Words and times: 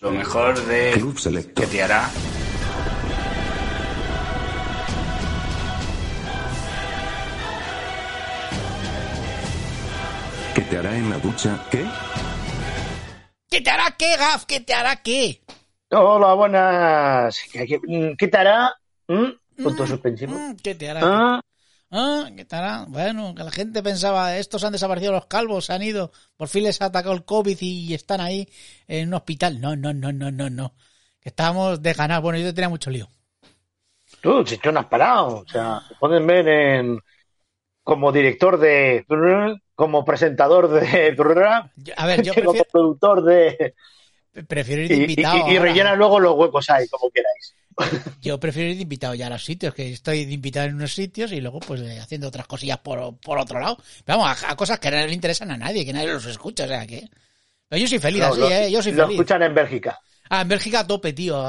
Lo 0.00 0.10
mejor 0.10 0.58
de 0.66 0.92
Club 0.92 1.18
Selecto. 1.18 1.60
que 1.60 1.66
te 1.66 1.82
hará 1.82 2.08
¿Qué 10.54 10.62
te 10.62 10.78
hará 10.78 10.96
en 10.96 11.10
la 11.10 11.18
ducha? 11.18 11.64
¿Qué? 11.70 11.84
¿Qué 13.48 13.60
te 13.60 13.70
hará 13.70 13.94
qué, 13.96 14.16
Gaf? 14.16 14.44
¿Qué 14.46 14.60
te 14.60 14.74
hará 14.74 14.96
qué? 14.96 15.42
Hola, 15.90 16.34
buenas. 16.34 17.38
¿Qué, 17.52 17.66
qué- 17.66 18.14
qué 18.18 18.28
te 18.28 18.36
hará? 18.36 18.72
¿Mm? 19.08 19.62
Punto 19.62 19.86
suspensivo. 19.86 20.32
Mm, 20.32 20.56
¿Qué 20.62 20.74
te 20.74 20.90
hará? 20.90 21.00
Ah, 21.02 21.40
Ah, 21.92 22.28
¿Qué 22.36 22.44
te 22.44 22.54
hará? 22.56 22.84
Bueno, 22.88 23.34
que 23.34 23.42
la 23.42 23.50
gente 23.50 23.82
pensaba, 23.82 24.36
estos 24.36 24.62
han 24.64 24.72
desaparecido 24.72 25.12
los 25.12 25.26
calvos, 25.26 25.66
se 25.66 25.72
han 25.72 25.82
ido, 25.82 26.12
por 26.36 26.48
fin 26.48 26.62
les 26.64 26.80
ha 26.80 26.86
atacado 26.86 27.14
el 27.14 27.24
COVID 27.24 27.58
y 27.60 27.94
están 27.94 28.20
ahí 28.20 28.48
en 28.86 29.08
un 29.08 29.14
hospital. 29.14 29.60
No, 29.60 29.74
no, 29.76 29.92
no, 29.92 30.12
no, 30.12 30.30
no, 30.30 30.48
no. 30.50 30.74
Que 31.20 31.30
estábamos 31.30 31.82
de 31.82 31.92
ganar. 31.92 32.22
Bueno, 32.22 32.38
yo 32.38 32.54
tenía 32.54 32.68
mucho 32.68 32.90
lío. 32.90 33.08
tú, 34.20 34.44
si 34.46 34.58
tú 34.58 34.72
no 34.72 34.80
has 34.80 34.86
parado. 34.86 35.38
O 35.38 35.46
sea, 35.48 35.80
te 35.88 35.94
pueden 35.96 36.26
ver 36.26 36.48
en 36.48 36.98
como 37.84 38.12
director 38.12 38.58
de 38.58 39.04
como 39.74 40.04
presentador 40.04 40.68
de 40.70 41.14
a 41.96 42.06
ver, 42.06 42.22
yo 42.22 42.32
como 42.34 42.52
prefiero, 42.52 42.70
productor 42.72 43.24
de 43.24 43.74
prefiero 44.48 44.82
ir 44.82 44.90
de 44.90 44.96
y, 44.96 45.02
y, 45.02 45.02
invitado. 45.02 45.36
y- 45.50 45.54
y 45.54 45.58
ahora. 45.58 45.64
rellena 45.64 45.94
luego 45.96 46.20
los 46.20 46.34
huecos 46.36 46.68
ahí, 46.70 46.88
como 46.88 47.10
queráis. 47.10 47.56
Yo 48.20 48.38
prefiero 48.38 48.70
ir 48.70 48.76
de 48.76 48.82
invitado 48.82 49.14
ya 49.14 49.28
a 49.28 49.30
los 49.30 49.44
sitios, 49.44 49.74
que 49.74 49.92
estoy 49.92 50.24
de 50.24 50.32
invitado 50.32 50.66
en 50.66 50.74
unos 50.74 50.92
sitios 50.94 51.32
y 51.32 51.40
luego 51.40 51.60
pues 51.60 51.80
eh, 51.80 51.98
haciendo 52.00 52.28
otras 52.28 52.46
cosillas 52.46 52.78
por, 52.78 53.16
por 53.18 53.38
otro 53.38 53.58
lado. 53.60 53.78
Pero 54.04 54.18
vamos, 54.18 54.42
a, 54.44 54.50
a 54.50 54.56
cosas 54.56 54.78
que 54.78 54.90
no 54.90 54.96
le 55.06 55.12
interesan 55.12 55.50
a 55.50 55.56
nadie, 55.56 55.84
que 55.84 55.92
nadie 55.92 56.08
los 56.12 56.26
escucha, 56.26 56.64
o 56.64 56.68
sea 56.68 56.86
que... 56.86 57.08
Pero 57.68 57.80
yo 57.80 57.88
soy 57.88 57.98
feliz 58.00 58.20
No, 58.20 58.26
así, 58.26 58.40
lo, 58.40 58.50
¿eh? 58.50 58.70
Yo 58.70 58.82
soy 58.82 58.92
lo 58.92 59.04
feliz. 59.04 59.14
escuchan 59.20 59.42
en 59.42 59.54
Bélgica. 59.54 60.00
Ah, 60.28 60.42
en 60.42 60.48
Bélgica 60.48 60.80
a 60.80 60.86
tope, 60.86 61.12
tío. 61.12 61.40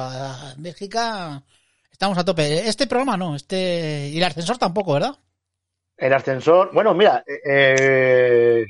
En 0.56 0.62
Bélgica 0.64 1.44
estamos 1.92 2.18
a 2.18 2.24
tope. 2.26 2.68
Este 2.68 2.88
programa 2.88 3.18
no, 3.18 3.36
este... 3.36 4.10
Y 4.14 4.18
el 4.18 4.24
ascensor 4.24 4.58
tampoco, 4.58 4.94
¿verdad? 4.94 5.16
El 5.98 6.14
ascensor. 6.14 6.72
Bueno, 6.74 6.94
mira, 6.94 7.24
eh, 7.28 7.40
eh, 7.46 8.66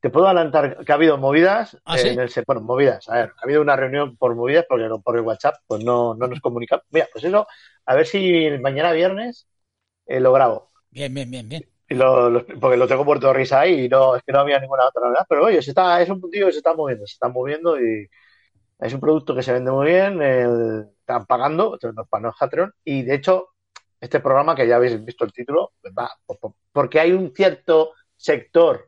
te 0.00 0.10
puedo 0.10 0.26
adelantar 0.26 0.84
que 0.84 0.92
ha 0.92 0.94
habido 0.96 1.18
movidas. 1.18 1.76
¿Ah, 1.84 1.96
eh, 1.98 2.02
sí? 2.02 2.08
en 2.08 2.20
el, 2.20 2.30
bueno, 2.46 2.62
movidas. 2.62 3.08
A 3.08 3.14
ver, 3.16 3.32
ha 3.36 3.44
habido 3.44 3.62
una 3.62 3.76
reunión 3.76 4.16
por 4.16 4.34
movidas 4.34 4.64
porque 4.68 4.88
no- 4.88 5.00
por 5.00 5.16
el 5.16 5.22
WhatsApp 5.22 5.56
pues 5.66 5.84
no, 5.84 6.14
no 6.14 6.26
nos 6.28 6.40
comunicamos. 6.40 6.84
Mira, 6.90 7.08
pues 7.12 7.24
eso, 7.24 7.46
a 7.86 7.94
ver 7.94 8.06
si 8.06 8.48
mañana 8.60 8.92
viernes 8.92 9.48
eh, 10.06 10.20
lo 10.20 10.32
grabo. 10.32 10.70
Bien, 10.90 11.12
bien, 11.14 11.30
bien, 11.30 11.48
bien. 11.48 11.64
Y 11.88 11.94
lo, 11.94 12.28
lo- 12.30 12.46
porque 12.60 12.76
lo 12.76 12.86
tengo 12.86 13.04
muerto 13.04 13.28
de 13.28 13.32
risa 13.34 13.60
ahí 13.60 13.84
y 13.86 13.88
no, 13.88 14.16
es 14.16 14.22
que 14.22 14.32
no 14.32 14.40
había 14.40 14.60
ninguna 14.60 14.86
otra 14.88 15.02
novedad. 15.06 15.26
Pero 15.28 15.44
oye, 15.46 15.62
se 15.62 15.70
está, 15.70 16.00
es 16.02 16.08
un 16.10 16.20
puntillo 16.20 16.46
que 16.46 16.52
se 16.52 16.58
está 16.58 16.74
moviendo, 16.74 17.06
se 17.06 17.14
está 17.14 17.28
moviendo 17.28 17.80
y 17.80 18.06
es 18.80 18.94
un 18.94 19.00
producto 19.00 19.34
que 19.34 19.42
se 19.42 19.52
vende 19.52 19.70
muy 19.70 19.86
bien. 19.86 20.22
el- 20.22 20.88
están 21.00 21.26
pagando, 21.26 21.78
no 21.82 22.02
es 22.30 22.36
Patreon. 22.38 22.72
Y 22.84 23.02
de 23.02 23.14
hecho, 23.14 23.48
este 24.00 24.20
programa, 24.20 24.54
que 24.54 24.66
ya 24.68 24.76
habéis 24.76 25.02
visto 25.04 25.24
el 25.24 25.32
título, 25.32 25.72
pues 25.80 25.92
va, 25.98 26.10
por- 26.26 26.38
por- 26.38 26.54
porque 26.72 27.00
hay 27.00 27.12
un 27.12 27.32
cierto 27.34 27.92
sector 28.16 28.87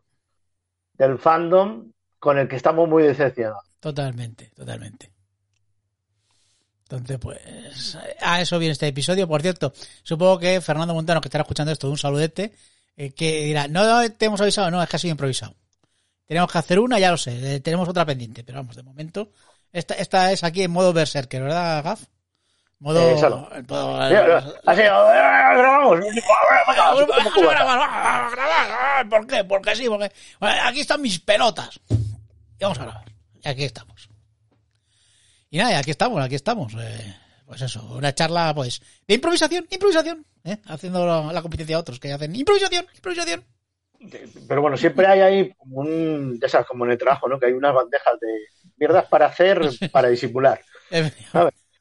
del 1.00 1.19
fandom 1.19 1.91
con 2.19 2.38
el 2.38 2.47
que 2.47 2.56
estamos 2.56 2.87
muy 2.87 3.03
decepcionados. 3.05 3.65
Totalmente, 3.81 4.50
totalmente. 4.55 5.11
Entonces, 6.83 7.19
pues, 7.19 7.97
a 8.21 8.41
eso 8.41 8.59
viene 8.59 8.72
este 8.72 8.88
episodio. 8.88 9.27
Por 9.27 9.41
cierto, 9.41 9.72
supongo 10.03 10.39
que 10.39 10.60
Fernando 10.60 10.93
Montano, 10.93 11.21
que 11.21 11.28
estará 11.28 11.43
escuchando 11.43 11.72
esto, 11.72 11.89
un 11.89 11.97
saludete, 11.97 12.53
eh, 12.97 13.12
que 13.12 13.44
dirá, 13.44 13.66
no 13.69 14.10
te 14.10 14.27
hemos 14.27 14.41
avisado, 14.43 14.71
no, 14.71 14.83
es 14.83 14.89
que 14.89 14.97
ha 14.97 14.99
sido 14.99 15.12
improvisado. 15.12 15.55
Tenemos 16.27 16.53
que 16.53 16.59
hacer 16.59 16.78
una, 16.78 16.99
ya 16.99 17.10
lo 17.10 17.16
sé, 17.16 17.55
eh, 17.55 17.60
tenemos 17.60 17.89
otra 17.89 18.05
pendiente, 18.05 18.44
pero 18.44 18.59
vamos, 18.59 18.77
de 18.77 18.83
momento, 18.83 19.31
esta, 19.72 19.94
esta 19.94 20.33
es 20.33 20.44
aquí 20.44 20.62
en 20.62 20.71
modo 20.71 20.93
Berserker, 20.93 21.43
¿verdad, 21.43 21.83
Gaf? 21.83 22.03
Modo... 22.80 22.98
Eh, 22.98 23.14
Mira, 23.14 24.38
Así, 24.64 24.80
eh, 24.80 24.84
grabamos. 24.84 26.00
¿Por 29.10 29.26
qué? 29.26 29.44
Porque 29.44 29.76
sí, 29.76 29.86
porque 29.88 30.10
aquí 30.41 30.80
están 30.80 31.02
mis 31.02 31.20
pelotas. 31.20 31.78
Y 31.91 32.62
vamos 32.62 32.78
a 32.78 32.84
grabar. 32.84 33.04
Y 33.44 33.48
aquí 33.48 33.64
estamos. 33.64 34.08
Y 35.50 35.58
nada, 35.58 35.78
aquí 35.78 35.91
estamos, 35.91 36.24
aquí 36.24 36.34
estamos. 36.36 36.72
Eh, 36.78 37.16
pues 37.44 37.60
eso, 37.60 37.84
una 37.96 38.14
charla 38.14 38.54
pues 38.54 38.80
de 39.06 39.14
improvisación, 39.14 39.66
improvisación, 39.70 40.24
¿eh? 40.44 40.58
haciendo 40.66 41.04
la, 41.04 41.32
la 41.32 41.42
competencia 41.42 41.76
a 41.76 41.80
otros 41.80 42.00
que 42.00 42.12
hacen 42.12 42.34
improvisación, 42.34 42.86
improvisación. 42.94 43.44
Pero 44.48 44.62
bueno, 44.62 44.78
siempre 44.78 45.06
hay 45.06 45.20
ahí 45.20 45.52
como 45.54 45.80
un, 45.80 46.38
de 46.38 46.47
esas, 46.47 46.64
como 46.66 46.86
en 46.86 46.92
el 46.92 46.98
trabajo, 46.98 47.28
¿no? 47.28 47.38
Que 47.38 47.47
hay 47.47 47.52
unas 47.52 47.74
bandejas 47.74 48.18
de 48.20 48.28
mierdas 48.78 49.06
para 49.06 49.26
hacer, 49.26 49.60
para 49.92 50.08
disimular. 50.08 50.60
Eh, 50.91 51.10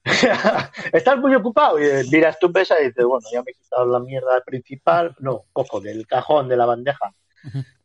Estás 0.93 1.17
muy 1.19 1.33
ocupado 1.35 1.79
y 1.79 2.07
miras 2.09 2.37
tu 2.39 2.51
pesa 2.51 2.79
y 2.81 2.87
dices, 2.87 3.05
bueno, 3.05 3.25
ya 3.31 3.41
me 3.43 3.51
he 3.51 3.53
quitado 3.53 3.85
la 3.85 3.99
mierda 3.99 4.41
principal, 4.45 5.15
no, 5.19 5.43
cojo 5.53 5.79
del 5.79 6.05
cajón 6.07 6.47
de 6.47 6.57
la 6.57 6.65
bandeja, 6.65 7.13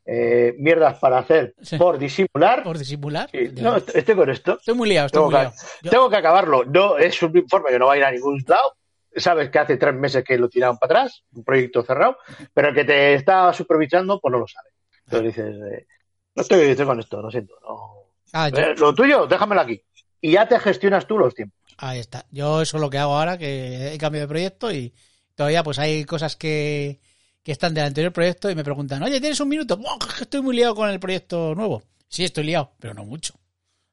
eh, 0.07 0.55
mierdas 0.59 0.99
para 0.99 1.19
hacer 1.19 1.55
Sí. 1.62 1.79
por 1.79 1.99
disimular. 1.99 2.62
por 2.62 2.77
disimular. 2.79 3.31
no, 3.61 3.77
est- 3.77 3.95
estoy 3.97 4.15
con 4.17 4.29
esto. 4.31 4.55
Estoy 4.59 4.75
muy 4.75 4.89
liado, 4.89 5.07
estoy 5.07 5.19
Tengo 5.21 5.31
muy 5.31 5.35
que, 5.39 5.43
liado. 5.43 5.57
Yo- 5.83 5.91
tengo 5.91 6.11
que 6.11 6.17
acabarlo. 6.17 6.65
No, 6.65 6.99
es 6.99 7.23
un 7.23 7.37
informe 7.37 7.71
que 7.71 7.79
no 7.79 7.87
va 7.87 7.95
a 7.95 7.97
ir 7.97 8.05
a 8.05 8.11
ningún 8.11 8.43
lado. 8.47 8.75
Sabes 9.17 9.49
que 9.49 9.59
hace 9.61 9.77
tres 9.77 9.95
meses 9.95 10.25
que 10.25 10.37
lo 10.37 10.49
tiraron 10.49 10.77
para 10.77 11.03
atrás, 11.03 11.23
un 11.33 11.45
proyecto 11.45 11.83
cerrado, 11.85 12.19
pero 12.53 12.69
el 12.71 12.75
que 12.75 12.85
te 12.85 13.15
está 13.15 13.53
supervisando, 13.53 14.19
pues 14.21 14.33
no 14.33 14.39
lo 14.41 14.47
sabe. 14.49 14.71
Entonces 15.05 15.27
dices, 15.37 15.55
eh, 15.73 15.87
no 16.35 16.43
estoy, 16.43 16.61
estoy 16.62 16.85
con 16.87 16.99
esto, 16.99 17.23
lo 17.23 17.31
siento. 17.31 17.55
No. 17.62 17.93
Ah, 18.33 18.49
Eh, 18.49 18.75
lo 18.77 18.93
tuyo, 18.95 19.27
déjamelo 19.29 19.61
aquí. 19.61 19.81
Y 20.21 20.33
ya 20.33 20.49
te 20.49 20.59
gestionas 20.59 21.06
tú 21.06 21.17
los 21.19 21.33
tiempos. 21.35 21.59
Ahí 21.77 21.99
está. 21.99 22.27
Yo 22.31 22.62
eso 22.62 22.77
es 22.77 22.81
lo 22.81 22.91
que 22.91 22.99
hago 22.99 23.17
ahora, 23.17 23.37
que 23.39 23.95
he 23.95 23.99
cambiado 23.99 24.27
de 24.27 24.29
proyecto 24.29 24.73
y 24.73 24.95
todavía 25.35 25.62
pues 25.62 25.79
hay 25.79 26.05
cosas 26.05 26.37
que, 26.37 27.01
que 27.43 27.53
están 27.53 27.75
del 27.75 27.85
anterior 27.85 28.12
proyecto 28.12 28.51
y 28.51 28.55
me 28.55 28.65
preguntan, 28.65 29.03
oye, 29.03 29.21
¿tienes 29.21 29.41
un 29.41 29.49
minuto? 29.49 29.77
"Buah, 29.77 29.99
que 30.17 30.23
estoy 30.25 30.41
muy 30.43 30.57
liado 30.57 30.75
con 30.75 30.89
el 30.89 31.01
proyecto 31.01 31.55
nuevo. 31.55 31.83
Sí, 32.09 32.25
estoy 32.25 32.45
liado, 32.45 32.73
pero 32.79 32.95
no 32.95 33.05
mucho. 33.05 33.35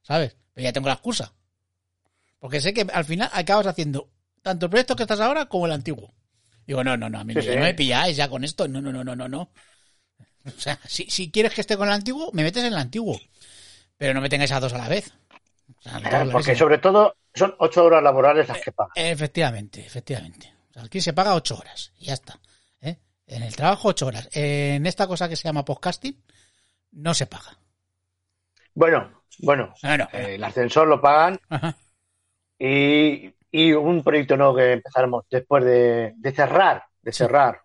¿Sabes? 0.04 0.36
Pero 0.54 0.64
ya 0.66 0.74
tengo 0.74 0.88
la 0.88 0.94
excusa. 0.96 1.34
Porque 2.40 2.62
sé 2.62 2.74
que 2.74 2.82
al 2.92 3.06
final 3.06 3.30
acabas 3.34 3.68
haciendo 3.68 4.10
tanto 4.42 4.66
el 4.66 4.70
proyecto 4.70 4.96
que 4.96 5.04
estás 5.04 5.20
ahora 5.20 5.46
como 5.46 5.66
el 5.66 5.72
antiguo. 5.72 6.14
Digo, 6.66 6.84
no, 6.84 6.96
no, 6.98 7.10
no, 7.10 7.20
a 7.20 7.24
mí 7.24 7.34
Sí, 7.34 7.40
no, 7.40 7.44
sí. 7.44 7.50
no 7.56 7.62
me 7.62 7.74
pilláis 7.74 8.18
ya 8.18 8.30
con 8.30 8.44
esto. 8.44 8.68
No, 8.68 8.82
no, 8.82 8.92
no, 8.92 9.04
no, 9.04 9.16
no, 9.16 9.28
no. 9.28 9.52
O 10.46 10.60
sea, 10.60 10.80
si, 10.88 11.06
si 11.10 11.30
quieres 11.32 11.54
que 11.54 11.62
esté 11.62 11.78
con 11.78 11.88
el 11.88 11.94
antiguo, 11.94 12.32
me 12.34 12.44
metes 12.44 12.64
en 12.64 12.74
el 12.74 12.78
antiguo. 12.80 13.20
Pero 13.98 14.14
no 14.14 14.22
me 14.22 14.30
tengáis 14.30 14.52
a 14.52 14.60
dos 14.60 14.74
a 14.74 14.78
la 14.80 14.88
vez. 14.88 15.12
O 15.80 15.82
sea, 15.82 16.28
Porque 16.32 16.56
sobre 16.56 16.78
todo 16.80 17.16
son 17.34 17.56
ocho 17.60 17.86
horas 17.86 18.04
laborales 18.04 18.48
las 18.48 18.62
que 18.62 18.72
pagan. 18.72 18.92
Efectivamente, 18.96 19.86
efectivamente. 19.86 20.54
Aquí 20.76 21.02
se 21.02 21.14
paga 21.14 21.36
ocho 21.36 21.58
horas 21.58 21.92
y 22.00 22.06
ya 22.06 22.14
está. 22.14 22.40
¿eh? 22.82 22.98
En 23.28 23.44
el 23.44 23.56
trabajo 23.56 23.90
ocho 23.90 24.08
horas. 24.08 24.30
En 24.34 24.86
esta 24.86 25.08
cosa 25.08 25.28
que 25.30 25.36
se 25.36 25.44
llama 25.44 25.66
podcasting 25.66 26.22
no 26.92 27.14
se 27.14 27.26
paga. 27.28 27.58
Bueno, 28.74 29.24
bueno, 29.40 29.74
eh, 29.84 30.36
el 30.36 30.44
ascensor 30.44 30.88
lo 30.88 31.02
pagan 31.02 31.40
ajá. 31.50 31.76
y, 32.58 33.34
y 33.52 33.74
un 33.74 34.04
proyecto 34.04 34.38
nuevo 34.38 34.56
que 34.56 34.74
empezaremos 34.74 35.26
después 35.30 35.64
de, 35.66 36.14
de 36.16 36.32
cerrar, 36.32 36.84
de 37.02 37.12
cerrar. 37.12 37.62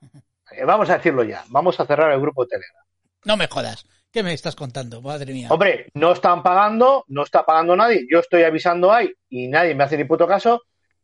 Eh, 0.50 0.64
vamos 0.64 0.90
a 0.90 0.96
decirlo 0.96 1.22
ya, 1.22 1.44
vamos 1.48 1.78
a 1.78 1.86
cerrar 1.86 2.12
el 2.12 2.20
grupo 2.20 2.44
de 2.44 2.50
Telegram. 2.50 2.84
no 3.24 3.36
me 3.36 3.46
jodas. 3.46 3.86
¿Qué 4.12 4.22
me 4.22 4.32
estás 4.32 4.56
contando? 4.56 5.02
Madre 5.02 5.32
mía. 5.32 5.48
Hombre, 5.50 5.86
no 5.94 6.12
están 6.12 6.42
pagando, 6.42 7.04
no 7.08 7.22
está 7.22 7.44
pagando 7.44 7.76
nadie, 7.76 8.06
yo 8.10 8.20
estoy 8.20 8.44
avisando 8.44 8.92
ahí 8.92 9.12
y 9.28 9.48
nadie 9.48 9.74
me 9.74 9.84
hace 9.84 9.96
ni 9.96 10.04
puto 10.04 10.26
caso. 10.26 10.62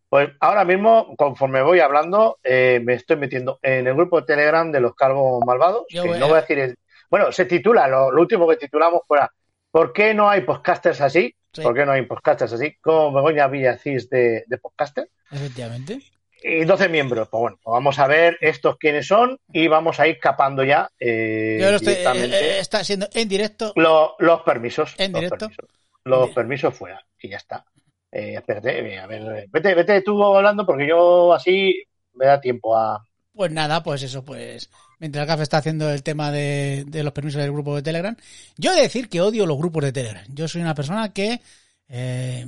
Pues 0.08 0.30
ahora 0.40 0.64
mismo, 0.64 1.14
conforme 1.16 1.62
voy 1.62 1.80
hablando, 1.80 2.38
eh, 2.42 2.80
me 2.84 2.94
estoy 2.94 3.16
metiendo 3.16 3.58
en 3.62 3.86
el 3.86 3.94
grupo 3.94 4.20
de 4.20 4.26
Telegram 4.26 4.70
de 4.70 4.80
los 4.80 4.94
calvos 4.94 5.42
malvados. 5.46 5.84
Yo 5.88 6.02
que 6.02 6.08
voy 6.10 6.18
no 6.18 6.28
voy 6.28 6.36
a 6.38 6.40
decir 6.42 6.58
el- 6.58 6.76
Bueno, 7.10 7.32
se 7.32 7.44
titula, 7.46 7.88
lo, 7.88 8.10
lo 8.10 8.20
último 8.20 8.46
que 8.48 8.56
titulamos 8.56 9.02
fuera 9.06 9.30
¿Por 9.70 9.92
qué 9.94 10.12
no 10.12 10.28
hay 10.28 10.42
podcasters 10.42 11.00
así? 11.00 11.34
Sí. 11.52 11.62
¿Por 11.62 11.74
qué 11.74 11.86
no 11.86 11.92
hay 11.92 12.02
podcasters 12.04 12.52
así? 12.52 12.76
Como 12.80 13.12
Begoña 13.14 13.46
Villacís 13.48 14.08
de, 14.10 14.44
de 14.46 14.58
podcaster. 14.58 15.08
Efectivamente. 15.30 16.00
Y 16.44 16.64
12 16.64 16.88
miembros. 16.88 17.28
Pues 17.28 17.40
bueno, 17.40 17.58
pues 17.62 17.72
vamos 17.72 17.98
a 17.98 18.06
ver 18.06 18.36
estos 18.40 18.76
quiénes 18.78 19.06
son 19.06 19.38
y 19.52 19.68
vamos 19.68 20.00
a 20.00 20.06
ir 20.08 20.18
capando 20.18 20.64
ya 20.64 20.90
eh, 20.98 21.58
Yo 21.60 21.70
lo 21.70 21.76
estoy, 21.76 21.94
directamente 21.94 22.36
eh, 22.36 22.56
eh, 22.56 22.58
está 22.60 22.82
siendo 22.84 23.08
en 23.14 23.28
directo. 23.28 23.72
lo- 23.76 24.16
los 24.18 24.42
permisos. 24.42 24.94
¿En 24.98 25.12
los 25.12 25.20
directo? 25.20 25.38
permisos. 25.48 25.66
Los 26.04 26.24
Bien. 26.26 26.34
permisos 26.34 26.74
fuera, 26.74 27.00
y 27.20 27.28
ya 27.28 27.36
está. 27.36 27.64
Eh, 28.10 28.32
Eh, 28.32 28.34
espérate, 28.34 28.98
a 28.98 29.06
ver, 29.06 29.48
vete, 29.50 29.74
vete 29.74 30.02
tú 30.02 30.22
hablando 30.22 30.66
porque 30.66 30.86
yo 30.86 31.32
así 31.32 31.82
me 32.14 32.26
da 32.26 32.40
tiempo 32.40 32.76
a... 32.76 33.02
Pues 33.34 33.50
nada, 33.50 33.82
pues 33.82 34.02
eso, 34.02 34.22
pues 34.22 34.68
mientras 34.98 35.26
Gaf 35.26 35.40
está 35.40 35.56
haciendo 35.58 35.90
el 35.90 36.02
tema 36.02 36.30
de, 36.30 36.84
de 36.86 37.02
los 37.04 37.14
permisos 37.14 37.40
del 37.40 37.52
grupo 37.52 37.74
de 37.74 37.82
Telegram, 37.82 38.14
yo 38.58 38.72
he 38.72 38.76
de 38.76 38.82
decir 38.82 39.08
que 39.08 39.22
odio 39.22 39.46
los 39.46 39.56
grupos 39.56 39.84
de 39.84 39.92
Telegram. 39.92 40.24
Yo 40.28 40.46
soy 40.48 40.60
una 40.60 40.74
persona 40.74 41.12
que 41.14 41.40
eh, 41.88 42.46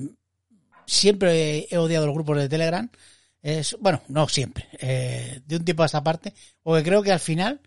siempre 0.87 1.67
he 1.71 1.79
odiado 1.79 2.07
los 2.07 2.15
grupos 2.15 2.37
de 2.39 2.49
Telegram. 2.49 2.91
Es, 3.45 3.77
bueno, 3.79 4.01
no 4.09 4.27
siempre, 4.27 4.69
eh, 4.81 5.41
de 5.45 5.57
un 5.57 5.67
tiempo 5.67 5.83
a 5.83 5.87
esta 5.87 6.03
parte, 6.03 6.33
porque 6.63 6.83
creo 6.83 7.03
que 7.03 7.13
al 7.13 7.21
final 7.21 7.61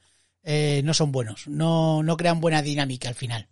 eh, 0.43 0.81
no 0.83 0.91
son 0.95 1.11
buenos, 1.11 1.47
no, 1.47 2.01
no 2.01 2.17
crean 2.17 2.41
buena 2.41 2.63
dinámica 2.63 3.09
al 3.09 3.13
final. 3.13 3.47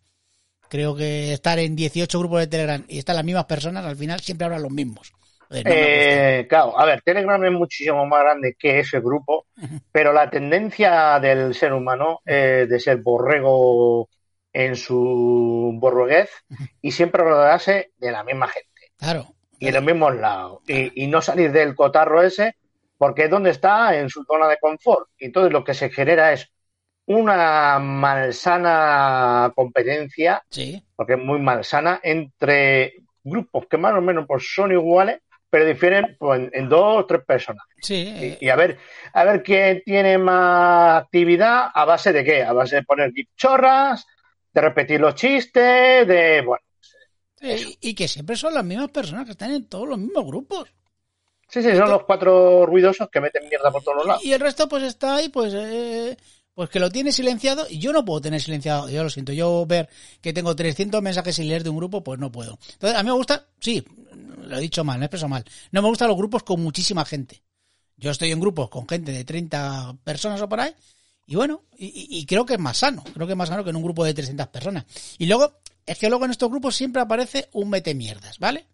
Creo 0.67 0.95
que 0.95 1.33
estar 1.33 1.59
en 1.59 1.75
18 1.75 2.17
grupos 2.17 2.39
de 2.39 2.47
Telegram 2.47 2.83
y 2.87 2.97
estar 2.97 3.15
las 3.15 3.23
mismas 3.23 3.45
personas, 3.45 3.85
al 3.85 3.95
final 3.95 4.21
siempre 4.21 4.45
hablan 4.45 4.63
los 4.63 4.71
mismos. 4.71 5.13
No. 5.51 5.59
Eh, 5.63 6.47
claro, 6.49 6.79
a 6.79 6.85
ver, 6.85 7.03
Telegram 7.03 7.45
es 7.45 7.51
muchísimo 7.51 8.03
más 8.07 8.21
grande 8.21 8.55
que 8.57 8.79
ese 8.79 8.99
grupo, 9.01 9.45
pero 9.91 10.11
la 10.11 10.27
tendencia 10.27 11.19
del 11.19 11.53
ser 11.53 11.73
humano 11.73 12.21
es 12.25 12.67
de 12.67 12.79
ser 12.79 12.97
borrego 13.03 14.09
en 14.51 14.75
su 14.75 15.77
borreguez 15.79 16.31
y 16.81 16.91
siempre 16.91 17.21
rodearse 17.21 17.91
de 17.97 18.11
la 18.11 18.23
misma 18.23 18.47
gente 18.47 18.75
Claro. 18.97 19.34
Y 19.59 19.67
en 19.67 19.73
los 19.73 19.83
mismos 19.83 20.15
lados 20.15 20.61
y, 20.67 21.03
y 21.03 21.07
no 21.07 21.21
salir 21.21 21.51
del 21.51 21.75
cotarro 21.75 22.21
ese 22.21 22.55
porque 22.97 23.25
es 23.25 23.29
donde 23.29 23.49
está 23.51 23.97
en 23.97 24.09
su 24.09 24.23
zona 24.23 24.47
de 24.47 24.57
confort. 24.59 25.09
Y 25.17 25.25
entonces 25.25 25.51
lo 25.51 25.63
que 25.63 25.73
se 25.73 25.89
genera 25.89 26.31
es 26.33 26.49
una 27.07 27.77
malsana 27.79 29.51
competencia, 29.55 30.43
Sí, 30.49 30.83
porque 30.95 31.13
es 31.13 31.19
muy 31.19 31.39
malsana, 31.39 31.99
entre 32.03 32.95
grupos 33.23 33.67
que 33.69 33.77
más 33.77 33.93
o 33.93 34.01
menos 34.01 34.25
pues, 34.27 34.47
son 34.53 34.71
iguales, 34.71 35.19
pero 35.49 35.65
difieren 35.65 36.15
pues, 36.19 36.39
en, 36.41 36.49
en 36.53 36.69
dos 36.69 36.99
o 37.03 37.05
tres 37.05 37.23
personas. 37.25 37.63
sí. 37.81 38.13
eh, 38.17 38.37
Y, 38.41 38.45
y 38.45 38.49
a 38.49 38.55
ver, 38.55 38.77
a 39.13 39.23
ver 39.23 39.43
quién 39.43 39.81
tiene 39.85 40.17
más 40.17 41.03
actividad, 41.03 41.67
a 41.73 41.85
base 41.85 42.11
de 42.11 42.23
qué, 42.23 42.43
a 42.43 42.53
base 42.53 42.77
de 42.77 42.83
poner 42.83 43.11
chorras, 43.35 44.05
de 44.53 44.61
repetir 44.61 44.99
los 45.01 45.15
chistes, 45.15 46.07
de 46.07 46.41
bueno, 46.45 46.63
Sí, 47.39 47.77
y 47.81 47.93
que 47.93 48.07
siempre 48.07 48.35
son 48.35 48.53
las 48.53 48.63
mismas 48.63 48.89
personas 48.89 49.25
que 49.25 49.31
están 49.31 49.51
en 49.51 49.65
todos 49.65 49.87
los 49.87 49.97
mismos 49.97 50.25
grupos. 50.25 50.69
sí, 51.49 51.61
sí, 51.61 51.75
son 51.75 51.89
los 51.89 52.03
cuatro 52.03 52.65
ruidosos 52.65 53.09
que 53.09 53.19
meten 53.19 53.47
mierda 53.49 53.71
por 53.71 53.83
todos 53.83 53.97
los 53.97 54.07
lados. 54.07 54.23
Y 54.23 54.33
el 54.33 54.39
resto 54.39 54.67
pues 54.67 54.83
está 54.83 55.17
ahí, 55.17 55.29
pues, 55.29 55.53
eh, 55.53 56.17
pues 56.53 56.69
que 56.69 56.79
lo 56.79 56.89
tiene 56.89 57.11
silenciado. 57.11 57.67
Y 57.69 57.79
yo 57.79 57.91
no 57.91 58.05
puedo 58.05 58.21
tener 58.21 58.41
silenciado, 58.41 58.89
yo 58.89 59.03
lo 59.03 59.09
siento. 59.09 59.33
Yo 59.33 59.65
ver 59.65 59.89
que 60.21 60.33
tengo 60.33 60.55
300 60.55 61.01
mensajes 61.01 61.35
sin 61.35 61.47
leer 61.49 61.63
de 61.63 61.69
un 61.69 61.77
grupo, 61.77 62.03
pues 62.03 62.19
no 62.19 62.31
puedo. 62.31 62.57
Entonces, 62.73 62.97
a 62.97 63.03
mí 63.03 63.09
me 63.09 63.15
gusta, 63.15 63.47
sí, 63.59 63.83
lo 64.43 64.57
he 64.57 64.61
dicho 64.61 64.83
mal, 64.83 64.97
me 64.97 65.05
he 65.05 65.07
expresado 65.07 65.29
mal. 65.29 65.43
No 65.71 65.81
me 65.81 65.89
gustan 65.89 66.07
los 66.07 66.17
grupos 66.17 66.43
con 66.43 66.61
muchísima 66.61 67.03
gente. 67.03 67.43
Yo 67.97 68.11
estoy 68.11 68.31
en 68.31 68.39
grupos 68.39 68.69
con 68.69 68.87
gente 68.87 69.11
de 69.11 69.23
30 69.23 69.97
personas 70.03 70.41
o 70.41 70.49
por 70.49 70.59
ahí. 70.61 70.73
Y 71.27 71.35
bueno, 71.35 71.63
y 71.77 72.23
creo 72.27 72.45
que 72.45 72.53
es 72.53 72.59
más 72.59 72.77
sano. 72.77 73.03
Creo 73.13 73.25
que 73.25 73.33
es 73.33 73.37
más 73.37 73.49
sano 73.49 73.63
que 73.63 73.71
en 73.71 73.75
un 73.75 73.83
grupo 73.83 74.05
de 74.05 74.13
300 74.13 74.47
personas. 74.47 74.85
Y 75.17 75.25
luego, 75.25 75.59
es 75.85 75.97
que 75.97 76.09
luego 76.09 76.25
en 76.25 76.31
estos 76.31 76.49
grupos 76.49 76.75
siempre 76.75 77.01
aparece 77.01 77.49
un 77.53 77.69
mete 77.69 77.93
mierdas, 77.95 78.39
¿vale? 78.39 78.67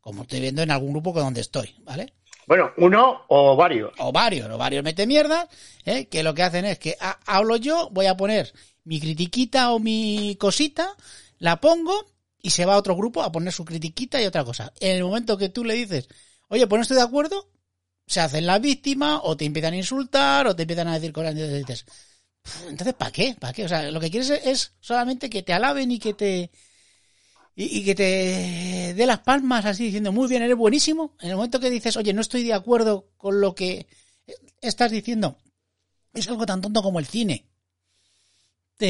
Como 0.00 0.22
estoy 0.22 0.40
viendo 0.40 0.62
en 0.62 0.70
algún 0.70 0.92
grupo 0.92 1.12
con 1.12 1.24
donde 1.24 1.40
estoy, 1.40 1.74
¿vale? 1.82 2.12
Bueno, 2.46 2.70
uno 2.76 3.22
o 3.28 3.56
varios. 3.56 3.92
o 3.98 4.12
varios, 4.12 4.48
o 4.50 4.56
varios 4.56 4.84
mete 4.84 5.06
mierda, 5.06 5.48
¿eh? 5.84 6.06
que 6.06 6.22
lo 6.22 6.32
que 6.34 6.42
hacen 6.44 6.64
es 6.64 6.78
que 6.78 6.96
ha- 7.00 7.18
hablo 7.26 7.56
yo, 7.56 7.88
voy 7.90 8.06
a 8.06 8.16
poner 8.16 8.52
mi 8.84 9.00
critiquita 9.00 9.72
o 9.72 9.80
mi 9.80 10.36
cosita, 10.38 10.94
la 11.38 11.60
pongo 11.60 12.06
y 12.40 12.50
se 12.50 12.64
va 12.64 12.74
a 12.74 12.78
otro 12.78 12.94
grupo 12.94 13.22
a 13.22 13.32
poner 13.32 13.52
su 13.52 13.64
critiquita 13.64 14.22
y 14.22 14.26
otra 14.26 14.44
cosa. 14.44 14.72
En 14.78 14.96
el 14.96 15.02
momento 15.02 15.36
que 15.36 15.48
tú 15.48 15.64
le 15.64 15.74
dices, 15.74 16.08
oye, 16.48 16.68
pues 16.68 16.78
no 16.78 16.82
estoy 16.82 16.98
de 16.98 17.02
acuerdo, 17.02 17.50
se 18.06 18.20
hacen 18.20 18.46
la 18.46 18.60
víctima 18.60 19.20
o 19.24 19.36
te 19.36 19.44
empiezan 19.44 19.74
a 19.74 19.78
insultar 19.78 20.46
o 20.46 20.54
te 20.54 20.62
empiezan 20.62 20.86
a 20.86 20.94
decir 20.94 21.12
cosas 21.12 21.34
y 21.34 21.42
dices, 21.42 21.82
"Pff, 21.82 21.92
entonces 22.68 22.94
¿para 22.94 23.10
qué? 23.10 23.36
¿Para 23.38 23.52
qué? 23.52 23.64
O 23.64 23.68
sea, 23.68 23.90
lo 23.90 24.00
que 24.00 24.10
quieres 24.10 24.30
es- 24.30 24.72
solamente 24.80 25.30
que 25.30 25.42
te 25.42 25.52
alaben 25.52 25.90
y 25.90 25.98
que 25.98 26.14
te 26.14 26.50
y, 27.54 27.84
que 27.84 27.94
te 27.94 28.94
dé 28.94 29.06
las 29.06 29.20
palmas 29.20 29.64
así 29.64 29.84
diciendo 29.84 30.12
muy 30.12 30.28
bien, 30.28 30.42
eres 30.42 30.56
buenísimo. 30.56 31.16
En 31.20 31.30
el 31.30 31.36
momento 31.36 31.58
que 31.60 31.70
dices, 31.70 31.96
oye, 31.96 32.12
no 32.12 32.20
estoy 32.20 32.44
de 32.44 32.52
acuerdo 32.52 33.08
con 33.16 33.40
lo 33.40 33.54
que 33.54 33.86
estás 34.60 34.90
diciendo, 34.90 35.38
es 36.14 36.28
algo 36.28 36.46
tan 36.46 36.60
tonto 36.62 36.82
como 36.82 36.98
el 37.00 37.06
cine. 37.06 37.46
Te, 38.76 38.86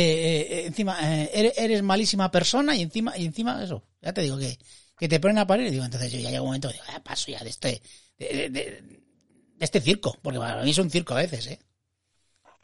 eh, 0.65 0.67
encima, 0.67 0.97
eh, 1.23 1.31
eres, 1.33 1.53
eres 1.59 1.83
malísima 1.83 2.31
persona 2.31 2.75
y 2.75 2.83
encima, 2.83 3.17
y 3.17 3.25
encima 3.25 3.63
eso, 3.63 3.85
ya 4.03 4.13
te 4.13 4.23
digo 4.23 4.37
que, 4.37 4.59
que 4.99 5.09
te 5.09 5.21
ponen 5.21 5.39
a 5.39 5.47
parir. 5.47 5.69
Y 5.69 5.71
digo, 5.71 5.85
entonces 5.85 6.11
yo 6.13 6.19
ya 6.19 6.31
llega 6.31 6.43
un 6.43 6.49
momento 6.49 6.69
digo, 6.69 6.83
"Ah, 6.89 7.01
paso 7.05 7.31
ya 7.31 7.39
de 7.45 7.51
este, 7.51 7.81
de- 8.19 8.51
de 8.51 9.65
este 9.65 9.81
circo, 9.81 10.19
porque 10.23 10.39
para 10.41 10.63
mí 10.65 10.71
es 10.71 10.79
un 10.79 10.91
circo 10.91 11.15
a 11.15 11.19
veces, 11.19 11.47
¿eh? 11.47 11.59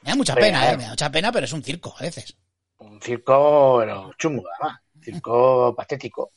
Me 0.03 0.11
da 0.11 0.17
mucha 0.17 0.35
pena, 0.35 0.71
¿eh? 0.73 0.77
Me 0.77 0.85
da 0.85 0.91
mucha 0.91 1.11
pena, 1.11 1.31
pero 1.33 1.45
es 1.47 1.53
un 1.53 1.63
circo 1.63 1.95
a 1.99 2.03
veces. 2.03 2.37
Un 2.79 3.01
circo, 3.01 3.75
bueno, 3.75 4.13
chungo, 4.19 4.45
además. 4.61 4.81
Un 4.97 5.03
circo 5.03 5.75
patético. 5.77 6.33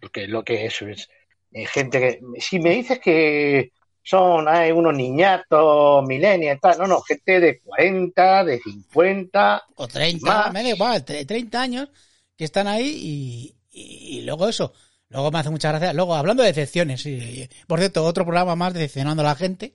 Porque 0.00 0.26
lo 0.28 0.42
que 0.44 0.66
es. 0.66 0.82
eh, 1.52 1.66
gente 1.66 2.00
que. 2.00 2.20
Si 2.40 2.58
me 2.58 2.70
dices 2.70 2.98
que 3.00 3.72
son 4.02 4.46
hay 4.48 4.70
unos 4.72 4.94
niñatos, 4.94 6.04
millennials, 6.06 6.60
tal. 6.60 6.78
No, 6.78 6.86
no, 6.86 7.00
gente 7.02 7.40
de 7.40 7.60
40, 7.60 8.44
de 8.44 8.60
50. 8.60 9.62
o 9.76 9.88
30, 9.88 10.26
Más. 10.26 10.52
me 10.52 10.62
da 10.62 10.68
igual, 10.68 11.04
tre- 11.04 11.26
30 11.26 11.60
años 11.62 11.88
que 12.36 12.44
están 12.44 12.66
ahí 12.66 12.86
y, 12.86 13.56
y- 13.70 14.18
y 14.18 14.22
luego 14.22 14.48
eso. 14.48 14.72
Luego 15.08 15.30
me 15.30 15.38
hace 15.38 15.50
mucha 15.50 15.68
gracia. 15.70 15.92
Luego, 15.92 16.14
hablando 16.16 16.42
de 16.42 16.48
decepciones, 16.48 17.02
sí, 17.02 17.48
por 17.68 17.78
cierto, 17.78 18.04
otro 18.04 18.24
programa 18.24 18.56
más 18.56 18.74
decepcionando 18.74 19.22
a 19.22 19.26
la 19.26 19.34
gente. 19.36 19.74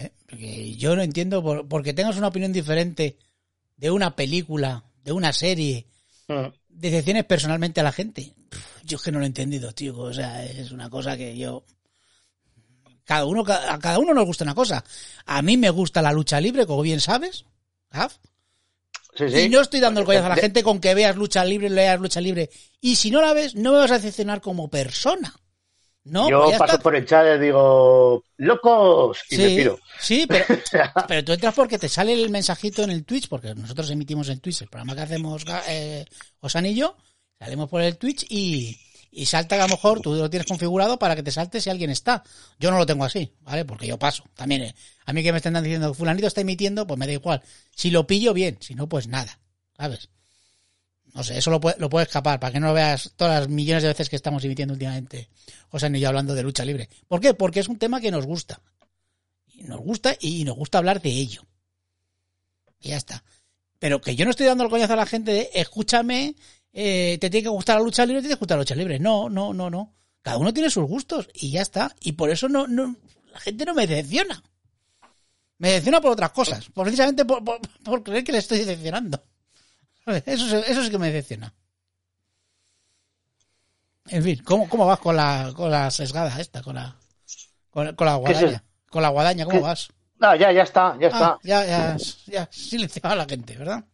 ¿Eh? 0.00 0.12
Porque 0.26 0.74
yo 0.76 0.96
no 0.96 1.02
entiendo, 1.02 1.42
por, 1.42 1.68
porque 1.68 1.92
tengas 1.94 2.16
una 2.16 2.28
opinión 2.28 2.52
diferente 2.52 3.18
de 3.76 3.90
una 3.90 4.16
película, 4.16 4.84
de 5.04 5.12
una 5.12 5.32
serie, 5.32 5.86
Mm. 6.28 6.46
decepciones 6.68 7.24
personalmente 7.24 7.80
a 7.80 7.82
la 7.82 7.90
gente. 7.90 8.32
Yo 8.84 8.96
es 8.96 9.02
que 9.02 9.10
no 9.10 9.18
lo 9.18 9.24
he 9.24 9.26
entendido, 9.26 9.72
tío. 9.72 9.98
O 9.98 10.14
sea, 10.14 10.44
es 10.44 10.70
una 10.70 10.88
cosa 10.88 11.16
que 11.16 11.36
yo. 11.36 11.64
Cada 13.04 13.24
uno, 13.24 13.42
a 13.48 13.78
cada 13.80 13.98
uno 13.98 14.14
nos 14.14 14.26
gusta 14.26 14.44
una 14.44 14.54
cosa. 14.54 14.84
A 15.26 15.42
mí 15.42 15.56
me 15.56 15.70
gusta 15.70 16.00
la 16.00 16.12
lucha 16.12 16.40
libre, 16.40 16.66
como 16.66 16.82
bien 16.82 17.00
sabes. 17.00 17.44
Gaf. 17.90 18.16
Sí, 19.16 19.28
sí. 19.28 19.38
Y 19.40 19.48
no 19.48 19.60
estoy 19.60 19.80
dando 19.80 20.00
el 20.00 20.06
coñazo 20.06 20.26
a 20.26 20.28
la 20.30 20.36
gente 20.36 20.62
con 20.62 20.78
que 20.80 20.94
veas 20.94 21.16
lucha 21.16 21.44
libre, 21.44 21.68
leas 21.68 21.98
lucha 21.98 22.20
libre. 22.20 22.48
Y 22.80 22.94
si 22.94 23.10
no 23.10 23.20
la 23.20 23.32
ves, 23.32 23.56
no 23.56 23.72
me 23.72 23.78
vas 23.78 23.90
a 23.90 23.94
decepcionar 23.94 24.40
como 24.40 24.68
persona. 24.70 25.34
No, 26.04 26.28
Yo 26.30 26.40
pues 26.46 26.58
paso 26.58 26.76
está. 26.76 26.82
por 26.82 26.96
el 26.96 27.04
chat 27.06 27.36
y 27.36 27.40
digo, 27.44 28.24
locos, 28.38 29.18
y 29.30 29.38
me 29.38 29.50
Sí, 29.50 29.56
piro. 29.56 29.78
sí, 29.98 30.26
pero, 30.26 30.46
pero 31.06 31.24
tú 31.24 31.32
entras 31.32 31.54
porque 31.54 31.78
te 31.78 31.88
sale 31.90 32.12
el 32.14 32.30
mensajito 32.30 32.82
en 32.82 32.90
el 32.90 33.04
Twitch, 33.04 33.28
porque 33.28 33.54
nosotros 33.54 33.90
emitimos 33.90 34.28
en 34.30 34.40
Twitch 34.40 34.62
el 34.62 34.68
programa 34.68 34.94
que 34.94 35.02
hacemos 35.02 35.44
eh, 35.68 36.06
Osan 36.40 36.66
y 36.66 36.74
yo, 36.74 36.96
salimos 37.38 37.68
por 37.68 37.82
el 37.82 37.98
Twitch 37.98 38.24
y, 38.30 38.78
y 39.10 39.26
salta 39.26 39.56
que 39.56 39.62
a 39.62 39.66
lo 39.66 39.74
mejor 39.74 40.00
tú 40.00 40.14
lo 40.14 40.30
tienes 40.30 40.46
configurado 40.48 40.98
para 40.98 41.14
que 41.14 41.22
te 41.22 41.30
salte 41.30 41.60
si 41.60 41.68
alguien 41.68 41.90
está. 41.90 42.24
Yo 42.58 42.70
no 42.70 42.78
lo 42.78 42.86
tengo 42.86 43.04
así, 43.04 43.34
¿vale? 43.40 43.66
Porque 43.66 43.86
yo 43.86 43.98
paso. 43.98 44.24
También, 44.34 44.62
eh, 44.62 44.74
a 45.04 45.12
mí 45.12 45.22
que 45.22 45.32
me 45.32 45.36
estén 45.38 45.54
diciendo 45.62 45.92
fulanito 45.92 46.26
está 46.26 46.40
emitiendo, 46.40 46.86
pues 46.86 46.98
me 46.98 47.06
da 47.06 47.12
igual. 47.12 47.42
Si 47.76 47.90
lo 47.90 48.06
pillo, 48.06 48.32
bien. 48.32 48.56
Si 48.60 48.74
no, 48.74 48.88
pues 48.88 49.06
nada, 49.06 49.38
¿sabes? 49.76 50.08
No 51.14 51.24
sé, 51.24 51.38
eso 51.38 51.50
lo 51.50 51.60
puede, 51.60 51.76
lo 51.78 51.90
puede 51.90 52.06
escapar, 52.06 52.38
para 52.38 52.52
que 52.52 52.60
no 52.60 52.68
lo 52.68 52.74
veas 52.74 53.12
todas 53.16 53.40
las 53.40 53.48
millones 53.48 53.82
de 53.82 53.88
veces 53.88 54.08
que 54.08 54.16
estamos 54.16 54.44
emitiendo 54.44 54.74
últimamente. 54.74 55.28
Osan 55.70 55.94
y 55.96 56.00
yo 56.00 56.08
hablando 56.08 56.34
de 56.34 56.42
lucha 56.42 56.64
libre. 56.64 56.88
¿Por 57.08 57.20
qué? 57.20 57.34
Porque 57.34 57.60
es 57.60 57.68
un 57.68 57.78
tema 57.78 58.00
que 58.00 58.10
nos 58.10 58.26
gusta. 58.26 58.60
Nos 59.62 59.80
gusta 59.80 60.14
y 60.20 60.44
nos 60.44 60.56
gusta 60.56 60.78
hablar 60.78 61.02
de 61.02 61.10
ello. 61.10 61.42
Y 62.80 62.90
ya 62.90 62.96
está. 62.96 63.24
Pero 63.78 64.00
que 64.00 64.14
yo 64.14 64.24
no 64.24 64.30
estoy 64.30 64.46
dando 64.46 64.64
el 64.64 64.70
coñazo 64.70 64.92
a 64.92 64.96
la 64.96 65.06
gente 65.06 65.32
de 65.32 65.50
escúchame, 65.54 66.36
eh, 66.72 67.18
te 67.20 67.28
tiene 67.28 67.42
que 67.44 67.48
gustar 67.48 67.76
la 67.78 67.82
lucha 67.84 68.06
libre, 68.06 68.20
te 68.22 68.28
tiene 68.28 68.36
que 68.36 68.40
gustar 68.40 68.56
la 68.58 68.62
lucha 68.62 68.74
libre. 68.74 68.98
No, 68.98 69.28
no, 69.28 69.52
no, 69.52 69.68
no. 69.68 69.92
Cada 70.22 70.38
uno 70.38 70.52
tiene 70.54 70.70
sus 70.70 70.84
gustos 70.84 71.28
y 71.34 71.50
ya 71.50 71.62
está. 71.62 71.94
Y 72.00 72.12
por 72.12 72.30
eso 72.30 72.48
no, 72.48 72.66
no 72.66 72.94
la 73.32 73.40
gente 73.40 73.64
no 73.64 73.74
me 73.74 73.86
decepciona. 73.86 74.42
Me 75.58 75.68
decepciona 75.68 76.00
por 76.00 76.12
otras 76.12 76.30
cosas. 76.30 76.66
Precisamente 76.74 77.24
por- 77.24 77.42
por 77.82 78.02
creer 78.02 78.22
que 78.24 78.32
le 78.32 78.38
estoy 78.38 78.58
decepcionando. 78.58 79.22
Eso, 80.26 80.46
sí- 80.48 80.64
eso 80.70 80.82
sí 80.84 80.90
que 80.90 80.98
me 80.98 81.10
decepciona. 81.12 81.54
En 84.08 84.22
fin, 84.22 84.38
¿cómo, 84.44 84.68
cómo 84.68 84.86
vas 84.86 84.98
con 84.98 85.16
la, 85.16 85.52
con 85.56 85.70
la 85.70 85.90
sesgada 85.90 86.38
esta? 86.40 86.62
Con 86.62 86.74
la, 86.74 86.96
con, 87.70 87.94
con 87.94 88.06
la 88.06 88.16
¿Qué 88.24 88.32
es 88.32 88.40
guadaña. 88.40 88.64
Con 88.90 89.02
la 89.02 89.08
guadaña, 89.10 89.44
¿cómo 89.46 89.60
¿Qué? 89.60 89.64
vas? 89.64 89.90
No, 90.18 90.34
ya, 90.36 90.52
ya 90.52 90.62
está, 90.62 90.96
ya 91.00 91.08
está. 91.08 91.26
Ah, 91.26 91.38
ya, 91.42 91.64
ya, 91.66 91.96
ya 92.26 92.48
silenciaba 92.52 93.12
a 93.12 93.16
la 93.16 93.26
gente, 93.26 93.56
¿verdad? 93.56 93.84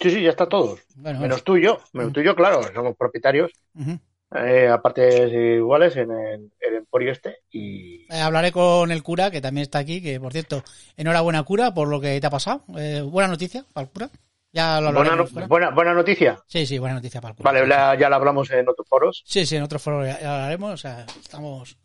Sí, 0.00 0.10
sí, 0.10 0.22
ya 0.22 0.30
está 0.30 0.48
todos. 0.48 0.80
Bueno, 0.96 1.20
Menos 1.20 1.44
tú 1.44 1.56
y 1.56 1.62
yo. 1.64 1.78
Menos 1.92 2.12
tú 2.12 2.20
y 2.20 2.24
yo, 2.24 2.34
claro, 2.34 2.62
somos 2.74 2.96
propietarios. 2.96 3.50
ujú. 3.74 3.98
eh, 4.34 4.68
a 4.68 4.82
partes 4.82 5.32
iguales 5.32 5.96
en 5.96 6.10
el, 6.12 6.52
el 6.60 6.74
Emporio 6.76 7.12
este. 7.12 7.38
Y 7.52 8.06
Eh, 8.08 8.20
hablaré 8.20 8.52
con 8.52 8.90
el 8.92 9.02
cura, 9.02 9.30
que 9.30 9.40
también 9.40 9.62
está 9.62 9.78
aquí, 9.78 10.02
que 10.02 10.20
por 10.20 10.32
cierto, 10.32 10.62
enhorabuena 10.96 11.42
cura 11.44 11.72
por 11.74 11.88
lo 11.88 12.00
que 12.00 12.20
te 12.20 12.26
ha 12.26 12.30
pasado. 12.30 12.64
Eh, 12.78 13.00
buena 13.02 13.28
noticia 13.28 13.64
para 13.72 13.86
el 13.86 13.90
cura. 13.92 14.10
Ya 14.54 14.80
lo 14.80 14.92
Buena, 14.92 15.00
hablaremos 15.00 15.32
no- 15.32 15.48
buena, 15.48 15.70
buena 15.70 15.94
noticia. 15.94 16.38
Sí, 16.46 16.64
sí, 16.64 16.78
buena 16.78 16.94
noticia 16.94 17.20
para 17.20 17.32
el 17.32 17.36
culo. 17.36 17.44
Vale, 17.44 17.66
la- 17.66 17.96
ya 17.98 18.08
la 18.08 18.16
hablamos 18.16 18.48
en 18.52 18.68
otros 18.68 18.86
foros. 18.88 19.22
Sí, 19.26 19.44
sí, 19.44 19.56
en 19.56 19.64
otro 19.64 19.80
foro 19.80 20.06
ya, 20.06 20.20
ya 20.20 20.28
lo 20.38 20.44
haremos. 20.44 20.72
O 20.72 20.76
sea, 20.76 21.04
estamos. 21.20 21.76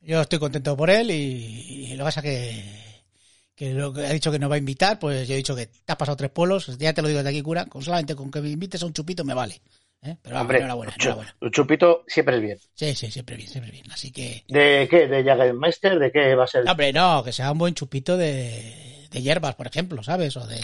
Yo 0.00 0.20
estoy 0.20 0.38
contento 0.38 0.76
por 0.76 0.90
él 0.90 1.10
y, 1.10 1.14
y 1.14 1.96
lo 1.96 2.04
que 2.04 2.08
pasa 2.08 2.20
que. 2.22 2.62
Que 3.56 3.72
lo 3.72 3.92
que 3.92 4.04
ha 4.04 4.10
dicho 4.10 4.30
que 4.32 4.38
nos 4.38 4.50
va 4.50 4.56
a 4.56 4.58
invitar, 4.58 4.98
pues 4.98 5.26
yo 5.28 5.34
he 5.34 5.36
dicho 5.38 5.54
que 5.56 5.66
te 5.66 5.92
has 5.92 5.96
pasado 5.96 6.16
tres 6.16 6.30
pueblos, 6.30 6.76
ya 6.76 6.92
te 6.92 7.00
lo 7.02 7.08
digo 7.08 7.18
desde 7.18 7.30
aquí, 7.30 7.40
cura, 7.40 7.64
con 7.66 7.82
solamente 7.82 8.14
con 8.16 8.28
que 8.30 8.40
me 8.40 8.48
invites 8.50 8.82
a 8.82 8.86
un 8.86 8.92
chupito 8.92 9.24
me 9.24 9.32
vale. 9.32 9.62
¿eh? 10.02 10.16
Pero 10.20 10.40
Hombre, 10.40 10.58
enhorabuena, 10.58 10.92
un 10.92 10.98
chu- 10.98 11.02
enhorabuena. 11.08 11.36
un 11.40 11.50
chupito 11.52 12.04
siempre 12.08 12.36
es 12.36 12.42
bien. 12.42 12.58
Sí, 12.74 12.94
sí, 12.96 13.10
siempre 13.12 13.36
bien, 13.36 13.48
siempre 13.48 13.70
bien. 13.70 13.90
Así 13.92 14.10
que. 14.10 14.44
¿De 14.48 14.88
qué? 14.90 15.06
¿De 15.06 15.22
Jagermeister? 15.24 15.98
¿De 16.00 16.10
qué 16.12 16.34
va 16.34 16.44
a 16.44 16.46
ser? 16.48 16.68
Hombre, 16.68 16.92
no, 16.92 17.22
que 17.24 17.32
sea 17.32 17.52
un 17.52 17.58
buen 17.58 17.74
chupito 17.74 18.16
de, 18.16 19.06
de 19.10 19.22
hierbas, 19.22 19.54
por 19.54 19.68
ejemplo, 19.68 20.02
¿sabes? 20.02 20.36
O 20.36 20.46
de. 20.46 20.60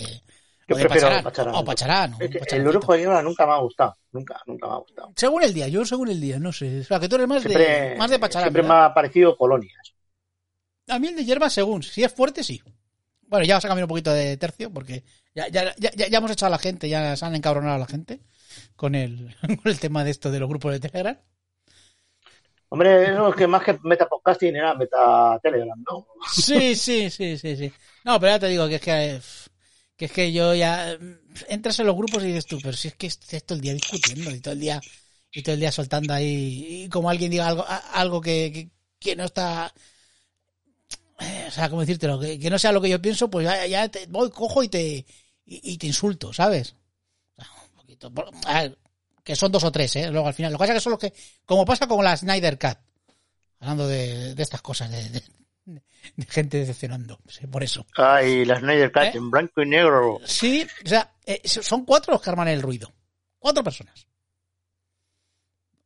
Yo 0.71 0.77
o 0.77 0.79
prefiero 0.79 1.07
pacharán. 1.09 1.25
pacharán. 1.25 1.55
O 1.55 1.65
pacharán. 1.65 2.15
Es 2.21 2.47
que 2.47 2.57
el 2.57 2.67
orujo 2.69 2.93
de 2.93 3.01
hierba 3.01 3.23
nunca 3.23 3.47
me 3.47 3.53
ha 3.53 3.59
gustado. 3.59 3.97
Nunca, 4.13 4.41
nunca 4.47 4.67
me 4.69 4.73
ha 4.73 4.77
gustado. 4.79 5.13
Según 5.17 5.43
el 5.43 5.53
día, 5.55 5.69
yo 5.69 5.85
según 5.85 6.09
el 6.09 6.21
día, 6.21 6.39
no 6.39 6.53
sé. 6.53 6.81
O 6.81 6.85
sea, 6.85 6.99
que 7.01 7.09
tú 7.09 7.17
eres 7.17 7.29
más 7.29 7.43
Siempre, 7.43 7.91
de, 7.91 7.97
más 7.97 8.11
de 8.11 8.19
pacharán. 8.19 8.45
siempre 8.49 8.63
me 8.63 8.69
¿verdad? 8.69 8.85
ha 8.87 8.95
parecido 8.95 9.37
colonias. 9.37 9.95
A 10.89 10.99
mí 10.99 11.09
el 11.09 11.17
de 11.17 11.25
hierba, 11.25 11.51
según. 11.51 11.83
Si 11.83 12.03
es 12.03 12.13
fuerte, 12.13 12.43
sí. 12.43 12.61
Bueno, 13.23 13.45
ya 13.45 13.55
vas 13.55 13.65
a 13.65 13.69
cambiar 13.69 13.85
un 13.85 13.89
poquito 13.91 14.13
de 14.13 14.37
tercio, 14.37 14.73
porque 14.73 15.05
ya, 15.35 15.47
ya, 15.49 15.73
ya, 15.77 15.91
ya- 15.93 16.09
ya 16.09 16.19
hemos 16.19 16.31
echado 16.33 16.49
a 16.49 16.57
la 16.57 16.59
gente, 16.59 16.89
ya 16.89 17.15
se 17.17 17.25
han 17.25 17.35
encabronado 17.37 17.77
a 17.77 17.79
la 17.79 17.87
gente 17.87 18.21
con 18.75 18.95
el, 18.97 19.37
con 19.63 19.71
el 19.71 19.79
tema 19.79 20.03
de 20.03 20.11
esto 20.11 20.31
de 20.33 20.41
los 20.41 20.49
grupos 20.49 20.73
de 20.73 20.81
Telegram. 20.81 21.17
Hombre, 22.73 23.05
eso 23.05 23.29
es 23.31 23.35
que 23.37 23.47
más 23.49 23.65
que 23.65 23.79
meta 23.83 24.09
podcasting 24.09 24.55
era 24.55 24.75
meta 24.75 25.39
Telegram, 25.43 25.83
¿no? 25.91 26.07
Sí, 26.33 26.77
sí, 26.77 27.11
sí, 27.11 27.37
sí, 27.37 27.57
sí. 27.57 27.73
No, 28.05 28.21
pero 28.21 28.33
ya 28.35 28.39
te 28.39 28.47
digo 28.47 28.69
que 28.69 28.77
es 28.77 28.81
que, 28.81 29.11
eh, 29.17 29.21
que 30.01 30.07
es 30.07 30.13
que 30.13 30.33
yo 30.33 30.55
ya 30.55 30.97
mm, 30.99 31.15
entras 31.51 31.79
en 31.79 31.87
los 31.87 31.95
grupos 31.95 32.23
y 32.23 32.29
dices 32.29 32.47
tú, 32.47 32.59
pero 32.63 32.75
si 32.75 32.89
es 32.89 32.95
que 32.95 33.07
estoy 33.07 33.39
todo 33.43 33.57
el 33.57 33.61
día 33.61 33.75
discutiendo 33.75 34.31
y 34.31 34.41
todo 34.41 34.55
el 34.55 34.61
día 34.61 34.81
y 35.31 35.43
todo 35.43 35.53
el 35.53 35.61
día 35.61 35.71
soltando 35.71 36.15
ahí 36.15 36.85
y 36.85 36.89
como 36.89 37.11
alguien 37.11 37.31
diga 37.31 37.47
algo 37.47 37.67
algo 37.93 38.19
que, 38.23 38.51
que, 38.51 38.71
que 38.99 39.15
no 39.15 39.25
está 39.25 39.71
eh, 41.21 41.45
o 41.49 41.51
sea, 41.51 41.69
¿cómo 41.69 41.83
decírtelo? 41.83 42.19
Que, 42.19 42.39
que 42.39 42.49
no 42.49 42.59
sea 42.59 42.73
lo 42.73 42.81
que 42.81 42.89
yo 42.89 43.03
pienso, 43.03 43.29
pues 43.29 43.45
ya, 43.45 43.67
ya 43.67 43.91
te 43.91 44.07
voy, 44.07 44.31
cojo 44.31 44.63
y 44.63 44.69
te 44.71 45.05
y, 45.45 45.77
te 45.77 45.87
insulto, 45.87 46.33
¿sabes? 46.33 46.77
Un 47.37 47.77
poquito, 47.77 48.11
a 48.47 48.63
ver, 48.63 48.79
que 49.23 49.37
son 49.37 49.53
dos 49.53 49.65
o 49.65 49.71
tres, 49.71 49.97
¿eh? 49.97 50.11
Luego 50.11 50.29
al 50.29 50.33
final, 50.35 50.51
lo 50.51 50.57
que 50.57 50.63
pasa 50.63 50.73
es 50.73 50.77
que 50.79 50.81
son 50.85 50.93
los 50.93 50.99
que, 51.01 51.13
como 51.45 51.67
pasa 51.67 51.87
con 51.87 52.03
la 52.03 52.17
Snyder 52.17 52.59
Cut, 52.59 52.79
hablando 53.59 53.87
de, 53.87 54.35
de 54.35 54.43
estas 54.43 54.63
cosas, 54.63 54.91
de, 54.91 55.11
de- 55.11 55.23
de 55.75 56.27
gente 56.27 56.59
decepcionando, 56.59 57.19
por 57.51 57.63
eso. 57.63 57.87
Ay, 57.97 58.45
la 58.45 58.59
Snyder 58.59 58.91
Cut 58.93 59.03
¿Eh? 59.03 59.13
en 59.15 59.31
blanco 59.31 59.63
y 59.63 59.67
negro. 59.67 60.19
Sí, 60.25 60.67
o 60.85 60.89
sea, 60.89 61.13
eh, 61.27 61.41
son 61.47 61.85
cuatro 61.85 62.13
los 62.15 62.23
que 62.23 62.31
arman 62.31 62.49
el 62.49 62.63
ruido. 62.63 62.93
Cuatro 63.39 63.63
personas. 63.65 64.07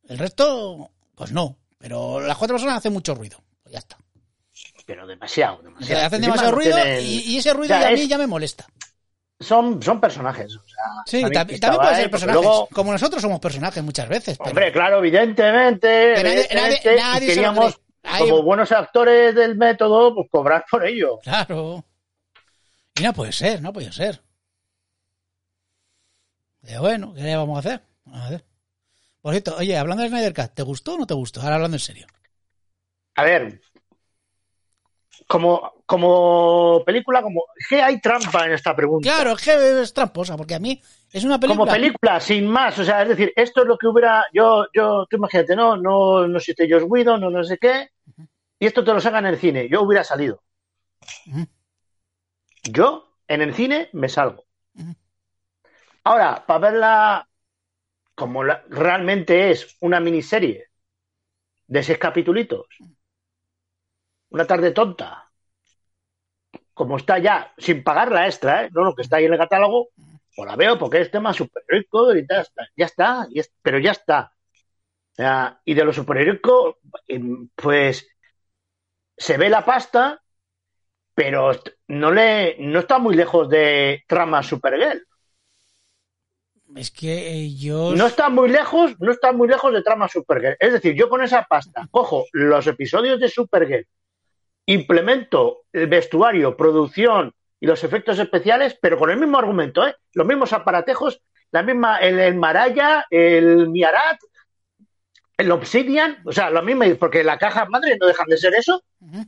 El 0.07 0.17
resto, 0.17 0.91
pues 1.15 1.31
no. 1.31 1.57
Pero 1.77 2.19
las 2.19 2.37
cuatro 2.37 2.55
personas 2.55 2.77
hacen 2.77 2.93
mucho 2.93 3.13
ruido. 3.15 3.41
Pues 3.63 3.73
ya 3.73 3.79
está. 3.79 3.97
Pero 4.85 5.07
demasiado, 5.07 5.57
O 5.59 5.61
demasiado. 5.63 5.97
sea, 5.99 6.07
hacen 6.07 6.21
demasiado 6.21 6.51
ruido 6.51 6.75
tienen- 6.75 7.03
y, 7.03 7.17
y 7.21 7.37
ese 7.37 7.53
ruido 7.53 7.75
o 7.75 7.79
sea, 7.79 7.87
a 7.87 7.91
mí 7.91 8.01
es- 8.01 8.07
ya 8.07 8.17
me 8.19 8.27
molesta. 8.27 8.67
son, 9.39 9.81
son 9.81 9.99
personajes. 9.99 10.55
O 10.55 10.63
sea, 10.67 10.83
Sí, 11.07 11.21
también 11.21 11.55
estaba 11.55 11.77
puede 11.77 11.89
ahí, 11.89 12.01
ser 12.03 12.11
personajes. 12.11 12.41
luego- 12.41 12.67
Como 12.71 12.91
nosotros 12.91 13.21
somos 13.21 13.39
personajes 13.39 13.83
muchas 13.83 14.07
veces. 14.07 14.37
pero- 14.37 14.49
Hombre, 14.51 14.71
claro, 14.71 14.99
evidentemente. 14.99 15.87
Nadie- 16.15 16.19
evidentemente, 16.45 16.89
nadie- 16.89 16.97
nadie 17.01 17.27
queríamos. 17.27 17.79
Ahí- 18.05 18.29
como 18.29 18.43
buenos 18.43 18.71
actores 18.71 19.33
del 19.35 19.55
método, 19.55 20.13
pues 20.15 20.27
cobrar 20.31 20.65
por 20.69 20.85
ello. 20.85 21.19
Claro. 21.23 21.83
Y 22.97 23.03
no 23.03 23.13
puede 23.13 23.31
ser, 23.31 23.61
no 23.61 23.73
puede 23.73 23.91
ser. 23.91 24.21
Pero 26.61 26.81
bueno, 26.81 27.13
¿qué 27.13 27.21
le 27.21 27.35
vamos 27.35 27.57
a 27.57 27.59
hacer? 27.59 27.81
Vamos 28.05 28.25
a 28.25 28.29
ver. 28.29 28.45
Por 29.21 29.33
cierto, 29.33 29.55
oye, 29.57 29.77
hablando 29.77 30.03
de 30.03 30.09
Snyder 30.09 30.33
Cut, 30.33 30.53
¿te 30.53 30.63
gustó 30.63 30.93
o 30.93 30.97
no 30.99 31.07
te 31.07 31.13
gustó? 31.13 31.41
Ahora 31.41 31.55
hablando 31.55 31.75
en 31.75 31.81
serio. 31.81 32.07
A 33.15 33.23
ver, 33.23 33.59
como, 35.27 35.73
como 35.85 36.83
película, 36.85 37.21
como 37.21 37.43
que 37.69 37.81
hay 37.81 37.99
trampa 37.99 38.45
en 38.45 38.53
esta 38.53 38.75
pregunta. 38.75 39.09
Claro, 39.09 39.31
es 39.33 39.41
que 39.43 39.81
es 39.81 39.93
tramposa, 39.93 40.37
porque 40.37 40.55
a 40.55 40.59
mí 40.59 40.81
es 41.11 41.23
una 41.23 41.39
película. 41.39 41.65
Como 41.65 41.71
película, 41.71 42.19
sin 42.19 42.47
más, 42.47 42.77
o 42.77 42.83
sea, 42.83 43.03
es 43.03 43.09
decir, 43.09 43.31
esto 43.35 43.61
es 43.61 43.67
lo 43.67 43.77
que 43.77 43.87
hubiera, 43.87 44.23
yo, 44.33 44.67
yo, 44.73 45.05
tú 45.09 45.17
imagínate, 45.17 45.55
no, 45.55 45.77
no, 45.77 46.27
no 46.27 46.37
existe 46.37 46.67
Josh 46.69 46.83
Whedon, 46.85 47.21
no, 47.21 47.29
no 47.29 47.43
sé 47.43 47.57
qué, 47.57 47.89
y 48.59 48.65
esto 48.67 48.83
te 48.83 48.93
lo 48.93 48.99
sacan 49.01 49.25
en 49.25 49.33
el 49.33 49.39
cine, 49.39 49.69
yo 49.69 49.81
hubiera 49.83 50.03
salido. 50.03 50.41
Yo, 52.65 53.07
en 53.29 53.41
el 53.41 53.53
cine, 53.53 53.89
me 53.93 54.09
salgo. 54.09 54.43
Ahora, 56.03 56.45
para 56.45 56.59
verla 56.59 57.29
como 58.15 58.43
la- 58.43 58.63
realmente 58.69 59.51
es 59.51 59.77
una 59.81 59.99
miniserie 59.99 60.67
de 61.67 61.83
seis 61.83 61.99
capitulitos, 61.99 62.67
una 64.29 64.45
tarde 64.45 64.71
tonta, 64.71 65.31
como 66.73 66.97
está 66.97 67.17
ya, 67.19 67.53
sin 67.57 67.83
pagar 67.83 68.11
la 68.11 68.25
extra, 68.27 68.65
¿eh? 68.65 68.69
no 68.73 68.83
lo 68.83 68.95
que 68.95 69.01
está 69.03 69.17
ahí 69.17 69.25
en 69.25 69.33
el 69.33 69.39
catálogo, 69.39 69.89
pues 70.35 70.47
la 70.49 70.55
veo 70.55 70.77
porque 70.77 71.01
es 71.01 71.11
tema 71.11 71.33
superheroico 71.33 72.15
y 72.15 72.25
ya 72.27 72.41
está, 72.41 72.67
ya 72.75 72.85
está, 72.85 73.27
pero 73.61 73.79
ya 73.79 73.91
está. 73.91 74.31
O 75.17 75.23
y 75.65 75.73
de 75.73 75.85
lo 75.85 75.93
superheroico, 75.93 76.79
em, 77.07 77.49
pues 77.55 78.07
se 79.17 79.37
ve 79.37 79.49
la 79.49 79.63
pasta, 79.65 80.21
pero 81.13 81.51
no 81.87 82.11
le 82.11 82.57
no 82.59 82.79
está 82.79 82.99
muy 82.99 83.15
lejos 83.15 83.49
de 83.49 84.03
trama 84.07 84.43
Supergirl. 84.43 85.05
Es 86.75 86.91
que 86.91 87.31
eh, 87.31 87.55
yo. 87.55 87.95
No 87.95 88.07
está 88.07 88.29
muy 88.29 88.49
lejos, 88.49 88.99
no 88.99 89.11
está 89.11 89.31
muy 89.31 89.47
lejos 89.47 89.71
de 89.73 89.81
trama 89.81 90.09
Supergirl. 90.09 90.57
Es 90.59 90.73
decir, 90.73 90.93
yo 90.93 91.07
con 91.07 91.23
esa 91.23 91.43
pasta 91.43 91.87
cojo 91.89 92.25
los 92.33 92.67
episodios 92.67 93.19
de 93.19 93.29
Supergirl, 93.29 93.87
implemento 94.65 95.61
el 95.71 95.87
vestuario, 95.87 96.57
producción 96.57 97.33
y 97.59 97.67
los 97.67 97.83
efectos 97.83 98.19
especiales, 98.19 98.77
pero 98.81 98.97
con 98.97 99.09
el 99.09 99.17
mismo 99.17 99.37
argumento, 99.37 99.87
¿eh? 99.87 99.95
Los 100.13 100.27
mismos 100.27 100.51
aparatejos, 100.51 101.21
la 101.51 101.63
misma, 101.63 101.97
el, 101.97 102.19
el 102.19 102.35
Maraya, 102.35 103.05
el 103.09 103.69
Miarat, 103.69 104.19
el 105.37 105.51
Obsidian, 105.51 106.19
o 106.25 106.31
sea, 106.31 106.49
lo 106.49 106.61
mismo, 106.63 106.83
porque 106.99 107.23
la 107.23 107.37
caja 107.37 107.65
madre 107.65 107.97
no 107.99 108.07
dejan 108.07 108.27
de 108.27 108.37
ser 108.37 108.53
eso, 108.55 108.81
Ujú. 108.99 109.25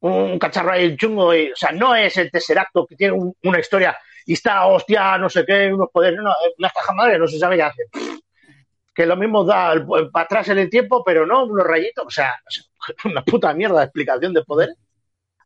un 0.00 0.38
cacharro 0.38 0.72
ahí 0.72 0.96
chungo, 0.96 1.34
y, 1.34 1.52
o 1.52 1.56
sea, 1.56 1.72
no 1.72 1.94
es 1.94 2.16
el 2.16 2.30
Tesseracto 2.30 2.86
que 2.86 2.96
tiene 2.96 3.12
un- 3.12 3.34
una 3.44 3.60
historia 3.60 3.96
y 4.26 4.32
está, 4.34 4.66
hostia, 4.66 5.18
no 5.18 5.28
sé 5.28 5.44
qué, 5.46 5.72
unos 5.72 5.88
poderes, 5.92 6.20
no, 6.20 6.32
una 6.58 6.70
caja 6.70 6.92
madre 6.94 7.18
no 7.18 7.26
se 7.26 7.38
sabe 7.38 7.56
qué 7.56 7.62
hace. 7.62 7.82
Que 8.94 9.06
lo 9.06 9.16
mismo 9.16 9.44
da 9.44 9.72
el- 9.72 9.86
para 10.10 10.24
atrás 10.24 10.48
en 10.48 10.58
el 10.58 10.68
tiempo, 10.70 11.02
pero 11.04 11.26
no 11.26 11.44
unos 11.44 11.66
rayitos, 11.66 12.06
o 12.06 12.10
sea, 12.10 12.34
una 13.04 13.22
puta 13.24 13.52
mierda 13.54 13.78
de 13.78 13.84
explicación 13.84 14.32
de 14.34 14.42
poder. 14.44 14.70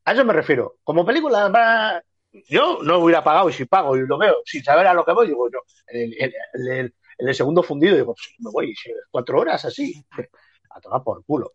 A 0.04 0.12
eso 0.12 0.24
me 0.24 0.32
refiero. 0.32 0.76
Como 0.82 1.04
película, 1.04 2.02
yo 2.48 2.80
no 2.82 2.98
hubiera 2.98 3.22
pagado 3.22 3.48
y 3.48 3.52
si 3.52 3.64
pago 3.64 3.96
y 3.96 4.06
lo 4.06 4.18
veo 4.18 4.36
sin 4.44 4.62
saber 4.64 4.86
a 4.86 4.94
lo 4.94 5.04
que 5.04 5.12
voy, 5.12 5.28
digo, 5.28 5.48
yo, 5.50 5.60
el- 5.88 6.94
en 7.18 7.28
el 7.28 7.34
segundo 7.34 7.62
fundido, 7.62 7.94
digo, 7.94 8.14
pues, 8.14 8.28
me 8.38 8.50
voy 8.50 8.74
cuatro 9.10 9.40
horas 9.40 9.64
así, 9.64 9.94
a 10.70 10.80
tomar 10.80 11.02
por 11.02 11.24
culo. 11.24 11.52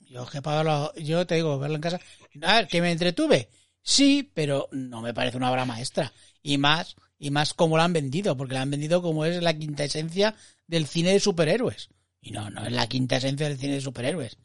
Yo, 0.00 0.26
que 0.26 0.42
pagarlo, 0.42 0.92
yo 0.96 1.26
te 1.26 1.36
digo, 1.36 1.58
verlo 1.58 1.76
en 1.76 1.80
casa. 1.82 2.00
A 2.42 2.54
ver, 2.56 2.68
que 2.68 2.80
me 2.82 2.92
entretuve. 2.92 3.48
Sí, 3.82 4.30
pero 4.34 4.68
no 4.72 5.00
me 5.00 5.14
parece 5.14 5.36
una 5.36 5.50
obra 5.50 5.64
maestra. 5.64 6.12
Y 6.42 6.58
más, 6.58 6.96
y 7.18 7.30
más 7.30 7.54
como 7.54 7.76
la 7.76 7.84
han 7.84 7.92
vendido, 7.92 8.36
porque 8.36 8.54
la 8.54 8.62
han 8.62 8.70
vendido 8.70 9.00
como 9.00 9.24
es 9.24 9.42
la 9.42 9.54
quinta 9.56 9.84
esencia 9.84 10.34
del 10.66 10.86
cine 10.86 11.12
de 11.12 11.20
superhéroes. 11.20 11.88
Y 12.20 12.30
no, 12.32 12.50
no 12.50 12.64
es 12.64 12.72
la 12.72 12.86
quinta 12.88 13.16
esencia 13.16 13.48
del 13.48 13.58
cine 13.58 13.74
de 13.74 13.80
superhéroes. 13.80 14.36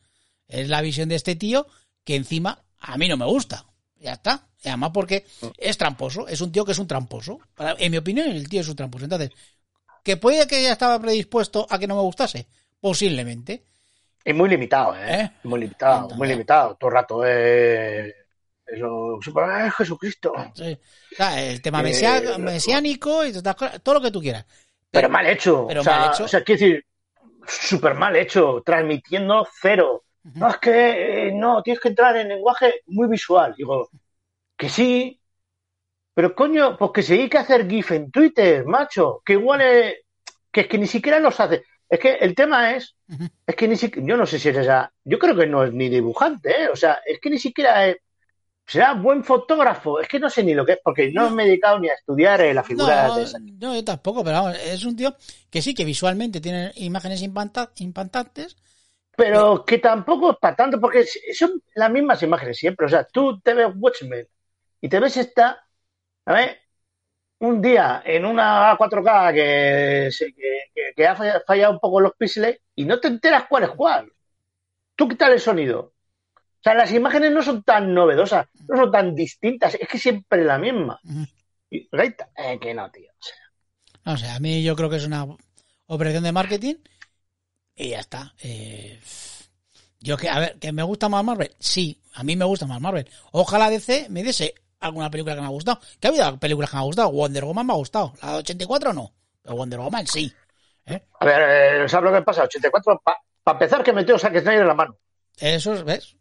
Es 0.47 0.69
la 0.69 0.81
visión 0.81 1.09
de 1.09 1.15
este 1.15 1.35
tío 1.35 1.67
que 2.03 2.15
encima 2.15 2.63
a 2.79 2.97
mí 2.97 3.07
no 3.07 3.17
me 3.17 3.25
gusta. 3.25 3.65
Ya 3.99 4.13
está. 4.13 4.47
Y 4.63 4.69
además 4.69 4.91
porque 4.93 5.25
es 5.57 5.77
tramposo. 5.77 6.27
Es 6.27 6.41
un 6.41 6.51
tío 6.51 6.65
que 6.65 6.71
es 6.71 6.79
un 6.79 6.87
tramposo. 6.87 7.39
Para- 7.55 7.75
en 7.79 7.91
mi 7.91 7.97
opinión, 7.97 8.29
el 8.29 8.47
tío 8.47 8.61
es 8.61 8.69
un 8.69 8.75
tramposo. 8.75 9.05
Entonces, 9.05 9.31
¿que 10.07 10.15
puede 10.15 10.47
que 10.47 10.63
ya 10.63 10.71
estaba 10.71 10.97
predispuesto 11.01 11.67
a 11.69 11.77
que 11.77 11.85
no 11.85 11.95
me 11.97 12.01
gustase? 12.01 12.47
Posiblemente. 12.79 13.65
Es 14.23 14.33
muy 14.33 14.47
limitado, 14.47 14.95
¿eh? 14.95 15.21
¿Eh? 15.21 15.31
Muy 15.43 15.59
limitado, 15.59 15.95
Entonces- 15.95 16.17
muy 16.17 16.27
limitado. 16.29 16.75
Todo 16.75 16.89
el 16.89 16.93
rato, 16.95 17.23
eh. 17.25 18.15
Eso, 18.65 19.17
super- 19.21 19.65
eh, 19.65 19.71
Jesucristo. 19.77 20.33
Sí. 20.55 20.77
O 21.11 21.15
sea, 21.17 21.43
el 21.43 21.61
tema 21.61 21.81
Eh, 21.81 22.21
lo- 22.23 22.39
mesiánico 22.39 23.25
y 23.25 23.33
cosas, 23.33 23.81
todo 23.83 23.95
lo 23.95 24.01
que 24.01 24.11
tú 24.11 24.21
quieras. 24.21 24.45
Pero 24.91 25.09
mal 25.09 25.27
hecho. 25.27 25.65
pero 25.67 25.81
o 25.81 25.83
sea, 25.83 25.99
mal 25.99 26.13
hecho. 26.13 26.23
O 26.23 26.27
sea, 26.29 26.41
quiero 26.41 26.59
decir, 26.61 26.85
súper 27.45 27.93
mal 27.95 28.15
hecho, 28.15 28.61
transmitiendo 28.65 29.45
cero. 29.61 30.05
No, 30.35 30.47
es 30.49 30.57
que 30.57 31.27
eh, 31.27 31.31
no, 31.33 31.61
tienes 31.63 31.81
que 31.81 31.89
entrar 31.89 32.15
en 32.15 32.29
lenguaje 32.29 32.75
muy 32.87 33.07
visual. 33.09 33.53
Digo, 33.57 33.89
que 34.57 34.69
sí, 34.69 35.19
pero 36.17 36.33
coño, 36.33 36.75
pues 36.79 36.89
que 36.95 37.03
se 37.03 37.13
dedique 37.13 37.37
a 37.37 37.41
hacer 37.41 37.69
GIF 37.69 37.91
en 37.91 38.09
Twitter, 38.09 38.65
macho, 38.65 39.21
que 39.23 39.33
igual 39.33 39.61
es, 39.61 39.97
que 40.51 40.61
es 40.61 40.67
que 40.67 40.79
ni 40.79 40.87
siquiera 40.87 41.19
los 41.19 41.39
hace. 41.39 41.63
Es 41.87 41.99
que 41.99 42.15
el 42.15 42.33
tema 42.33 42.71
es, 42.75 42.95
es 43.45 43.55
que 43.55 43.67
ni 43.67 43.75
siquiera, 43.75 44.07
yo 44.07 44.17
no 44.17 44.25
sé 44.25 44.39
si 44.39 44.49
eres 44.49 44.63
esa, 44.63 44.91
yo 45.03 45.19
creo 45.19 45.35
que 45.35 45.45
no 45.45 45.63
es 45.63 45.71
ni 45.71 45.89
dibujante, 45.89 46.63
¿eh? 46.63 46.69
o 46.69 46.75
sea, 46.75 47.01
es 47.05 47.19
que 47.19 47.29
ni 47.29 47.37
siquiera 47.37 47.85
es, 47.87 47.97
será 48.65 48.95
buen 48.95 49.23
fotógrafo. 49.23 49.99
Es 49.99 50.07
que 50.07 50.19
no 50.19 50.27
sé 50.27 50.43
ni 50.43 50.55
lo 50.55 50.65
que 50.65 50.71
es, 50.71 50.79
porque 50.83 51.11
no 51.11 51.29
me 51.29 51.43
he 51.43 51.45
dedicado 51.49 51.77
ni 51.77 51.87
a 51.87 51.93
estudiar 51.93 52.41
eh, 52.41 52.51
la 52.51 52.63
figura 52.63 53.09
No, 53.09 53.17
de 53.17 53.23
esa. 53.23 53.37
no, 53.39 53.75
yo 53.75 53.85
tampoco, 53.85 54.23
pero 54.23 54.41
vamos, 54.41 54.57
es 54.57 54.85
un 54.85 54.95
tío 54.95 55.15
que 55.51 55.61
sí, 55.61 55.75
que 55.75 55.85
visualmente 55.85 56.41
tiene 56.41 56.71
imágenes 56.77 57.21
impactantes. 57.21 58.57
Pero 59.15 59.63
que 59.63 59.77
tampoco 59.77 60.31
es 60.31 60.37
para 60.37 60.55
tanto, 60.55 60.81
porque 60.81 61.05
son 61.37 61.61
las 61.75 61.91
mismas 61.91 62.23
imágenes 62.23 62.57
siempre. 62.57 62.87
O 62.87 62.89
sea, 62.89 63.03
tú 63.03 63.39
te 63.39 63.53
ves 63.53 63.67
Watchmen 63.75 64.27
y 64.81 64.89
te 64.89 64.99
ves 64.99 65.15
esta, 65.17 65.66
a 66.27 66.33
ver, 66.33 66.59
un 67.39 67.61
día 67.61 68.01
en 68.05 68.25
una 68.25 68.75
4K 68.77 69.33
que, 69.33 70.09
que, 70.35 70.93
que- 70.95 71.07
ha 71.07 71.15
falla- 71.15 71.41
fallado 71.45 71.73
un 71.73 71.79
poco 71.79 72.01
los 72.01 72.13
píxeles 72.17 72.59
y 72.75 72.85
no 72.85 72.99
te 72.99 73.07
enteras 73.07 73.45
cuál 73.49 73.63
es 73.63 73.69
cuál. 73.71 74.11
Tú 74.95 75.07
quítale 75.07 75.35
el 75.35 75.39
sonido. 75.41 75.93
O 76.35 76.63
sea, 76.63 76.73
las 76.73 76.91
imágenes 76.91 77.31
no 77.31 77.41
son 77.41 77.63
tan 77.63 77.93
novedosas, 77.93 78.47
no 78.67 78.75
son 78.77 78.91
tan 78.91 79.15
distintas, 79.15 79.75
es 79.75 79.87
que 79.87 79.97
siempre 79.99 80.43
la 80.43 80.57
misma. 80.57 80.99
Y, 81.69 81.87
eh, 81.91 82.59
que 82.59 82.73
no, 82.73 82.89
tío. 82.91 83.11
O 83.11 83.23
sea, 83.23 83.35
No 84.05 84.17
sé, 84.17 84.27
a 84.29 84.39
mí 84.39 84.63
yo 84.63 84.75
creo 84.75 84.89
que 84.89 84.97
es 84.97 85.05
una 85.05 85.27
operación 85.85 86.23
de 86.23 86.31
marketing 86.31 86.75
y 87.75 87.89
ya 87.89 87.99
está. 87.99 88.33
Eh, 88.41 88.99
yo 89.99 90.17
que, 90.17 90.29
a 90.29 90.39
ver, 90.39 90.59
que 90.59 90.71
me 90.71 90.83
gusta 90.83 91.09
más 91.09 91.23
Marvel, 91.23 91.55
sí, 91.59 92.01
a 92.13 92.23
mí 92.23 92.35
me 92.35 92.45
gusta 92.45 92.65
más 92.65 92.81
Marvel. 92.81 93.07
Ojalá 93.31 93.69
DC 93.69 94.07
me 94.09 94.23
diese 94.23 94.55
alguna 94.79 95.09
película 95.09 95.35
que 95.35 95.41
me 95.41 95.47
ha 95.47 95.51
gustado. 95.51 95.79
Que 95.99 96.07
ha 96.07 96.09
habido 96.09 96.39
películas 96.39 96.69
que 96.69 96.75
me 96.75 96.81
ha 96.81 96.85
gustado. 96.85 97.11
Wonder 97.11 97.45
Woman 97.45 97.67
me 97.67 97.73
ha 97.73 97.77
gustado. 97.77 98.13
La 98.21 98.31
de 98.33 98.37
84 98.39 98.93
no, 98.93 99.13
pero 99.41 99.55
Wonder 99.55 99.79
Woman 99.79 100.07
sí. 100.07 100.33
a 100.85 101.25
ver, 101.25 101.83
eh, 101.83 101.89
¿sabes 101.89 102.11
lo 102.11 102.17
que 102.17 102.23
pasa? 102.23 102.43
84, 102.43 103.01
para 103.43 103.55
empezar, 103.55 103.83
que 103.83 103.93
metió 103.93 104.17
Zack 104.17 104.39
Snyder 104.39 104.61
en 104.61 104.67
la 104.67 104.73
mano. 104.73 104.97
Eso 105.37 105.73
es, 105.73 105.83
¿ves? 105.83 106.15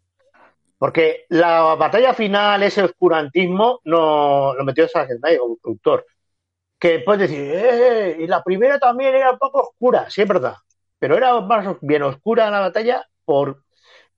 Porque 0.77 1.25
la 1.29 1.75
batalla 1.75 2.13
final, 2.13 2.61
ese 2.63 2.83
oscurantismo, 2.83 3.81
no 3.85 4.53
lo 4.53 4.63
metió 4.63 4.87
Zack 4.87 5.09
Snyder 5.17 5.39
como 5.39 5.57
productor. 5.57 6.05
Que 6.79 6.99
puedes 6.99 7.29
decir, 7.29 7.51
eh, 7.51 8.17
y 8.19 8.27
la 8.27 8.43
primera 8.43 8.77
también 8.77 9.15
era 9.15 9.31
un 9.31 9.39
poco 9.39 9.61
oscura, 9.61 10.09
sí 10.09 10.21
es 10.21 10.27
verdad. 10.27 10.55
Pero 10.99 11.17
era 11.17 11.39
más 11.41 11.75
bien 11.81 12.03
oscura 12.03 12.51
la 12.51 12.59
batalla 12.59 13.07
por, 13.25 13.63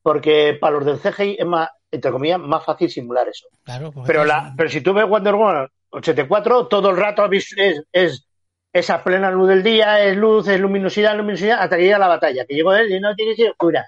porque 0.02 0.58
para 0.60 0.80
los 0.80 0.86
del 0.86 1.00
CGI 1.00 1.38
es 1.40 1.46
más, 1.46 1.70
entre 1.92 2.12
comillas, 2.12 2.40
más 2.40 2.64
fácil 2.66 2.90
simular 2.90 3.28
eso. 3.28 3.48
Claro, 3.64 3.92
porque 3.92 4.08
Pero, 4.08 4.26
la, 4.26 4.54
pero 4.56 4.70
si 4.70 4.82
tú 4.82 4.94
ves 4.94 5.08
Wonder 5.08 5.36
Woman 5.36 5.68
84, 5.90 6.68
todo 6.68 6.90
el 6.92 6.98
rato 6.98 7.26
es, 7.32 7.54
es, 7.58 7.82
es 7.92 8.26
esa 8.72 9.04
plena 9.04 9.32
luz 9.32 9.50
del 9.50 9.64
día, 9.64 10.04
es 10.04 10.16
luz, 10.16 10.48
es 10.48 10.60
luminosidad, 10.60 11.16
luminosidad, 11.18 11.60
hasta 11.62 11.78
que 11.78 11.84
llega 11.84 11.98
la 11.98 12.08
batalla, 12.08 12.46
que 12.46 12.54
llegó 12.54 12.74
él 12.74 12.92
y 12.92 13.00
no 13.00 13.16
tiene 13.16 13.32
que 13.36 13.44
ser 13.44 13.52
oscura. 13.52 13.88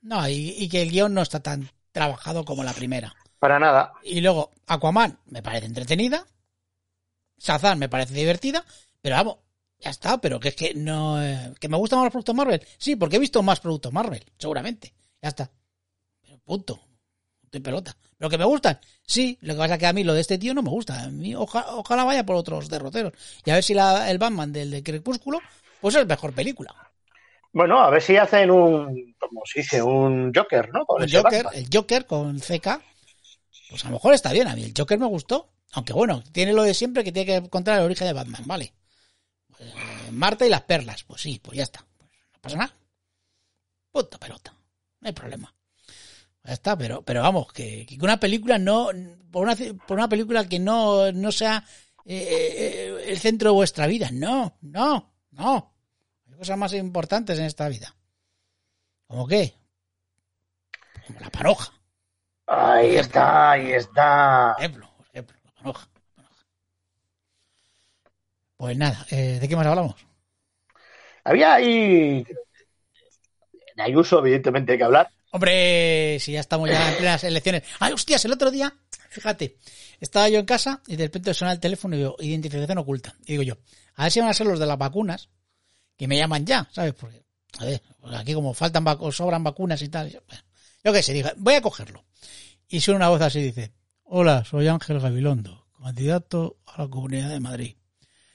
No, 0.00 0.26
y, 0.28 0.54
y 0.56 0.68
que 0.68 0.82
el 0.82 0.90
guion 0.90 1.12
no 1.12 1.22
está 1.22 1.40
tan 1.42 1.68
trabajado 1.92 2.44
como 2.44 2.64
la 2.64 2.72
primera. 2.72 3.14
Para 3.38 3.58
nada. 3.58 3.92
Y 4.02 4.20
luego, 4.20 4.50
Aquaman 4.66 5.18
me 5.26 5.42
parece 5.42 5.66
entretenida. 5.66 6.24
Shazam 7.38 7.78
me 7.78 7.88
parece 7.88 8.14
divertida. 8.14 8.64
Pero 9.00 9.16
vamos, 9.16 9.36
ya 9.78 9.90
está. 9.90 10.18
Pero 10.20 10.40
que 10.40 10.48
es 10.48 10.56
que 10.56 10.74
no. 10.74 11.22
eh, 11.22 11.52
¿Que 11.60 11.68
me 11.68 11.76
gustan 11.76 11.98
más 11.98 12.06
los 12.06 12.12
productos 12.12 12.34
Marvel? 12.34 12.66
Sí, 12.78 12.96
porque 12.96 13.16
he 13.16 13.20
visto 13.20 13.42
más 13.42 13.60
productos 13.60 13.92
Marvel, 13.92 14.24
seguramente. 14.38 14.92
Ya 15.22 15.28
está. 15.28 15.50
Pero 16.20 16.38
punto. 16.38 16.80
Y 17.50 17.60
pelota. 17.60 17.96
¿Pero 18.18 18.28
que 18.30 18.38
me 18.38 18.44
gustan? 18.44 18.78
Sí, 19.06 19.38
lo 19.42 19.54
que 19.54 19.58
pasa 19.58 19.74
es 19.74 19.80
que 19.80 19.86
a 19.86 19.92
mí 19.92 20.04
lo 20.04 20.12
de 20.14 20.20
este 20.20 20.38
tío 20.38 20.52
no 20.54 20.62
me 20.62 20.70
gusta. 20.70 21.02
A 21.04 21.08
mí, 21.08 21.34
oja- 21.34 21.66
ojalá 21.76 22.04
vaya 22.04 22.24
por 22.26 22.36
otros 22.36 22.68
derroteros. 22.68 23.12
Y 23.44 23.50
a 23.50 23.54
ver 23.54 23.64
si 23.64 23.74
la- 23.74 24.10
el 24.10 24.18
Batman 24.18 24.52
del 24.52 24.70
de 24.70 24.82
Crepúsculo, 24.82 25.40
pues 25.80 25.94
es 25.94 26.06
mejor 26.06 26.32
película. 26.34 26.74
Bueno, 27.52 27.80
a 27.80 27.88
ver 27.90 28.02
si 28.02 28.16
hacen 28.16 28.50
un, 28.50 29.14
como 29.18 29.40
se 29.46 29.60
dice, 29.60 29.82
un 29.82 30.32
Joker, 30.34 30.68
¿no? 30.72 30.84
Con 30.84 31.02
El 31.02 31.10
Joker, 31.10 31.44
Batman. 31.44 31.62
el 31.62 31.68
Joker 31.72 32.06
con 32.06 32.38
CK, 32.40 32.82
pues 33.70 33.84
a 33.84 33.88
lo 33.88 33.94
mejor 33.94 34.12
está 34.14 34.32
bien. 34.32 34.48
A 34.48 34.54
mí 34.54 34.64
el 34.64 34.74
Joker 34.76 34.98
me 34.98 35.06
gustó. 35.06 35.48
Aunque 35.72 35.92
bueno, 35.92 36.22
tiene 36.32 36.52
lo 36.52 36.62
de 36.62 36.74
siempre 36.74 37.04
que 37.04 37.12
tiene 37.12 37.26
que 37.26 37.34
encontrar 37.36 37.78
el 37.78 37.84
origen 37.84 38.06
de 38.06 38.12
Batman, 38.12 38.42
¿vale? 38.46 38.72
Pues, 39.48 39.60
eh, 39.70 40.10
Marta 40.12 40.46
y 40.46 40.50
las 40.50 40.62
perlas, 40.62 41.04
pues 41.04 41.22
sí, 41.22 41.40
pues 41.42 41.56
ya 41.56 41.62
está. 41.64 41.84
Pues 41.98 42.10
no 42.34 42.40
pasa 42.40 42.56
nada. 42.56 42.74
Puta 43.92 44.18
pelota. 44.18 44.52
No 45.00 45.08
hay 45.08 45.12
problema. 45.12 45.54
Ya 46.48 46.54
está, 46.54 46.78
pero, 46.78 47.02
pero 47.02 47.20
vamos, 47.20 47.52
que, 47.52 47.84
que 47.84 47.98
una 48.00 48.18
película 48.18 48.58
no. 48.58 48.88
Por 49.30 49.44
una, 49.44 49.54
por 49.86 49.98
una 49.98 50.08
película 50.08 50.48
que 50.48 50.58
no, 50.58 51.12
no 51.12 51.30
sea 51.30 51.62
eh, 52.06 52.16
eh, 52.26 53.04
el 53.08 53.18
centro 53.18 53.50
de 53.50 53.54
vuestra 53.54 53.86
vida. 53.86 54.08
No, 54.10 54.56
no, 54.62 55.12
no. 55.32 55.74
Hay 56.26 56.38
cosas 56.38 56.56
más 56.56 56.72
importantes 56.72 57.38
en 57.38 57.44
esta 57.44 57.68
vida. 57.68 57.94
¿Cómo 59.06 59.26
qué? 59.28 59.52
Como 61.06 61.20
la 61.20 61.28
paroja. 61.28 61.70
Ahí 62.46 62.96
está, 62.96 63.50
ahí 63.50 63.72
está. 63.72 64.54
Por 64.56 64.64
ejemplo, 64.64 64.90
por 64.96 65.06
ejemplo, 65.08 65.36
la 65.44 65.52
panoja. 65.52 65.88
Pues 68.56 68.76
nada, 68.78 69.06
eh, 69.10 69.38
¿de 69.38 69.46
qué 69.46 69.54
más 69.54 69.66
hablamos? 69.66 69.96
Había 71.24 71.52
ahí. 71.52 72.24
De 73.76 73.82
Ayuso, 73.82 74.20
evidentemente, 74.20 74.72
hay 74.72 74.78
que 74.78 74.84
hablar. 74.84 75.10
Hombre, 75.30 76.18
si 76.20 76.32
ya 76.32 76.40
estamos 76.40 76.70
ya 76.70 76.90
en 76.90 76.96
plenas 76.96 77.22
elecciones. 77.24 77.62
¡Ay, 77.78 77.92
hostias! 77.92 78.24
El 78.24 78.32
otro 78.32 78.50
día, 78.50 78.74
fíjate, 79.10 79.58
estaba 80.00 80.28
yo 80.28 80.38
en 80.38 80.46
casa 80.46 80.82
y 80.86 80.96
de 80.96 81.04
repente 81.04 81.34
suena 81.34 81.52
el 81.52 81.60
teléfono 81.60 81.94
y 81.94 81.98
digo, 81.98 82.16
identificación 82.20 82.78
oculta. 82.78 83.14
Y 83.26 83.32
digo 83.32 83.42
yo, 83.42 83.58
a 83.94 84.04
ver 84.04 84.12
si 84.12 84.20
van 84.20 84.30
a 84.30 84.34
ser 84.34 84.46
los 84.46 84.58
de 84.58 84.66
las 84.66 84.78
vacunas, 84.78 85.28
que 85.96 86.08
me 86.08 86.16
llaman 86.16 86.46
ya, 86.46 86.68
¿sabes? 86.72 86.94
Porque, 86.94 87.22
a 87.58 87.64
ver, 87.64 87.82
pues 88.00 88.14
aquí 88.14 88.32
como 88.32 88.54
faltan 88.54 88.84
o 88.86 89.12
sobran 89.12 89.44
vacunas 89.44 89.82
y 89.82 89.88
tal. 89.88 90.10
Yo, 90.10 90.20
bueno, 90.26 90.42
yo 90.84 90.92
qué 90.92 91.02
sé, 91.02 91.12
digo, 91.12 91.28
voy 91.36 91.54
a 91.54 91.62
cogerlo. 91.62 92.04
Y 92.68 92.80
suena 92.80 92.98
una 92.98 93.08
voz 93.08 93.20
así, 93.20 93.42
dice, 93.42 93.72
hola, 94.04 94.44
soy 94.44 94.68
Ángel 94.68 95.00
Gabilondo, 95.00 95.66
candidato 95.82 96.58
a 96.66 96.82
la 96.82 96.88
Comunidad 96.88 97.30
de 97.30 97.40
Madrid. 97.40 97.77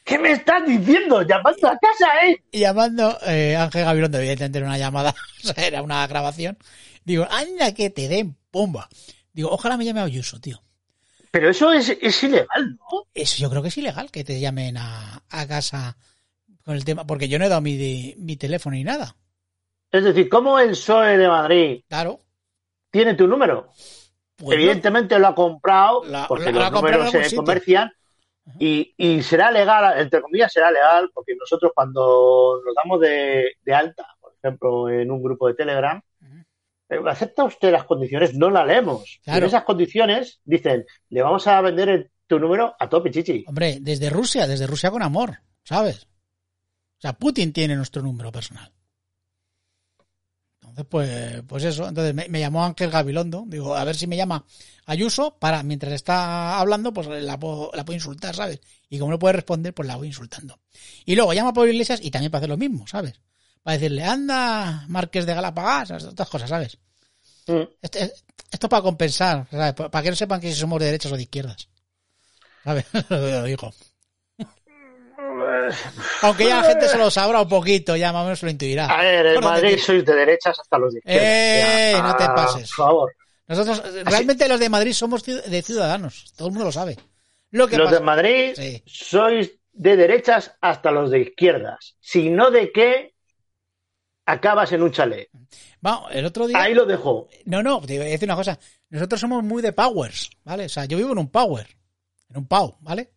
¿Qué 0.04 0.20
me 0.20 0.32
estás 0.32 0.66
diciendo? 0.66 1.22
Llamando 1.22 1.68
a 1.68 1.78
casa, 1.78 2.08
¿eh? 2.26 2.44
Y 2.52 2.60
llamando 2.60 3.18
eh, 3.26 3.56
Ángel 3.56 3.86
Gabilondo, 3.86 4.18
evidentemente 4.18 4.58
era 4.58 4.68
una 4.68 4.78
llamada, 4.78 5.16
o 5.44 5.48
sea, 5.48 5.66
era 5.66 5.82
una 5.82 6.06
grabación. 6.08 6.58
Digo, 7.06 7.26
anda 7.30 7.74
que 7.74 7.90
te 7.90 8.08
den 8.08 8.36
pumba. 8.52 8.90
Digo, 9.32 9.50
ojalá 9.50 9.78
me 9.78 9.86
llame 9.86 10.02
Ayuso, 10.02 10.40
tío. 10.40 10.62
Pero 11.32 11.50
eso 11.50 11.72
es, 11.74 11.90
es 12.02 12.24
ilegal, 12.24 12.78
¿no? 12.78 13.08
Eso 13.14 13.38
yo 13.40 13.50
creo 13.50 13.62
que 13.62 13.70
es 13.70 13.78
ilegal 13.78 14.12
que 14.12 14.24
te 14.24 14.40
llamen 14.40 14.78
a, 14.78 15.24
a 15.30 15.48
casa 15.48 15.98
con 16.64 16.76
el 16.76 16.86
tema, 16.86 17.08
porque 17.08 17.28
yo 17.28 17.40
no 17.40 17.46
he 17.46 17.50
dado 17.50 17.62
mi, 17.62 17.76
de- 17.76 18.16
mi 18.20 18.36
teléfono 18.38 18.76
ni 18.76 18.84
nada. 18.84 19.16
Es 19.92 20.04
decir, 20.04 20.30
¿cómo 20.30 20.60
el 20.60 20.72
PSOE 20.72 21.18
de 21.18 21.28
Madrid 21.28 21.82
Claro. 21.88 22.20
tiene 22.92 23.16
tu 23.16 23.26
número? 23.28 23.70
Pues 24.36 24.50
no. 24.50 24.54
Evidentemente 24.54 25.18
lo 25.18 25.28
ha 25.28 25.36
comprado 25.36 26.04
La- 26.06 26.28
porque 26.28 26.52
la- 26.52 26.52
los 26.52 26.62
la 26.64 26.70
números 26.72 27.12
se 27.12 27.24
sitio. 27.24 27.38
comercian 27.38 27.92
y, 28.60 28.94
y 28.98 29.22
será 29.24 29.52
legal, 29.52 30.00
entre 30.00 30.22
comillas, 30.22 30.52
será 30.52 30.70
legal 30.72 31.10
porque 31.14 31.36
nosotros 31.36 31.72
cuando 31.74 32.62
nos 32.66 32.76
damos 32.76 33.00
de, 33.00 33.54
de 33.64 33.74
alta, 33.74 34.06
por 34.20 34.34
ejemplo, 34.42 34.90
en 34.90 35.10
un 35.12 35.24
grupo 35.24 35.48
de 35.48 35.54
Telegram, 35.54 36.02
eh, 36.90 37.00
¿acepta 37.08 37.46
usted 37.46 37.72
las 37.72 37.86
condiciones? 37.86 38.34
No 38.36 38.50
la 38.50 38.66
leemos. 38.66 39.20
Claro. 39.24 39.40
En 39.40 39.46
esas 39.46 39.64
condiciones 39.64 40.42
dicen, 40.44 40.86
le 41.10 41.22
vamos 41.22 41.48
a 41.48 41.62
vender 41.62 41.90
el- 41.90 42.12
tu 42.28 42.40
número 42.40 42.76
a 42.80 42.90
tope, 42.90 43.12
chichi. 43.12 43.44
Hombre, 43.48 43.78
desde 43.82 44.10
Rusia, 44.10 44.48
desde 44.48 44.66
Rusia 44.68 44.90
con 44.92 45.04
amor, 45.04 45.40
¿sabes? 45.64 46.06
O 46.98 47.02
sea, 47.02 47.14
Putin 47.14 47.52
tiene 47.54 47.76
nuestro 47.76 48.02
número 48.02 48.32
personal. 48.32 48.72
Entonces, 50.74 50.90
pues, 50.90 51.42
pues 51.48 51.64
eso. 51.66 51.88
Entonces 51.88 52.16
me, 52.16 52.28
me 52.30 52.40
llamó 52.40 52.66
Ángel 52.66 52.90
Gabilondo. 52.90 53.44
Digo, 53.48 53.76
a 53.76 53.84
ver 53.84 53.96
si 53.96 54.08
me 54.08 54.18
llama 54.18 54.44
Ayuso 54.88 55.38
para, 55.38 55.62
mientras 55.62 55.94
está 55.94 56.60
hablando, 56.60 56.92
pues 56.92 57.08
la 57.08 57.40
puedo, 57.40 57.70
la 57.76 57.86
puedo 57.86 57.96
insultar, 57.96 58.36
¿sabes? 58.36 58.60
Y 58.90 58.98
como 58.98 59.12
no 59.12 59.20
puede 59.20 59.34
responder, 59.34 59.74
pues 59.74 59.88
la 59.88 59.98
voy 59.98 60.08
insultando. 60.08 60.60
Y 61.06 61.16
luego 61.16 61.32
llama 61.34 61.52
a 61.52 61.54
Pablo 61.54 61.72
Iglesias 61.72 62.00
y 62.02 62.10
también 62.10 62.32
para 62.32 62.40
hacer 62.40 62.50
lo 62.50 62.58
mismo, 62.58 62.88
¿sabes? 62.88 63.14
Para 63.62 63.78
decirle, 63.78 64.04
anda, 64.04 64.86
Marqués 64.88 65.28
de 65.28 65.36
Galapagas, 65.36 65.92
estas 65.92 66.28
cosas, 66.28 66.50
¿sabes? 66.50 66.80
Mm. 67.48 67.62
Esto, 67.80 68.00
esto 68.52 68.68
para 68.68 68.82
compensar, 68.82 69.48
¿sabes? 69.52 69.74
Para 69.74 70.02
que 70.02 70.10
no 70.10 70.16
sepan 70.16 70.42
que 70.42 70.52
si 70.52 70.60
somos 70.60 70.80
de 70.80 70.88
derechas 70.88 71.12
o 71.12 71.16
de 71.16 71.22
izquierdas. 71.22 71.70
¿Sabes? 72.64 72.86
Lo 73.10 73.44
digo. 73.44 73.72
Aunque 76.22 76.46
ya 76.46 76.62
la 76.62 76.70
gente 76.70 76.88
se 76.88 76.98
lo 76.98 77.10
sabrá 77.12 77.42
un 77.42 77.50
poquito, 77.50 77.96
ya 77.96 78.12
más 78.12 78.22
o 78.22 78.26
menos 78.26 78.44
lo 78.44 78.50
intuirá. 78.50 78.86
A 78.86 79.02
ver, 79.02 79.26
en 79.28 79.44
Madrid 79.44 79.78
sois 79.78 80.06
de 80.06 80.16
derechas 80.16 80.60
hasta 80.60 80.78
los 80.78 80.94
de 80.94 81.00
izquierda. 81.00 81.22
¡Eh! 81.22 81.92
Ya, 81.94 82.02
no 82.02 82.16
te 82.16 82.24
ah, 82.24 82.36
pases. 82.36 82.70
Por 82.76 82.86
favor. 82.86 83.16
Nosotros, 83.48 83.84
realmente 84.06 84.48
los 84.48 84.60
de 84.60 84.70
Madrid 84.70 84.94
somos 84.94 85.24
de 85.24 85.62
ciudadanos. 85.62 86.34
Todo 86.36 86.48
el 86.48 86.54
mundo 86.54 86.66
lo 86.66 86.72
sabe. 86.72 86.98
Lo 87.52 87.68
que 87.68 87.78
Los 87.78 87.86
pasa- 87.88 88.00
de 88.00 88.06
Madrid 88.06 88.54
Sí. 88.56 88.84
sois 88.86 89.52
de 89.74 89.96
derechas 89.96 90.56
hasta 90.62 90.92
los 90.92 91.12
de 91.12 91.20
izquierdas. 91.20 91.96
Si 92.00 92.30
no, 92.30 92.50
¿de 92.52 92.72
qué 92.72 93.14
acabas 94.26 94.72
en 94.72 94.84
un 94.84 94.92
chalet? 94.92 95.30
Vamos, 95.82 96.10
el 96.14 96.26
otro 96.26 96.48
día. 96.48 96.62
Ahí 96.62 96.74
lo 96.74 96.86
dejo. 96.86 97.28
No, 97.46 97.62
no, 97.62 97.82
te 97.82 97.98
voy 97.98 98.08
a 98.08 98.12
decir 98.12 98.28
una 98.28 98.36
cosa. 98.36 98.58
Nosotros 98.90 99.20
somos 99.20 99.44
muy 99.44 99.62
de 99.62 99.74
powers, 99.74 100.30
¿vale? 100.44 100.66
O 100.66 100.70
sea, 100.70 100.86
yo 100.86 100.98
vivo 100.98 101.12
en 101.12 101.18
un 101.18 101.30
power, 101.30 101.68
en 102.30 102.38
un 102.38 102.48
POW, 102.48 102.78
¿vale? 102.82 103.12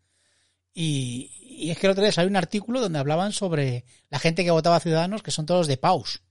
Y, 0.75 1.31
y 1.57 1.71
es 1.71 1.79
que 1.79 1.87
el 1.87 1.93
otro 1.93 2.03
día 2.03 2.13
salió 2.13 2.29
un 2.31 2.37
artículo 2.37 2.81
donde 2.81 2.99
hablaban 2.99 3.33
sobre 3.33 3.85
la 4.11 4.19
gente 4.19 4.45
que 4.45 4.51
votaba 4.51 4.77
a 4.77 4.81
Ciudadanos, 4.81 5.23
que 5.23 5.31
son 5.31 5.47
todos 5.47 5.67
de 5.67 5.77
POWs. 5.77 6.23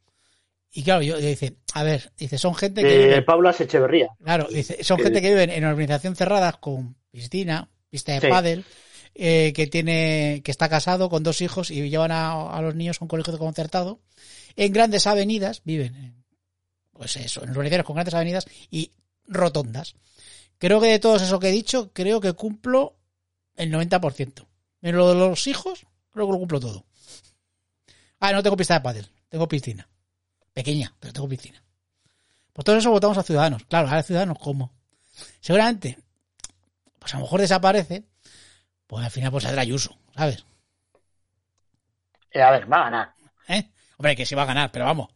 Y 0.72 0.84
claro, 0.84 1.02
yo, 1.02 1.18
yo 1.20 1.28
dice, 1.28 1.58
a 1.74 1.84
ver, 1.84 2.12
dice, 2.18 2.38
son 2.38 2.54
gente 2.56 2.82
que 2.82 2.88
De 2.90 2.98
vive, 3.08 3.22
Paula 3.22 3.56
Echeverría. 3.58 4.10
claro, 4.24 4.48
dice, 4.52 4.84
son 4.84 5.00
gente 5.00 5.22
que 5.22 5.30
viven 5.30 5.50
en 5.50 5.64
organización 5.64 6.16
cerradas 6.16 6.58
con 6.58 6.98
piscina, 7.12 7.70
pista 7.90 8.12
de 8.14 8.22
Sí. 8.22 8.28
pádel, 8.28 8.66
eh, 9.14 9.54
que 9.56 9.68
tiene, 9.68 10.42
que 10.44 10.52
está 10.52 10.68
casado 10.68 11.10
con 11.10 11.24
dos 11.24 11.42
hijos 11.42 11.72
y 11.72 11.90
llevan 11.90 12.12
a, 12.12 12.50
a 12.52 12.62
los 12.62 12.76
niños 12.76 12.98
a 13.00 13.06
un 13.06 13.08
colegio 13.08 13.38
concertado. 13.38 14.02
En 14.58 14.74
grandes 14.74 15.08
avenidas, 15.08 15.62
viven, 15.64 15.96
en, 15.96 16.26
pues 16.92 17.16
eso, 17.16 17.42
en 17.44 17.52
urbanizaciones 17.52 17.86
con 17.86 17.96
grandes 17.96 18.14
avenidas 18.14 18.46
y 18.70 18.92
rotondas. 19.28 19.96
Creo 20.58 20.82
que 20.82 20.88
de 20.88 21.00
todo 21.00 21.16
eso 21.16 21.40
que 21.40 21.50
he 21.50 21.54
dicho, 21.54 21.92
creo 21.94 22.20
que 22.20 22.34
cumplo 22.34 22.98
el 23.56 23.72
90%. 23.72 24.46
En 24.86 24.96
lo 24.96 25.10
de 25.10 25.16
los 25.16 25.48
hijos, 25.48 25.88
creo 26.12 26.28
que 26.28 26.32
lo 26.34 26.38
cumplo 26.38 26.60
todo. 26.60 26.86
Ah, 28.20 28.32
no 28.32 28.44
tengo 28.44 28.56
pista 28.56 28.76
de 28.76 28.82
pádel, 28.82 29.10
tengo 29.30 29.48
piscina. 29.48 29.90
Pequeña, 30.54 30.94
pero 31.00 31.12
tengo 31.12 31.28
piscina. 31.28 31.64
Por 32.54 32.64
todo 32.64 32.78
eso 32.78 32.92
votamos 32.92 33.18
a 33.18 33.24
Ciudadanos. 33.24 33.64
Claro, 33.66 33.88
a 33.90 34.04
Ciudadanos, 34.04 34.38
¿cómo? 34.38 34.72
Seguramente, 35.42 35.98
pues 37.00 37.12
a 37.16 37.18
lo 37.18 37.24
mejor 37.24 37.42
desaparece, 37.42 38.04
pues 38.86 39.04
al 39.04 39.10
final 39.10 39.32
pues 39.32 39.46
saldrá 39.46 39.64
Ayuso, 39.64 39.98
¿sabes? 40.16 40.46
Eh, 42.30 42.44
a 42.44 42.52
ver, 42.52 42.72
va 42.72 42.82
a 42.82 42.84
ganar. 42.84 43.14
¿Eh? 43.48 43.72
Hombre, 43.98 44.16
que 44.16 44.28
sí 44.28 44.36
va 44.36 44.44
a 44.44 44.46
ganar, 44.46 44.72
pero 44.72 44.86
vamos. 44.86 45.10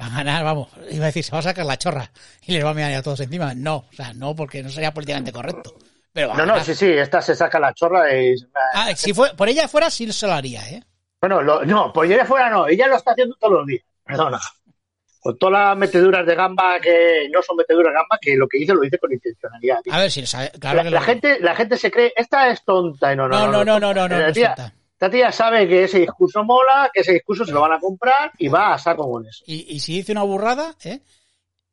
Va 0.00 0.06
a 0.06 0.10
ganar, 0.10 0.42
vamos. 0.42 0.70
Iba 0.90 1.04
a 1.04 1.06
decir, 1.06 1.22
se 1.22 1.30
va 1.30 1.38
a 1.38 1.42
sacar 1.42 1.66
la 1.66 1.78
chorra 1.78 2.10
y 2.44 2.54
les 2.54 2.64
va 2.64 2.70
a 2.70 2.74
mirar 2.74 2.92
a 2.94 3.02
todos 3.02 3.20
encima. 3.20 3.54
No, 3.54 3.76
o 3.76 3.92
sea, 3.92 4.12
no, 4.12 4.34
porque 4.34 4.60
no 4.60 4.70
sería 4.70 4.92
políticamente 4.92 5.30
correcto. 5.30 5.78
Pero 6.12 6.34
No, 6.34 6.44
no, 6.44 6.62
sí, 6.62 6.74
sí, 6.74 6.86
esta 6.90 7.22
se 7.22 7.34
saca 7.34 7.58
la 7.58 7.72
chorra 7.72 8.14
y... 8.14 8.34
Ah, 8.74 8.90
si 8.94 9.14
fue, 9.14 9.34
por 9.34 9.48
ella 9.48 9.66
fuera, 9.68 9.88
sí 9.90 10.10
se 10.12 10.26
lo 10.26 10.32
haría, 10.34 10.60
¿eh? 10.68 10.82
Bueno, 11.20 11.40
lo- 11.40 11.64
no, 11.64 11.92
pues 11.92 12.10
ella 12.10 12.24
fuera 12.26 12.50
no, 12.50 12.66
ella 12.66 12.86
lo 12.88 12.96
está 12.96 13.12
haciendo 13.12 13.34
todos 13.36 13.54
los 13.54 13.66
días, 13.66 13.82
perdona. 14.04 14.40
Con 15.20 15.38
todas 15.38 15.68
las 15.68 15.76
meteduras 15.78 16.26
de 16.26 16.34
gamba 16.34 16.80
que 16.80 17.28
no 17.32 17.40
son 17.42 17.56
meteduras 17.56 17.92
de 17.92 17.94
gamba, 17.94 18.18
que 18.20 18.34
lo 18.36 18.48
que 18.48 18.58
dice 18.58 18.74
lo 18.74 18.80
dice 18.80 18.98
con 18.98 19.12
intencionalidad. 19.12 19.78
A 19.90 19.98
ver 20.00 20.10
si 20.10 20.20
lo 20.20 20.26
sabe. 20.26 20.50
Claro 20.58 20.78
la, 20.78 20.82
que 20.82 20.90
la 20.90 20.98
lo- 21.00 21.06
gente, 21.06 21.38
la 21.40 21.54
gente 21.54 21.76
se 21.76 21.90
cree, 21.92 22.12
esta 22.16 22.48
es 22.50 22.64
tonta 22.64 23.12
y 23.12 23.16
no, 23.16 23.28
no, 23.28 23.38
No, 23.38 23.52
no, 23.52 23.64
no, 23.64 23.78
no, 23.78 23.94
no, 23.94 24.08
no, 24.08 24.18
no, 24.26 24.32
tía- 24.32 24.54
esta 24.92 25.10
tía 25.10 25.30
sabe 25.32 25.68
que 25.68 25.84
ese 25.84 26.00
discurso 26.00 26.42
mola, 26.44 26.90
que 26.92 27.00
ese 27.02 27.12
discurso 27.12 27.44
se 27.44 27.52
lo 27.52 27.60
van 27.60 27.72
a 27.72 27.78
comprar 27.80 28.32
y 28.38 28.48
va 28.48 28.74
a 28.74 28.78
saco 28.78 29.08
con 29.10 29.24
eso. 29.26 29.44
Y, 29.46 29.64
y 29.76 29.78
si 29.80 29.94
dice 29.94 30.10
una 30.12 30.24
burrada, 30.24 30.74
¿eh? 30.84 31.00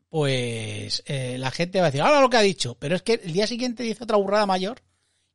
Pues 0.09 1.03
eh, 1.05 1.37
la 1.37 1.51
gente 1.51 1.79
va 1.79 1.87
a 1.87 1.91
decir, 1.91 2.01
ahora 2.01 2.21
lo 2.21 2.29
que 2.29 2.37
ha 2.37 2.41
dicho. 2.41 2.75
Pero 2.79 2.95
es 2.95 3.01
que 3.03 3.13
el 3.23 3.31
día 3.33 3.47
siguiente 3.47 3.83
dice 3.83 4.03
otra 4.03 4.17
burrada 4.17 4.45
mayor 4.45 4.81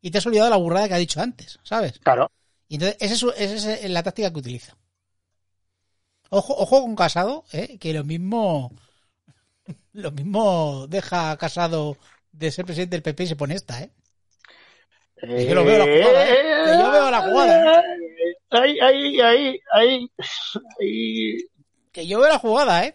y 0.00 0.10
te 0.10 0.18
has 0.18 0.26
olvidado 0.26 0.46
de 0.46 0.50
la 0.50 0.56
burrada 0.62 0.88
que 0.88 0.94
ha 0.94 0.98
dicho 0.98 1.20
antes, 1.20 1.58
¿sabes? 1.62 1.98
Claro. 2.00 2.30
Y 2.68 2.74
entonces, 2.76 2.96
esa 3.00 3.14
es, 3.14 3.20
su- 3.20 3.30
esa 3.30 3.74
es 3.74 3.90
la 3.90 4.02
táctica 4.02 4.32
que 4.32 4.38
utiliza. 4.38 4.76
Ojo, 6.30 6.54
ojo 6.56 6.82
con 6.82 6.96
Casado, 6.96 7.44
¿eh? 7.52 7.78
que 7.78 7.92
lo 7.92 8.02
mismo, 8.02 8.72
lo 9.92 10.10
mismo 10.10 10.86
deja 10.88 11.30
a 11.30 11.36
Casado 11.36 11.96
de 12.32 12.50
ser 12.50 12.64
presidente 12.64 12.96
del 12.96 13.02
PP 13.02 13.22
y 13.22 13.26
se 13.28 13.36
pone 13.36 13.54
esta, 13.54 13.80
¿eh? 13.80 13.90
Que 15.16 15.46
yo 15.46 15.54
lo 15.54 15.64
veo 15.64 15.78
la 15.78 15.84
jugada, 15.84 16.28
¿eh? 16.28 16.36
Que 16.66 16.82
yo 16.82 16.90
veo 16.90 17.10
la 17.10 17.20
jugada, 17.22 17.80
Eh, 17.80 17.84
Ahí, 18.50 18.78
ahí, 18.80 19.20
ahí, 19.20 19.60
ahí, 19.72 20.10
ahí. 20.80 21.36
Que 21.92 22.06
yo 22.06 22.20
veo 22.20 22.28
la 22.28 22.38
jugada, 22.38 22.84
¿eh? 22.86 22.94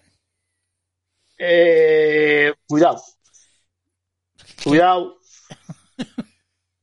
Eh, 1.42 2.54
cuidado. 2.68 3.02
Cuidado. 4.64 5.18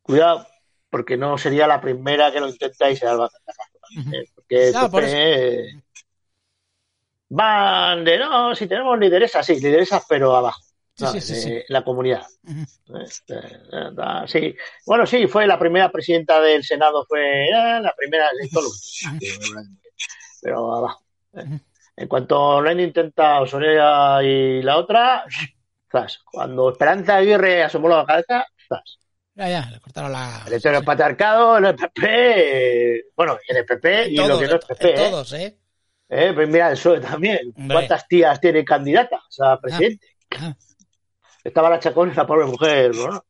Cuidado. 0.03 0.47
Porque 0.88 1.16
no 1.16 1.37
sería 1.37 1.66
la 1.66 1.81
primera 1.81 2.33
que 2.33 2.40
lo 2.40 2.49
intenta 2.49 2.90
y 2.90 2.97
se 2.97 3.05
da. 3.07 3.29
Eh, 4.12 4.25
Porque 4.35 4.73
por 4.90 5.03
PP, 5.03 5.07
eh, 5.69 5.83
van 7.29 8.05
de 8.05 8.19
no, 8.19 8.55
si 8.55 8.66
tenemos 8.66 8.99
lideresas, 8.99 9.45
sí, 9.45 9.57
lideresas, 9.61 10.05
pero 10.09 10.35
abajo. 10.35 10.61
Sí, 10.95 11.05
¿sabes? 11.05 11.25
sí, 11.27 11.35
sí, 11.35 11.40
sí. 11.42 11.53
Eh, 11.53 11.64
La 11.69 11.85
comunidad. 11.85 12.25
Eh, 12.49 14.27
Sí, 14.27 14.57
bueno, 14.87 15.05
sí, 15.07 15.27
fue 15.27 15.47
la 15.47 15.59
primera 15.59 15.90
presidenta 15.92 16.40
del 16.40 16.64
Senado, 16.64 17.05
fue 17.07 17.51
la 17.51 17.92
primera 17.97 18.29
de 18.40 18.49
todos 18.49 18.64
los- 18.64 19.03
pero 20.40 20.75
abajo. 20.75 21.05
En 21.96 22.09
cuanto 22.09 22.61
lo 22.61 22.68
han 22.68 22.80
intentado 22.80 23.46
Soria 23.46 24.22
y 24.22 24.62
la 24.62 24.76
otra, 24.76 25.24
zas. 25.90 26.20
cuando 26.30 26.70
Esperanza 26.70 27.16
Aguirre 27.16 27.62
asomó 27.62 27.88
la 27.88 28.04
cabeza, 28.04 28.46
zas. 28.68 28.98
Ya, 29.35 29.48
ya, 29.48 29.70
le 29.70 29.80
cortaron 29.80 30.12
la... 30.12 30.42
el 30.46 30.54
heteropatriarcado, 30.54 31.59
el 31.59 31.74
PP, 31.74 33.04
bueno, 33.14 33.38
en 33.46 33.56
el 33.56 33.64
PP 33.66 34.11
y 34.11 34.18
en 34.18 34.28
lo 34.28 34.38
que 34.38 34.46
no 34.46 34.56
es 34.56 34.62
en 34.62 34.76
PP, 34.76 34.90
¿eh? 34.90 35.11
todos, 35.11 35.32
¿eh? 35.35 35.59
Eh, 36.09 36.32
pues 36.35 36.48
mira, 36.48 36.68
el 36.68 36.74
PSOE 36.76 37.00
también. 37.00 37.52
Hombre. 37.56 37.74
¿Cuántas 37.74 38.06
tías 38.06 38.40
tiene 38.40 38.64
candidatas 38.64 39.20
a 39.40 39.61
presidente? 39.61 40.06
Ah, 40.38 40.54
Estaba 41.42 41.70
la 41.70 41.80
Chacón 41.80 42.11
y 42.11 42.14
la 42.14 42.26
pobre 42.26 42.46
mujer, 42.46 42.92
ah, 43.11 43.22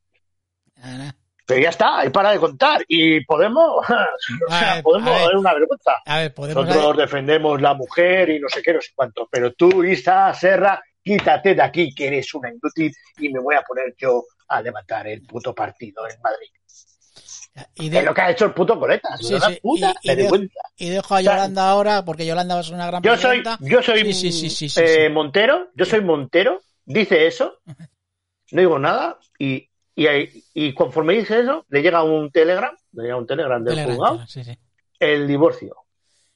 ah. 0.81 1.15
Pero 1.47 1.61
ya 1.61 1.69
está, 1.69 1.99
hay 1.99 2.09
para 2.09 2.31
de 2.31 2.39
contar. 2.39 2.83
Y 2.89 3.23
Podemos, 3.25 3.77
o 4.47 4.49
sea, 4.49 4.71
A 4.71 4.75
ver, 4.75 4.83
Podemos 4.83 5.21
es 5.29 5.35
una 5.35 5.53
vergüenza. 5.53 5.91
A 6.05 6.17
ver, 6.19 6.33
podemos... 6.33 6.65
Nosotros 6.67 6.97
defendemos 6.97 7.61
la 7.61 7.73
mujer 7.73 8.29
y 8.29 8.39
no 8.39 8.49
sé 8.49 8.61
qué, 8.61 8.73
no 8.73 8.81
sé 8.81 8.89
cuánto. 8.93 9.27
Pero 9.31 9.53
tú, 9.53 9.83
Isa 9.83 10.33
Serra, 10.33 10.81
quítate 11.01 11.55
de 11.55 11.61
aquí, 11.61 11.95
que 11.95 12.07
eres 12.07 12.33
una 12.33 12.49
inútil, 12.51 12.93
y 13.17 13.29
me 13.29 13.39
voy 13.39 13.55
a 13.55 13.61
poner 13.61 13.95
yo 13.97 14.25
a 14.49 14.61
levantar 14.61 15.07
el 15.07 15.21
puto 15.23 15.55
partido 15.55 16.07
en 16.09 16.21
Madrid. 16.21 16.49
Y, 17.75 17.85
Es 17.85 17.91
de- 17.91 18.01
lo 18.03 18.13
que 18.13 18.21
ha 18.21 18.29
hecho 18.31 18.45
el 18.45 18.53
puto 18.53 18.77
Coletas. 18.77 19.19
Sí, 19.19 19.35
sí, 19.39 19.59
puta 19.61 19.93
y- 20.03 20.11
y 20.11 20.49
y 20.77 20.89
dejo 20.89 21.15
a 21.15 21.21
Yolanda 21.21 21.69
ahora, 21.69 22.05
porque 22.05 22.25
Yolanda 22.25 22.53
va 22.55 22.61
a 22.61 22.63
ser 22.63 22.75
una 22.75 22.87
gran 22.87 23.01
Yo 23.01 23.17
soy, 23.17 23.41
yo 23.61 23.81
soy 23.81 24.13
Sí, 24.13 24.67
eh. 24.75 25.09
Montero, 25.09 25.69
yo 25.75 25.85
soy 25.85 26.01
Montero, 26.01 26.61
dice 26.85 27.25
eso, 27.25 27.59
no 27.65 28.59
digo 28.61 28.77
nada, 28.77 29.17
y, 29.39 29.67
y, 29.97 30.43
y 30.53 30.73
conforme 30.73 31.13
dice 31.15 31.39
eso, 31.39 31.65
le 31.69 31.81
llega 31.81 32.03
un 32.03 32.31
telegram, 32.31 32.75
le 32.93 33.03
llega 33.03 33.15
un 33.17 33.25
telegram 33.27 33.63
del 33.63 33.75
Telegram, 33.75 33.95
juzgado, 33.97 34.27
sí, 34.27 34.43
sí. 34.43 34.57
el 34.99 35.27
divorcio, 35.27 35.75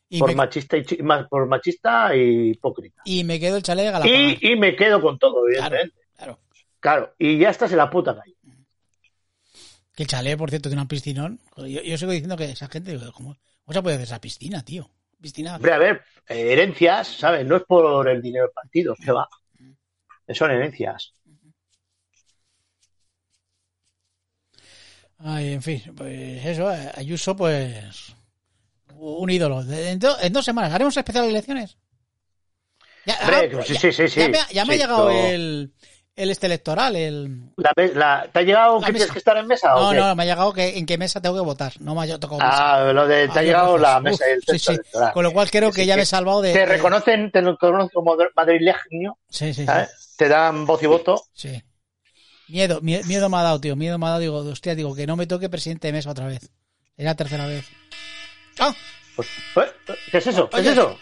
Y, 0.09 0.19
por 0.19 0.29
me, 0.29 0.35
machista 0.35 0.77
y 0.77 0.83
por 1.29 1.45
machista 1.47 2.15
y 2.15 2.49
hipócrita. 2.51 3.01
y 3.05 3.23
me 3.23 3.39
quedo 3.39 3.57
el 3.57 3.63
chalet 3.63 3.93
a 3.93 3.99
la 3.99 4.07
Y, 4.07 4.37
y 4.41 4.55
me 4.55 4.75
quedo 4.75 4.99
con 5.01 5.17
todo, 5.19 5.47
evidentemente. 5.47 5.95
claro. 6.17 6.39
Claro, 6.79 7.13
y 7.19 7.37
ya 7.37 7.49
estás 7.51 7.71
en 7.71 7.77
la 7.77 7.89
puta 7.89 8.15
calle. 8.15 8.35
Que 9.93 10.03
el 10.03 10.09
chalet, 10.09 10.37
por 10.37 10.49
cierto, 10.49 10.69
tiene 10.69 10.81
un 10.81 10.87
piscinón. 10.87 11.39
Yo, 11.57 11.67
yo 11.67 11.97
sigo 11.97 12.11
diciendo 12.11 12.35
que 12.37 12.45
esa 12.45 12.67
gente, 12.69 12.97
¿cómo, 13.13 13.35
cómo 13.65 13.73
se 13.73 13.81
puede 13.83 13.95
hacer 13.97 14.07
esa 14.07 14.21
piscina, 14.21 14.63
tío? 14.65 14.89
Piscina. 15.21 15.57
Hombre, 15.57 15.73
a 15.73 15.77
ver, 15.77 16.01
herencias, 16.27 17.07
¿sabes? 17.09 17.45
No 17.45 17.57
es 17.57 17.63
por 17.63 18.07
el 18.09 18.21
dinero 18.21 18.45
del 18.45 18.53
partido, 18.53 18.95
que 18.95 19.11
va. 19.11 19.27
Son 20.29 20.49
herencias. 20.49 21.13
Ay, 25.23 25.53
en 25.53 25.61
fin, 25.61 25.81
pues 25.95 26.45
eso, 26.45 26.71
eh, 26.73 26.91
Ayuso, 26.95 27.35
pues. 27.35 28.15
Un 28.95 29.29
ídolo. 29.29 29.61
En, 29.61 29.99
do- 29.99 30.19
en 30.19 30.31
dos 30.33 30.45
semanas, 30.45 30.73
¿haremos 30.73 30.95
especial 30.95 31.25
elecciones? 31.25 31.77
Ya, 33.05 33.17
ah, 33.21 33.41
sí, 33.65 33.73
ya- 33.73 33.79
sí, 33.91 34.07
sí. 34.07 34.19
Ya 34.19 34.29
me, 34.29 34.37
ha- 34.39 34.47
ya 34.49 34.65
me 34.65 34.75
Sí, 34.75 34.79
ha 34.81 34.83
llegado 34.85 35.09
el, 35.09 35.73
el 36.15 36.29
este 36.29 36.45
electoral, 36.45 36.95
el. 36.95 37.49
La, 37.57 37.71
me- 37.75 37.93
la- 37.95 38.27
¿Te 38.31 38.39
ha 38.39 38.41
llegado 38.43 38.79
La 38.79 38.85
que 38.87 38.93
mesa. 38.93 39.05
tienes 39.05 39.11
que 39.13 39.17
estar 39.19 39.37
en 39.37 39.47
mesa 39.47 39.75
o 39.75 39.85
No, 39.85 39.89
qué? 39.91 39.97
no, 39.97 40.15
me 40.15 40.23
ha 40.23 40.25
llegado 40.27 40.53
que 40.53 40.77
en 40.77 40.85
qué 40.85 40.97
mesa 40.99 41.19
tengo 41.19 41.35
que 41.35 41.41
votar. 41.41 41.73
No 41.81 41.95
me 41.95 42.03
ha 42.11 42.19
tocado 42.19 42.37
mesa. 42.39 42.75
Ah, 42.75 42.93
lo 42.93 43.07
de, 43.07 43.27
te 43.27 43.39
ha 43.39 43.41
llegado 43.43 43.77
la 43.79 43.99
mesa 43.99 44.23
Uf, 44.37 44.45
del 44.45 44.59
sí. 44.59 44.77
Con 45.13 45.23
lo 45.23 45.31
cual 45.31 45.49
creo 45.49 45.71
que 45.71 45.85
ya 45.87 45.95
me 45.95 46.03
he 46.03 46.05
salvado 46.05 46.41
de. 46.43 46.53
Te 46.53 46.65
reconocen, 46.65 47.31
te 47.31 47.41
reconocen 47.41 47.89
como 47.93 48.15
madrileño, 48.35 49.17
Sí, 49.29 49.47
sí, 49.47 49.53
sí. 49.61 49.65
¿sabes? 49.65 50.13
Te 50.15 50.27
dan 50.27 50.67
voz 50.67 50.81
y 50.83 50.85
voto. 50.85 51.23
Sí. 51.33 51.59
Miedo, 52.51 52.81
mie- 52.81 53.03
miedo 53.05 53.29
me 53.29 53.37
ha 53.37 53.41
dado, 53.43 53.61
tío. 53.61 53.75
Miedo 53.75 53.97
me 53.97 54.05
ha 54.05 54.09
dado. 54.09 54.21
Digo, 54.21 54.37
hostia, 54.39 54.75
digo, 54.75 54.93
que 54.93 55.07
no 55.07 55.15
me 55.15 55.27
toque 55.27 55.49
presidente 55.49 55.87
de 55.87 55.93
mesa 55.93 56.11
otra 56.11 56.27
vez. 56.27 56.49
Es 56.97 57.05
la 57.05 57.15
tercera 57.15 57.45
vez. 57.47 57.65
¡Ah! 58.59 58.75
Pues, 59.15 59.27
¿eh? 59.55 59.71
¿Qué 60.11 60.17
es 60.17 60.27
eso? 60.27 60.49
¿Qué 60.49 60.59
es 60.61 60.67
eso? 60.67 60.97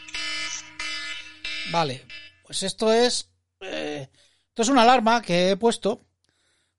Vale. 1.71 2.05
Pues 2.45 2.63
esto 2.63 2.91
es. 2.93 3.29
eh, 3.61 4.07
esto 4.49 4.61
es 4.61 4.69
una 4.69 4.83
alarma 4.83 5.21
que 5.21 5.51
he 5.51 5.57
puesto. 5.57 6.05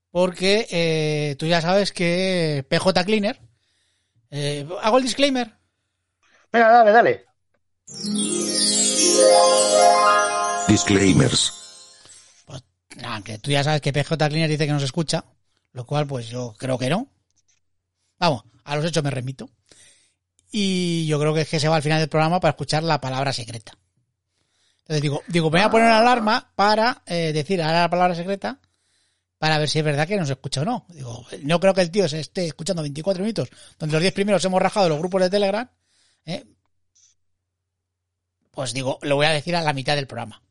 Porque 0.09 0.67
eh, 0.71 1.35
tú 1.37 1.45
ya 1.45 1.61
sabes 1.61 1.91
que 1.93 2.65
PJ 2.69 3.05
Cleaner. 3.05 3.39
eh, 4.29 4.67
hago 4.81 4.97
el 4.97 5.03
disclaimer. 5.03 5.53
Venga, 6.51 6.69
dale, 6.69 6.91
dale. 6.91 7.25
Disclaimers. 10.67 11.53
Pues, 13.01 13.09
nada, 13.09 13.23
que 13.23 13.39
tú 13.39 13.51
ya 13.51 13.63
sabes 13.63 13.81
que 13.81 13.91
PJ 13.91 14.29
Cleaner 14.29 14.49
dice 14.49 14.67
que 14.67 14.73
no 14.73 14.79
se 14.79 14.85
escucha. 14.85 15.25
Lo 15.73 15.85
cual, 15.85 16.05
pues 16.05 16.27
yo 16.27 16.53
creo 16.57 16.77
que 16.77 16.89
no. 16.89 17.07
Vamos, 18.19 18.43
a 18.63 18.75
los 18.75 18.85
hechos 18.85 19.03
me 19.03 19.09
remito. 19.09 19.49
Y 20.51 21.07
yo 21.07 21.19
creo 21.19 21.33
que 21.33 21.41
es 21.41 21.49
que 21.49 21.59
se 21.59 21.67
va 21.67 21.77
al 21.77 21.81
final 21.81 21.99
del 21.99 22.09
programa 22.09 22.39
para 22.39 22.51
escuchar 22.51 22.83
la 22.83 22.99
palabra 23.01 23.33
secreta. 23.33 23.77
Entonces 24.81 25.01
digo, 25.01 25.23
digo, 25.27 25.49
me 25.49 25.59
voy 25.59 25.65
a 25.65 25.71
poner 25.71 25.87
una 25.87 25.99
alarma 25.99 26.51
para 26.55 27.01
eh, 27.05 27.31
decir 27.33 27.61
ahora 27.61 27.81
la 27.81 27.89
palabra 27.89 28.15
secreta 28.15 28.59
para 29.37 29.57
ver 29.57 29.69
si 29.69 29.79
es 29.79 29.85
verdad 29.85 30.07
que 30.07 30.17
nos 30.17 30.29
escucha 30.29 30.61
o 30.61 30.65
no. 30.65 30.85
Digo, 30.89 31.25
no 31.43 31.59
creo 31.59 31.73
que 31.73 31.81
el 31.81 31.89
tío 31.89 32.07
se 32.09 32.19
esté 32.19 32.45
escuchando 32.47 32.81
24 32.81 33.23
minutos, 33.23 33.49
donde 33.79 33.93
los 33.93 34.01
10 34.01 34.13
primeros 34.13 34.43
hemos 34.43 34.61
rajado 34.61 34.89
los 34.89 34.99
grupos 34.99 35.21
de 35.21 35.29
Telegram. 35.29 35.67
¿eh? 36.25 36.45
pues 38.51 38.73
digo, 38.73 38.99
lo 39.01 39.15
voy 39.15 39.25
a 39.25 39.31
decir 39.31 39.55
a 39.55 39.61
la 39.61 39.73
mitad 39.73 39.95
del 39.95 40.07
programa. 40.07 40.41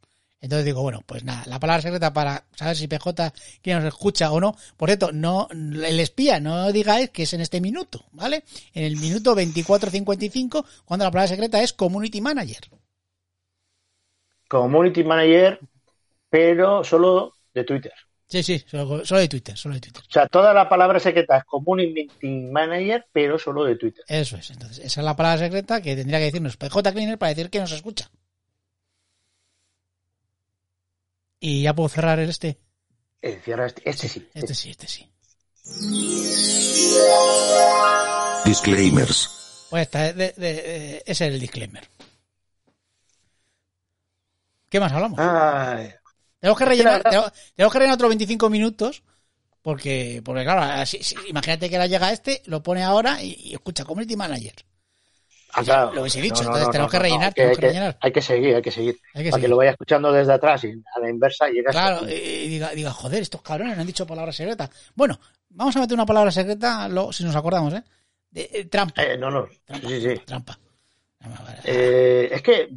Entonces 0.40 0.64
digo, 0.64 0.80
bueno, 0.80 1.02
pues 1.04 1.22
nada, 1.22 1.42
la 1.46 1.60
palabra 1.60 1.82
secreta 1.82 2.12
para 2.12 2.44
saber 2.54 2.74
si 2.74 2.88
PJ 2.88 3.32
quién 3.62 3.76
nos 3.76 3.86
escucha 3.86 4.32
o 4.32 4.40
no. 4.40 4.56
Por 4.76 4.88
cierto, 4.88 5.12
no, 5.12 5.48
el 5.50 6.00
espía, 6.00 6.40
no 6.40 6.72
digáis 6.72 7.10
que 7.10 7.24
es 7.24 7.32
en 7.34 7.42
este 7.42 7.60
minuto, 7.60 8.06
¿vale? 8.12 8.44
En 8.72 8.84
el 8.84 8.96
minuto 8.96 9.36
24.55, 9.36 10.64
cuando 10.86 11.04
la 11.04 11.10
palabra 11.10 11.28
secreta 11.28 11.62
es 11.62 11.74
Community 11.74 12.22
Manager. 12.22 12.70
Community 14.48 15.04
Manager, 15.04 15.60
pero 16.30 16.84
solo 16.84 17.34
de 17.52 17.64
Twitter. 17.64 17.92
Sí, 18.26 18.42
sí, 18.42 18.64
solo, 18.66 19.04
solo 19.04 19.20
de 19.20 19.28
Twitter, 19.28 19.56
solo 19.56 19.74
de 19.74 19.80
Twitter. 19.80 20.02
O 20.08 20.12
sea, 20.12 20.26
toda 20.26 20.54
la 20.54 20.68
palabra 20.68 21.00
secreta 21.00 21.36
es 21.36 21.44
Community 21.44 22.08
Manager, 22.22 23.04
pero 23.12 23.38
solo 23.38 23.64
de 23.64 23.76
Twitter. 23.76 24.04
Eso 24.08 24.36
es, 24.36 24.50
entonces, 24.50 24.78
esa 24.78 25.00
es 25.00 25.04
la 25.04 25.16
palabra 25.16 25.38
secreta 25.38 25.82
que 25.82 25.96
tendría 25.96 26.18
que 26.18 26.26
decirnos 26.26 26.56
PJ 26.56 26.92
Cleaner 26.92 27.18
para 27.18 27.34
decir 27.34 27.50
que 27.50 27.60
nos 27.60 27.72
escucha. 27.72 28.10
Y 31.40 31.62
ya 31.62 31.74
puedo 31.74 31.88
cerrar 31.88 32.18
el 32.18 32.28
este. 32.30 32.58
Eh, 33.22 33.40
cierra 33.44 33.66
este, 33.66 33.88
este 33.88 34.08
sí. 34.08 34.28
Este 34.34 34.54
sí, 34.54 34.70
este 34.70 34.86
sí. 34.86 35.10
Disclaimers. 38.44 39.66
Pues 39.70 39.82
esta, 39.82 40.12
de- 40.12 40.32
de- 40.32 40.32
de- 40.36 40.96
ese 41.06 41.26
es 41.26 41.32
el 41.34 41.40
disclaimer. 41.40 41.86
¿Qué 44.68 44.80
más 44.80 44.92
hablamos? 44.92 45.18
Ay, 45.18 45.90
Tenemos 46.40 46.58
que 46.58 46.64
rellenar, 46.64 47.02
tenemos, 47.02 47.32
tenemos 47.54 47.72
que 47.72 47.78
rellenar 47.78 47.94
otros 47.96 48.08
25 48.10 48.50
minutos. 48.50 49.02
Porque, 49.62 50.22
porque 50.24 50.42
claro, 50.42 50.62
así- 50.62 51.02
sí, 51.02 51.14
imagínate 51.28 51.68
que 51.68 51.76
ahora 51.76 51.86
llega 51.86 52.10
este, 52.12 52.42
lo 52.46 52.62
pone 52.62 52.82
ahora 52.82 53.22
y, 53.22 53.34
y 53.38 53.52
escucha 53.52 53.84
Community 53.84 54.16
Manager. 54.16 54.54
Ah, 55.52 55.62
claro. 55.64 55.92
lo 55.92 56.00
hubiese 56.02 56.20
dicho, 56.20 56.42
entonces 56.42 56.70
tenemos 56.70 56.90
que 56.90 56.98
rellenar, 56.98 57.34
que 57.34 57.42
tenemos 57.42 57.58
hay 57.58 57.60
que 57.60 57.66
rellenar. 57.68 57.98
Hay 58.00 58.12
que 58.12 58.22
seguir, 58.22 58.54
hay 58.56 58.62
que 58.62 58.70
seguir. 58.70 59.00
Hay 59.14 59.24
que 59.24 59.30
para 59.30 59.40
que 59.40 59.48
lo 59.48 59.56
vaya 59.56 59.70
escuchando 59.72 60.12
desde 60.12 60.32
atrás 60.32 60.64
y 60.64 60.72
a 60.96 61.00
la 61.00 61.10
inversa 61.10 61.48
llega 61.48 61.70
Claro, 61.70 62.04
aquí. 62.04 62.12
y 62.14 62.48
diga, 62.48 62.70
diga, 62.70 62.90
joder, 62.92 63.22
estos 63.22 63.42
cabrones 63.42 63.74
no 63.76 63.80
han 63.82 63.86
dicho 63.86 64.06
palabra 64.06 64.32
secreta. 64.32 64.70
Bueno, 64.94 65.18
vamos 65.50 65.76
a 65.76 65.80
meter 65.80 65.94
una 65.94 66.06
palabra 66.06 66.30
secreta, 66.30 66.88
lo- 66.88 67.12
si 67.12 67.24
nos 67.24 67.34
acordamos, 67.36 67.74
¿eh? 67.74 67.82
De, 68.30 68.48
eh, 68.52 68.64
trampa. 68.66 69.02
Eh, 69.02 69.16
no, 69.18 69.30
no. 69.30 69.48
trampa, 69.64 69.88
Sí, 69.88 70.00
sí. 70.00 70.20
trampa. 70.24 70.58
Vamos 71.20 71.40
a 71.40 71.44
ver. 71.44 71.60
Eh, 71.64 72.28
es 72.32 72.42
que, 72.42 72.68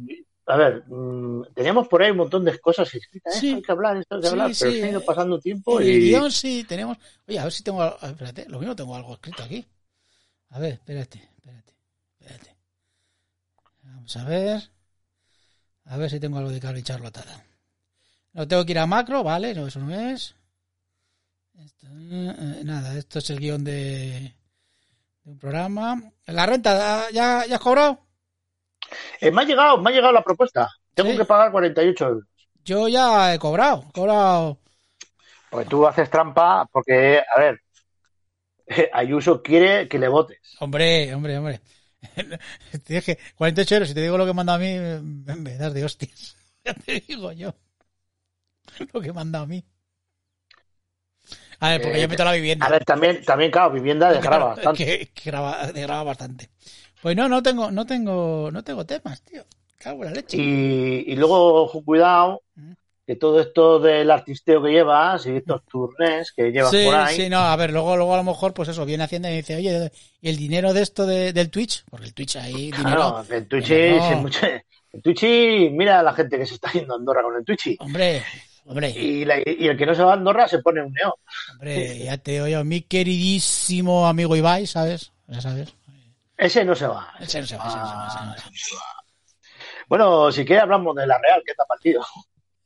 a 0.46 0.56
ver, 0.56 0.82
mm, 0.88 1.44
teníamos 1.54 1.88
por 1.88 2.02
ahí 2.02 2.10
un 2.10 2.18
montón 2.18 2.44
de 2.44 2.58
cosas 2.58 2.92
escritas. 2.94 3.34
Sí. 3.38 3.46
Esto 3.48 3.56
hay 3.56 3.62
que 3.62 3.72
hablar, 3.72 3.96
esto 3.96 4.14
hay 4.16 4.20
que 4.20 4.26
Sí, 4.26 4.32
hablar, 4.32 4.46
pero 4.58 4.70
sí, 4.72 4.78
se 4.80 4.84
ha 4.84 4.90
ido 4.90 5.00
eh, 5.00 5.04
pasando 5.06 5.38
tiempo 5.38 5.80
el 5.80 5.88
y. 5.88 6.00
guion 6.10 6.30
sí 6.32 6.64
tenemos. 6.68 6.98
Oye, 7.28 7.38
a 7.38 7.44
ver 7.44 7.52
si 7.52 7.62
tengo. 7.62 7.84
Espérate, 8.02 8.46
lo 8.48 8.58
mismo 8.58 8.74
tengo 8.76 8.94
algo 8.96 9.14
escrito 9.14 9.42
aquí. 9.44 9.64
A 10.50 10.58
ver, 10.58 10.74
espérate, 10.74 11.22
espérate. 11.36 11.73
Vamos 14.04 14.16
a 14.18 14.24
ver. 14.24 14.62
A 15.86 15.96
ver 15.96 16.10
si 16.10 16.20
tengo 16.20 16.36
algo 16.36 16.50
de 16.50 16.60
Carly 16.60 16.82
charlotada. 16.82 17.42
No 18.34 18.46
tengo 18.46 18.62
que 18.66 18.72
ir 18.72 18.78
a 18.78 18.86
macro, 18.86 19.22
vale, 19.24 19.54
no, 19.54 19.66
eso 19.66 19.80
no 19.80 19.94
es. 19.94 20.34
Esto, 21.54 21.86
eh, 21.86 22.60
nada, 22.64 22.98
esto 22.98 23.20
es 23.20 23.30
el 23.30 23.38
guion 23.40 23.64
de, 23.64 24.34
de 25.22 25.30
un 25.30 25.38
programa. 25.38 26.02
La 26.26 26.44
renta, 26.44 27.10
¿ya, 27.12 27.46
ya 27.46 27.54
has 27.54 27.60
cobrado? 27.62 27.98
Eh, 29.22 29.30
me 29.30 29.40
ha 29.40 29.44
llegado, 29.46 29.78
me 29.78 29.88
ha 29.88 29.94
llegado 29.94 30.12
la 30.12 30.22
propuesta. 30.22 30.68
Tengo 30.92 31.12
Sí. 31.12 31.16
que 31.16 31.24
pagar 31.24 31.50
48 31.50 32.06
euros. 32.06 32.24
Yo 32.62 32.88
ya 32.88 33.32
he 33.32 33.38
cobrado, 33.38 33.86
he 33.88 33.92
cobrado. 33.92 34.58
Porque 35.48 35.66
tú 35.70 35.86
haces 35.86 36.10
trampa, 36.10 36.66
porque, 36.70 37.22
a 37.34 37.40
ver, 37.40 37.58
Ayuso 38.92 39.42
quiere 39.42 39.88
que 39.88 39.98
le 39.98 40.08
votes. 40.08 40.40
Hombre, 40.60 41.14
hombre, 41.14 41.38
hombre. 41.38 41.60
Te 42.84 42.94
dije 42.94 43.18
48 43.36 43.74
euros. 43.74 43.88
Si 43.88 43.94
te 43.94 44.02
digo 44.02 44.18
lo 44.18 44.26
que 44.26 44.32
manda 44.32 44.54
a 44.54 44.58
mí, 44.58 44.76
me, 45.02 45.56
das 45.56 45.74
de 45.74 45.84
hostias. 45.84 46.36
Ya 46.64 46.72
te 46.72 47.04
digo 47.06 47.30
yo. 47.32 47.54
Lo 48.94 49.00
que 49.02 49.12
manda 49.12 49.40
a 49.40 49.46
mí. 49.46 49.62
A 51.60 51.70
ver, 51.70 51.82
porque 51.82 51.98
Eh, 51.98 52.02
yo 52.02 52.08
meto 52.08 52.24
la 52.24 52.32
vivienda. 52.32 52.66
A 52.66 52.70
ver, 52.70 52.84
también, 52.86 53.22
también 53.22 53.50
claro, 53.50 53.70
vivienda 53.72 54.10
desgrava 54.10 54.44
bastante. 54.54 54.84
Que, 54.84 55.10
que 55.12 55.30
graba, 55.30 56.02
bastante. 56.02 56.50
Pues 57.02 57.16
no, 57.16 57.28
no 57.28 57.42
tengo, 57.42 57.70
no 57.70 57.84
tengo, 57.84 58.50
no 58.50 58.64
tengo 58.64 58.86
temas, 58.86 59.20
tío. 59.22 59.44
Cago 59.78 60.04
en 60.04 60.10
la 60.10 60.14
leche. 60.16 60.38
Y, 60.38 61.04
y 61.12 61.16
luego, 61.16 61.70
cuidado, 61.84 62.40
Mm. 62.56 62.72
Que 63.06 63.16
todo 63.16 63.40
esto 63.40 63.78
del 63.80 64.10
artisteo 64.10 64.62
que 64.62 64.70
llevas 64.70 65.26
y 65.26 65.36
estos 65.36 65.62
turnés 65.66 66.32
que 66.32 66.50
llevas 66.50 66.70
Sí, 66.70 66.84
por 66.84 66.94
ahí, 66.94 67.16
sí, 67.16 67.28
no, 67.28 67.38
a 67.40 67.54
ver, 67.56 67.70
luego, 67.72 67.96
luego 67.96 68.14
a 68.14 68.16
lo 68.18 68.24
mejor, 68.24 68.54
pues 68.54 68.68
eso, 68.70 68.84
viene 68.86 69.04
Hacienda 69.04 69.30
y 69.30 69.36
dice, 69.36 69.56
oye, 69.56 69.90
¿y 70.22 70.28
el 70.30 70.36
dinero 70.36 70.72
de 70.72 70.80
esto 70.82 71.04
de- 71.04 71.32
del 71.34 71.50
Twitch? 71.50 71.84
Porque 71.90 72.06
el 72.06 72.14
Twitch 72.14 72.36
ahí, 72.36 72.70
dinero, 72.72 72.82
claro, 72.82 73.24
en 73.30 73.46
Twitch, 73.48 73.68
dinero. 73.68 74.08
sí, 74.08 74.14
mucho- 74.16 74.46
en 74.46 75.02
Twitch, 75.02 75.22
mira 75.72 76.00
a 76.00 76.02
la 76.02 76.14
gente 76.14 76.38
que 76.38 76.46
se 76.46 76.54
está 76.54 76.72
yendo 76.72 76.94
a 76.94 76.96
Andorra 76.96 77.22
con 77.22 77.36
el 77.36 77.44
Twitch. 77.44 77.76
hombre, 77.80 78.22
hombre. 78.64 78.90
Y, 78.90 79.24
la- 79.26 79.38
y 79.38 79.66
el 79.68 79.76
que 79.76 79.84
no 79.84 79.94
se 79.94 80.02
va 80.02 80.12
a 80.12 80.14
Andorra 80.14 80.48
se 80.48 80.60
pone 80.60 80.80
un 80.82 80.92
neón. 80.92 81.12
Hombre, 81.52 81.98
ya 81.98 82.16
te 82.16 82.40
oye, 82.40 82.64
mi 82.64 82.80
queridísimo 82.82 84.06
amigo 84.06 84.34
Ibai, 84.34 84.66
¿sabes? 84.66 85.12
Ya 85.28 85.40
sabes. 85.42 85.74
Ese 86.38 86.64
no 86.64 86.74
se 86.74 86.86
va. 86.86 87.12
Ese 87.20 87.40
no 87.40 87.46
se 87.46 87.56
va, 87.56 87.66
ese 87.68 87.76
no 87.76 87.86
se 87.86 87.94
va, 87.94 88.06
ese 88.08 88.18
no 88.24 88.34
se 88.56 88.76
va. 88.76 88.82
Bueno, 89.88 90.32
si 90.32 90.44
quieres 90.44 90.62
hablamos 90.62 90.96
de 90.96 91.06
la 91.06 91.18
Real, 91.18 91.42
¿qué 91.46 91.52
tal 91.54 91.66
partido? 91.68 92.02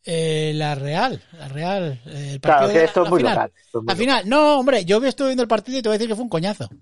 Eh, 0.04 0.52
la 0.54 0.74
Real, 0.74 1.22
la 1.38 1.48
Real. 1.48 2.00
eh, 2.06 2.30
El 2.34 2.40
Claro, 2.40 2.60
partido 2.60 2.72
que 2.72 2.78
de- 2.78 2.84
esto 2.86 3.00
es 3.00 3.04
la 3.04 3.10
muy 3.10 3.18
final. 3.20 3.34
local. 3.34 3.52
esto 3.64 3.78
es 3.78 3.84
muy 3.84 3.92
Al 3.92 3.96
final, 3.98 4.28
no, 4.28 4.58
hombre, 4.60 4.84
yo 4.84 5.04
estuve 5.04 5.28
viendo 5.28 5.42
el 5.42 5.48
partido 5.48 5.78
y 5.78 5.82
te 5.82 5.88
voy 5.88 5.94
a 5.96 5.98
decir 5.98 6.08
que 6.08 6.14
fue 6.14 6.24
un 6.24 6.30
coñazo. 6.30 6.64
Al 6.64 6.78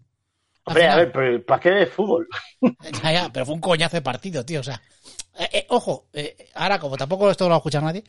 Hombre, 0.67 0.89
a 0.89 0.97
ver, 0.97 1.13
pero 1.13 1.45
¿para 1.47 1.61
qué 1.61 1.71
de 1.71 1.87
fútbol? 1.87 2.27
Ya, 3.03 3.13
ya, 3.13 3.33
pero 3.33 3.47
fue 3.47 3.55
un 3.55 3.61
coñazo 3.61 3.97
de 3.97 4.03
partido, 4.03 4.45
tío. 4.45 4.61
O 4.61 4.63
sea, 4.63 4.81
eh, 5.39 5.49
eh, 5.53 5.67
ojo, 5.71 6.09
ahora 6.55 6.79
como 6.79 6.97
tampoco 6.97 7.31
esto 7.31 7.45
lo 7.45 7.51
va 7.51 7.57
a 7.57 7.59
escuchar 7.59 7.83
nadie, 7.83 8.05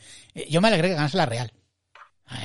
yo 0.49 0.61
me 0.61 0.67
alegré 0.67 0.89
que 0.89 0.95
ganase 0.95 1.17
la 1.17 1.25
Real. 1.25 1.51
Eh, 2.31 2.35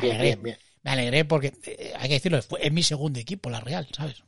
Bien, 0.00 0.16
alegré, 0.16 0.22
bien, 0.22 0.42
bien. 0.42 0.58
me 0.82 0.90
alegré 0.90 1.24
porque, 1.24 1.52
hay 1.98 2.08
que 2.08 2.14
decirlo, 2.14 2.38
es 2.38 2.72
mi 2.72 2.82
segundo 2.82 3.20
equipo, 3.20 3.50
la 3.50 3.60
Real, 3.60 3.86
¿sabes? 3.96 4.22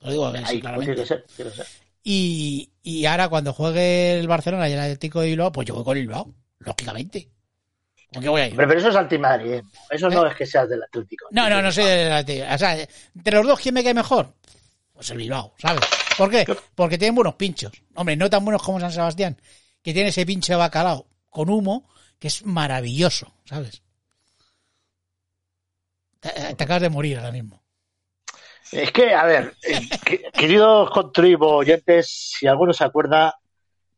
Lo 0.00 0.10
digo 0.10 0.26
Ahí, 0.28 0.42
pues 0.44 0.60
claramente. 0.60 0.94
tiene 0.94 1.02
que 1.02 1.06
ser, 1.06 1.24
que 1.36 1.50
ser. 1.56 1.66
Y, 2.04 2.72
y 2.82 3.06
ahora 3.06 3.28
cuando 3.28 3.52
juegue 3.52 4.18
el 4.18 4.26
Barcelona 4.28 4.68
y 4.68 4.72
el 4.72 4.80
Atlético 4.80 5.20
de 5.20 5.28
Bilbao, 5.28 5.52
pues 5.52 5.68
yo 5.68 5.74
voy 5.74 5.84
con 5.84 5.94
Bilbao, 5.94 6.34
lógicamente. 6.64 7.28
¿Con 8.12 8.22
qué 8.22 8.28
voy 8.28 8.40
a 8.42 8.46
ir? 8.46 8.52
Hombre, 8.52 8.66
pero 8.66 8.80
eso 8.80 8.88
es 8.90 8.96
antimadrid. 8.96 9.52
¿eh? 9.54 9.62
Eso 9.90 10.10
no 10.10 10.26
es 10.26 10.36
que 10.36 10.44
seas 10.46 10.68
del 10.68 10.82
Atlético. 10.82 11.28
No, 11.30 11.48
no, 11.48 11.62
no 11.62 11.72
soy 11.72 11.84
del 11.84 12.12
Atlético. 12.12 12.46
O 12.54 12.58
sea, 12.58 12.76
entre 13.16 13.36
los 13.36 13.46
dos, 13.46 13.58
¿quién 13.60 13.74
me 13.74 13.82
cae 13.82 13.94
mejor? 13.94 14.34
Pues 14.92 15.08
el 15.10 15.16
Bilbao, 15.16 15.54
¿sabes? 15.58 15.80
¿Por 16.18 16.30
qué? 16.30 16.44
Porque 16.74 16.98
tienen 16.98 17.14
buenos 17.14 17.34
pinchos. 17.36 17.72
Hombre, 17.94 18.14
no 18.16 18.28
tan 18.28 18.44
buenos 18.44 18.62
como 18.62 18.78
San 18.80 18.92
Sebastián, 18.92 19.40
que 19.82 19.94
tiene 19.94 20.10
ese 20.10 20.26
pinche 20.26 20.54
bacalao 20.54 21.06
con 21.30 21.48
humo, 21.48 21.88
que 22.18 22.28
es 22.28 22.44
maravilloso, 22.44 23.34
¿sabes? 23.46 23.82
Te, 26.20 26.54
te 26.54 26.64
acabas 26.64 26.82
de 26.82 26.90
morir 26.90 27.16
ahora 27.18 27.32
mismo. 27.32 27.62
Es 28.70 28.92
que, 28.92 29.12
a 29.14 29.24
ver, 29.24 29.54
eh, 29.62 29.80
que- 30.04 30.22
queridos 30.32 30.90
contribuyentes, 30.90 32.08
si 32.38 32.46
alguno 32.46 32.72
se 32.72 32.84
acuerda, 32.84 33.34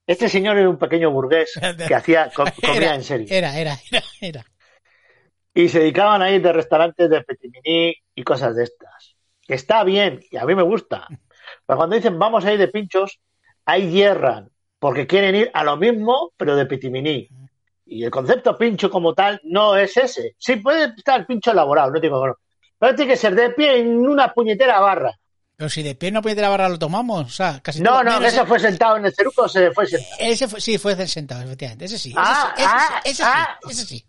este 0.07 0.29
señor 0.29 0.59
era 0.59 0.69
un 0.69 0.79
pequeño 0.79 1.11
burgués 1.11 1.53
que 1.89 1.95
hacía 1.95 2.31
co- 2.35 2.45
comida 2.61 2.77
Era, 2.87 2.95
en 2.95 3.05
serie. 3.05 3.27
era, 3.31 3.59
era, 3.59 3.77
era, 3.91 4.03
era. 4.21 4.45
Y 5.55 5.69
se 5.69 5.79
dedicaban 5.81 6.21
a 6.23 6.31
ir 6.31 6.43
de 6.43 6.53
restaurantes 6.53 7.09
de 7.09 7.23
petiminí 7.23 7.95
y 8.15 8.23
cosas 8.25 8.57
de 8.57 8.65
estas. 8.65 9.15
Que 9.47 9.55
está 9.55 9.85
bien, 9.85 10.21
y 10.31 10.37
a 10.37 10.45
mí 10.45 10.55
me 10.55 10.63
gusta. 10.63 11.07
Pero 11.67 11.77
cuando 11.77 11.97
dicen 11.97 12.19
vamos 12.19 12.45
a 12.45 12.53
ir 12.53 12.59
de 12.59 12.69
pinchos, 12.69 13.21
ahí 13.65 13.91
hierran, 13.91 14.51
porque 14.79 15.07
quieren 15.07 15.35
ir 15.35 15.51
a 15.55 15.63
lo 15.63 15.77
mismo, 15.77 16.33
pero 16.37 16.57
de 16.57 16.67
petiminí. 16.67 17.29
Y 17.87 18.03
el 18.05 18.11
concepto 18.11 18.57
pincho 18.57 18.91
como 18.91 19.15
tal 19.15 19.41
no 19.45 19.77
es 19.77 19.97
ese. 19.97 20.35
Sí 20.39 20.57
puede 20.57 20.87
estar 20.97 21.27
pincho 21.27 21.53
elaborado, 21.53 21.93
no 21.93 22.01
digo 22.01 22.21
que 22.23 22.29
no. 22.29 22.35
Pero 22.79 22.95
tiene 22.97 23.13
que 23.13 23.17
ser 23.19 23.35
de 23.35 23.51
pie 23.51 23.79
en 23.79 23.99
una 24.07 24.33
puñetera 24.33 24.81
barra. 24.81 25.13
Pero 25.57 25.71
si 25.71 25.83
de 25.85 25.95
pie 25.95 26.11
no 26.11 26.21
puede 26.21 26.41
la 26.43 26.49
barra 26.49 26.69
lo 26.69 26.79
tomamos, 26.79 27.27
o 27.27 27.29
sea, 27.29 27.61
casi 27.63 27.81
No, 27.81 27.91
todo- 27.91 28.05
no, 28.05 28.23
ese 28.27 28.45
fue 28.45 28.59
sentado 28.59 28.97
en 28.97 29.07
el 29.07 29.15
ceruco, 29.15 29.49
se 29.49 29.71
fue 29.71 29.87
sentado. 29.87 30.17
Ese 30.19 30.49
fue, 30.49 30.61
sí, 30.61 30.79
fue 30.79 31.07
sentado, 31.07 31.43
efectivamente. 31.43 31.85
Ese 31.85 31.99
sí. 31.99 32.11
Ese 32.11 32.19
Ah, 32.21 32.55
ese, 32.57 32.67
ah, 32.69 33.01
ese 33.05 33.23
ah. 33.25 33.59
sí, 33.63 33.71
ese 33.71 33.85
sí. 33.87 34.07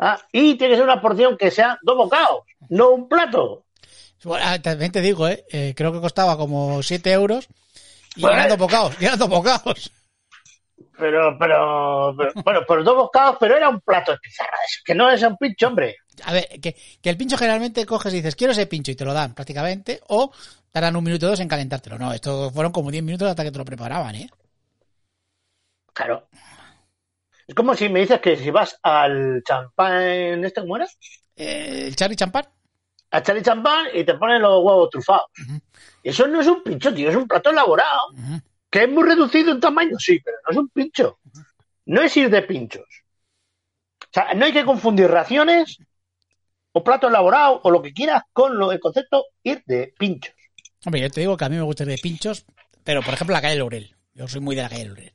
Ah, 0.00 0.18
y 0.32 0.56
tiene 0.56 0.72
que 0.72 0.76
ser 0.76 0.84
una 0.84 1.00
porción 1.00 1.36
que 1.36 1.50
sea 1.50 1.78
dos 1.82 1.96
bocados, 1.96 2.42
no 2.68 2.90
un 2.90 3.08
plato. 3.08 3.64
Bueno, 4.24 4.44
ah, 4.48 4.58
también 4.60 4.90
te 4.90 5.00
digo, 5.00 5.28
¿eh? 5.28 5.44
Eh, 5.50 5.74
creo 5.76 5.92
que 5.92 6.00
costaba 6.00 6.36
como 6.36 6.82
7 6.82 7.12
euros 7.12 7.48
y 8.16 8.20
Bueno. 8.22 8.36
eran 8.36 8.48
dos 8.48 8.58
bocados, 8.58 8.94
y 9.00 9.04
eran 9.04 9.18
dos 9.18 9.28
bocados. 9.28 9.92
Pero, 10.98 11.36
pero, 11.38 12.14
pero- 12.18 12.32
bueno, 12.44 12.60
pues 12.66 12.84
dos 12.84 12.96
bocados, 12.96 13.36
pero 13.38 13.56
era 13.56 13.68
un 13.68 13.80
plato 13.80 14.10
de 14.12 14.18
pizarra 14.18 14.56
que 14.84 14.94
no 14.96 15.08
es 15.10 15.22
un 15.22 15.36
pincho, 15.36 15.68
hombre. 15.68 15.96
A 16.24 16.32
ver, 16.32 16.48
que, 16.60 16.76
que 17.02 17.10
el 17.10 17.16
pincho 17.16 17.36
generalmente 17.36 17.86
coges 17.86 18.12
y 18.12 18.16
dices, 18.16 18.36
quiero 18.36 18.52
ese 18.52 18.66
pincho 18.66 18.90
y 18.90 18.96
te 18.96 19.04
lo 19.04 19.12
dan 19.12 19.34
prácticamente, 19.34 20.00
o 20.08 20.32
tardan 20.70 20.96
un 20.96 21.04
minuto 21.04 21.26
o 21.26 21.30
dos 21.30 21.40
en 21.40 21.48
calentártelo. 21.48 21.98
No, 21.98 22.12
esto 22.12 22.50
fueron 22.50 22.72
como 22.72 22.90
10 22.90 23.02
minutos 23.02 23.28
hasta 23.28 23.44
que 23.44 23.50
te 23.50 23.58
lo 23.58 23.64
preparaban, 23.64 24.14
¿eh? 24.14 24.30
Claro. 25.92 26.28
Es 27.46 27.54
como 27.54 27.74
si 27.74 27.88
me 27.88 28.00
dices 28.00 28.20
que 28.20 28.36
si 28.36 28.50
vas 28.50 28.78
al 28.82 29.42
champán, 29.42 30.44
¿este 30.44 30.60
cómo 30.60 30.76
era? 30.76 30.86
Eh, 31.34 31.86
el 31.86 31.96
Charlie 31.96 32.16
Champán. 32.16 32.44
A 33.10 33.22
Charlie 33.22 33.42
Champán 33.42 33.86
y 33.94 34.04
te 34.04 34.14
ponen 34.14 34.42
los 34.42 34.62
huevos 34.62 34.90
trufados. 34.90 35.30
Eso 36.02 36.28
no 36.28 36.40
es 36.40 36.46
un 36.46 36.62
pincho, 36.62 36.92
tío, 36.92 37.08
es 37.08 37.16
un 37.16 37.26
plato 37.26 37.50
elaborado. 37.50 38.12
¿Que 38.70 38.84
es 38.84 38.90
muy 38.90 39.02
reducido 39.02 39.50
en 39.52 39.60
tamaño? 39.60 39.98
Sí, 39.98 40.20
pero 40.20 40.36
no 40.44 40.50
es 40.50 40.56
un 40.58 40.68
pincho. 40.68 41.18
No 41.86 42.02
es 42.02 42.14
ir 42.18 42.28
de 42.28 42.42
pinchos. 42.42 42.86
O 44.02 44.10
sea, 44.12 44.34
no 44.34 44.44
hay 44.44 44.52
que 44.52 44.64
confundir 44.64 45.10
raciones 45.10 45.78
o 46.72 46.84
plato 46.84 47.08
elaborado 47.08 47.60
o 47.64 47.70
lo 47.70 47.82
que 47.82 47.92
quieras 47.92 48.22
con 48.32 48.58
lo, 48.58 48.72
el 48.72 48.80
concepto 48.80 49.26
ir 49.42 49.62
de 49.66 49.92
pinchos. 49.98 50.34
Hombre, 50.84 51.00
yo 51.00 51.10
te 51.10 51.20
digo 51.20 51.36
que 51.36 51.44
a 51.44 51.48
mí 51.48 51.56
me 51.56 51.62
gusta 51.62 51.84
ir 51.84 51.90
de 51.90 51.98
pinchos, 51.98 52.44
pero 52.84 53.02
por 53.02 53.14
ejemplo 53.14 53.34
la 53.34 53.42
calle 53.42 53.56
Laurel. 53.56 53.94
Yo 54.14 54.28
soy 54.28 54.40
muy 54.40 54.56
de 54.56 54.62
la 54.62 54.68
calle 54.68 54.86
Laurel. 54.86 55.12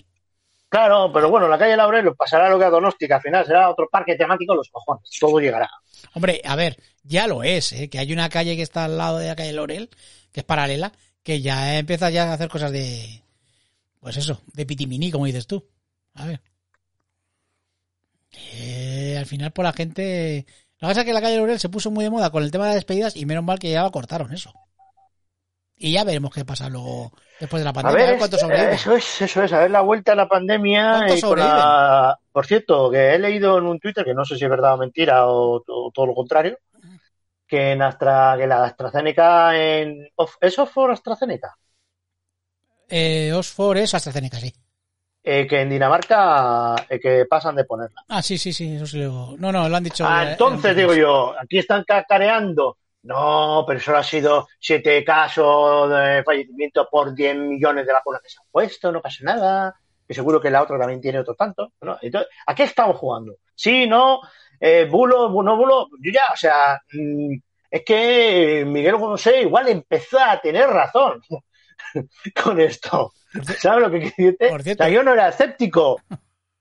Claro, 0.70 1.12
pero 1.14 1.30
bueno, 1.30 1.48
la 1.48 1.58
calle 1.58 1.78
Laurel 1.78 2.16
pasará 2.16 2.50
lo 2.50 2.58
que 2.58 2.66
a 2.66 2.70
Donosti, 2.70 3.08
que 3.08 3.14
al 3.14 3.22
final 3.22 3.46
será 3.46 3.70
otro 3.70 3.88
parque 3.92 4.16
temático, 4.16 4.56
los 4.56 4.70
cojones. 4.70 5.08
Todo 5.20 5.40
llegará. 5.40 5.70
Hombre, 6.16 6.42
a 6.44 6.56
ver, 6.56 6.78
ya 7.04 7.28
lo 7.28 7.44
es, 7.44 7.74
¿eh? 7.74 7.90
que 7.90 8.00
hay 8.00 8.12
una 8.12 8.30
calle 8.30 8.56
que 8.56 8.64
está 8.64 8.86
al 8.86 8.98
lado 8.98 9.20
de 9.20 9.28
la 9.28 9.36
calle 9.36 9.54
Laurel, 9.54 9.90
que 10.32 10.40
es 10.40 10.46
paralela, 10.46 10.92
que 11.22 11.42
ya 11.42 11.78
empieza 11.78 12.10
ya 12.10 12.32
a 12.32 12.34
hacer 12.34 12.50
cosas 12.50 12.72
de, 12.72 13.22
pues 14.00 14.18
eso, 14.18 14.42
de 14.54 14.66
pitimini, 14.66 15.12
como 15.12 15.26
dices 15.26 15.48
tú. 15.48 15.64
A 16.16 16.26
ver. 16.26 16.42
Eh, 18.54 19.16
al 19.18 19.26
final, 19.26 19.52
por 19.52 19.66
la 19.66 19.74
gente. 19.74 20.46
Lo 20.84 20.90
que 20.90 20.92
pasa 20.92 21.00
es 21.02 21.06
que 21.06 21.14
la 21.14 21.22
calle 21.22 21.38
Laurel 21.38 21.60
se 21.62 21.70
puso 21.70 21.92
muy 21.92 22.04
de 22.04 22.10
moda 22.10 22.30
con 22.30 22.44
el 22.44 22.52
tema 22.52 22.66
de 22.66 22.72
las 22.72 22.76
despedidas 22.76 23.16
y 23.16 23.26
menos 23.26 23.44
mal 23.46 23.58
que 23.58 23.72
ya 23.72 23.84
lo 23.84 23.92
cortaron 23.92 24.34
eso. 24.34 24.54
Y 25.78 25.94
ya 25.94 26.04
veremos 26.04 26.34
qué 26.34 26.44
pasa 26.46 26.68
luego 26.70 27.12
después 27.40 27.62
de 27.62 27.66
la 27.66 27.72
A 27.72 27.74
pandemia. 27.74 27.98
ver, 27.98 28.08
a 28.10 28.10
ver 28.12 28.18
cuánto 28.20 28.38
sobrevive. 28.38 28.74
eso 28.76 28.94
es, 28.96 29.22
eso 29.22 29.44
es, 29.44 29.54
a 29.54 29.60
ver 29.60 29.72
la 29.72 29.80
vuelta 29.82 30.12
a 30.12 30.16
la 30.16 30.28
pandemia 30.28 30.92
¿Cuántos 30.92 31.20
y 31.20 31.22
con 31.22 31.40
la... 31.40 32.20
Por 32.32 32.46
cierto, 32.46 32.92
que 32.92 33.16
he 33.16 33.20
leído 33.20 33.58
en 33.60 33.66
un 33.66 33.80
Twitter, 33.80 34.04
que 34.04 34.14
no 34.14 34.26
sé 34.26 34.38
si 34.38 34.44
es 34.44 34.50
verdad 34.50 34.74
o 34.74 34.78
mentira 34.78 35.28
o, 35.28 35.64
o 35.66 35.92
todo 35.94 36.06
lo 36.06 36.14
contrario, 36.14 36.58
que 37.48 37.72
en 37.72 37.82
Astra, 37.82 38.36
que 38.38 38.48
la 38.48 38.66
AstraZeneca 38.66 39.58
en... 39.58 40.10
¿Es 40.42 40.60
Oxford 40.60 40.92
AstraZeneca? 40.92 41.56
Eh, 42.90 43.32
Oxford 43.34 43.78
es 43.78 43.94
AstraZeneca, 43.94 44.40
sí. 44.40 44.54
Eh, 45.26 45.48
que 45.48 45.62
en 45.62 45.70
Dinamarca 45.70 46.76
eh, 46.90 47.00
que 47.00 47.26
pasan 47.26 47.56
de 47.56 47.64
ponerla. 47.64 48.04
Ah, 48.10 48.22
sí, 48.22 48.38
sí, 48.38 48.52
sí, 48.52 48.76
eso 48.76 48.86
sí 48.86 49.00
lo... 49.00 49.36
No, 49.38 49.52
no, 49.54 49.70
lo 49.70 49.76
han 49.78 49.84
dicho... 49.84 50.04
Ah, 50.06 50.26
eh, 50.26 50.32
entonces 50.34 50.72
en- 50.72 50.78
digo 50.78 50.94
yo, 50.94 51.34
aquí 51.40 51.60
están 51.60 51.84
cacareando. 51.86 52.78
No, 53.04 53.64
pero 53.68 53.80
solo 53.80 53.98
ha 54.00 54.04
sido 54.04 54.48
siete 54.60 55.04
casos 55.04 55.90
de 55.90 56.24
fallecimiento 56.26 56.88
por 56.90 57.14
10 57.14 57.36
millones 57.38 57.86
de 57.86 57.94
vacunas 57.94 58.22
que 58.22 58.30
se 58.30 58.38
han 58.40 58.48
puesto, 58.52 58.92
no 58.92 59.02
pasa 59.02 59.20
nada. 59.24 59.76
Que 60.08 60.14
seguro 60.14 60.42
que 60.42 60.50
la 60.50 60.62
otra 60.62 60.78
también 60.78 61.00
tiene 61.02 61.20
otro 61.20 61.36
tanto. 61.36 61.72
¿no? 61.82 61.98
Entonces, 62.02 62.30
¿a 62.46 62.54
qué 62.56 62.64
estamos 62.64 62.98
jugando? 62.98 63.36
Sí, 63.56 63.88
no, 63.88 64.20
eh, 64.60 64.88
bulo, 64.90 65.30
bu- 65.30 65.44
no 65.44 65.56
bulo. 65.56 65.88
Yo 66.02 66.12
ya, 66.14 66.24
o 66.34 66.38
sea, 66.38 66.82
mm, 66.94 67.36
es 67.72 67.84
que 67.86 68.64
Miguel 68.68 68.96
José 68.96 69.42
igual 69.42 69.70
empezó 69.70 70.20
a 70.20 70.40
tener 70.42 70.68
razón 70.70 71.22
con 72.44 72.60
esto. 72.60 73.14
¿Sabes 73.60 73.82
lo 73.82 73.92
que 73.92 74.00
quiero 74.00 74.16
decirte? 74.18 74.50
Por 74.50 74.64
cierto. 74.64 74.84
O 74.84 74.86
sea, 74.86 74.94
yo 74.94 75.04
no 75.04 75.14
era 75.14 75.30
escéptico, 75.30 76.02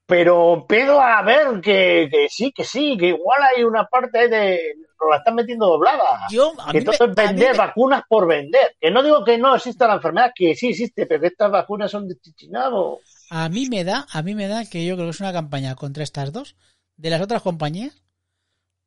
pero 0.06 0.54
empiezo 0.54 1.00
a 1.00 1.22
ver 1.22 1.60
que, 1.60 2.08
que 2.10 2.28
sí, 2.28 2.52
que 2.52 2.64
sí, 2.64 2.96
que 2.98 3.08
igual 3.08 3.40
hay 3.56 3.64
una 3.64 3.84
parte 3.86 4.18
ahí 4.20 4.28
de. 4.28 4.60
Nos 5.00 5.10
la 5.10 5.16
están 5.16 5.34
metiendo 5.34 5.66
doblada. 5.66 6.28
Yo, 6.30 6.52
a 6.60 6.70
que 6.70 6.78
mí 6.78 6.84
todo 6.84 6.94
me- 7.00 7.10
es 7.10 7.14
vender 7.16 7.52
me- 7.52 7.58
vacunas 7.58 8.02
por 8.08 8.28
vender. 8.28 8.76
Que 8.80 8.90
no 8.90 9.02
digo 9.02 9.24
que 9.24 9.36
no 9.36 9.54
exista 9.56 9.88
la 9.88 9.94
enfermedad, 9.94 10.30
que 10.34 10.54
sí 10.54 10.68
existe, 10.68 11.06
pero 11.06 11.20
que 11.20 11.26
estas 11.26 11.50
vacunas 11.50 11.90
son 11.90 12.06
de 12.06 12.16
chichinabo. 12.20 13.00
A 13.30 13.48
mí 13.48 13.66
me 13.68 13.82
da, 13.82 14.06
a 14.12 14.22
mí 14.22 14.34
me 14.36 14.46
da 14.46 14.64
que 14.64 14.84
yo 14.86 14.94
creo 14.94 15.06
que 15.06 15.10
es 15.10 15.20
una 15.20 15.32
campaña 15.32 15.74
contra 15.74 16.04
estas 16.04 16.32
dos 16.32 16.54
de 16.96 17.10
las 17.10 17.20
otras 17.20 17.42
compañías 17.42 18.00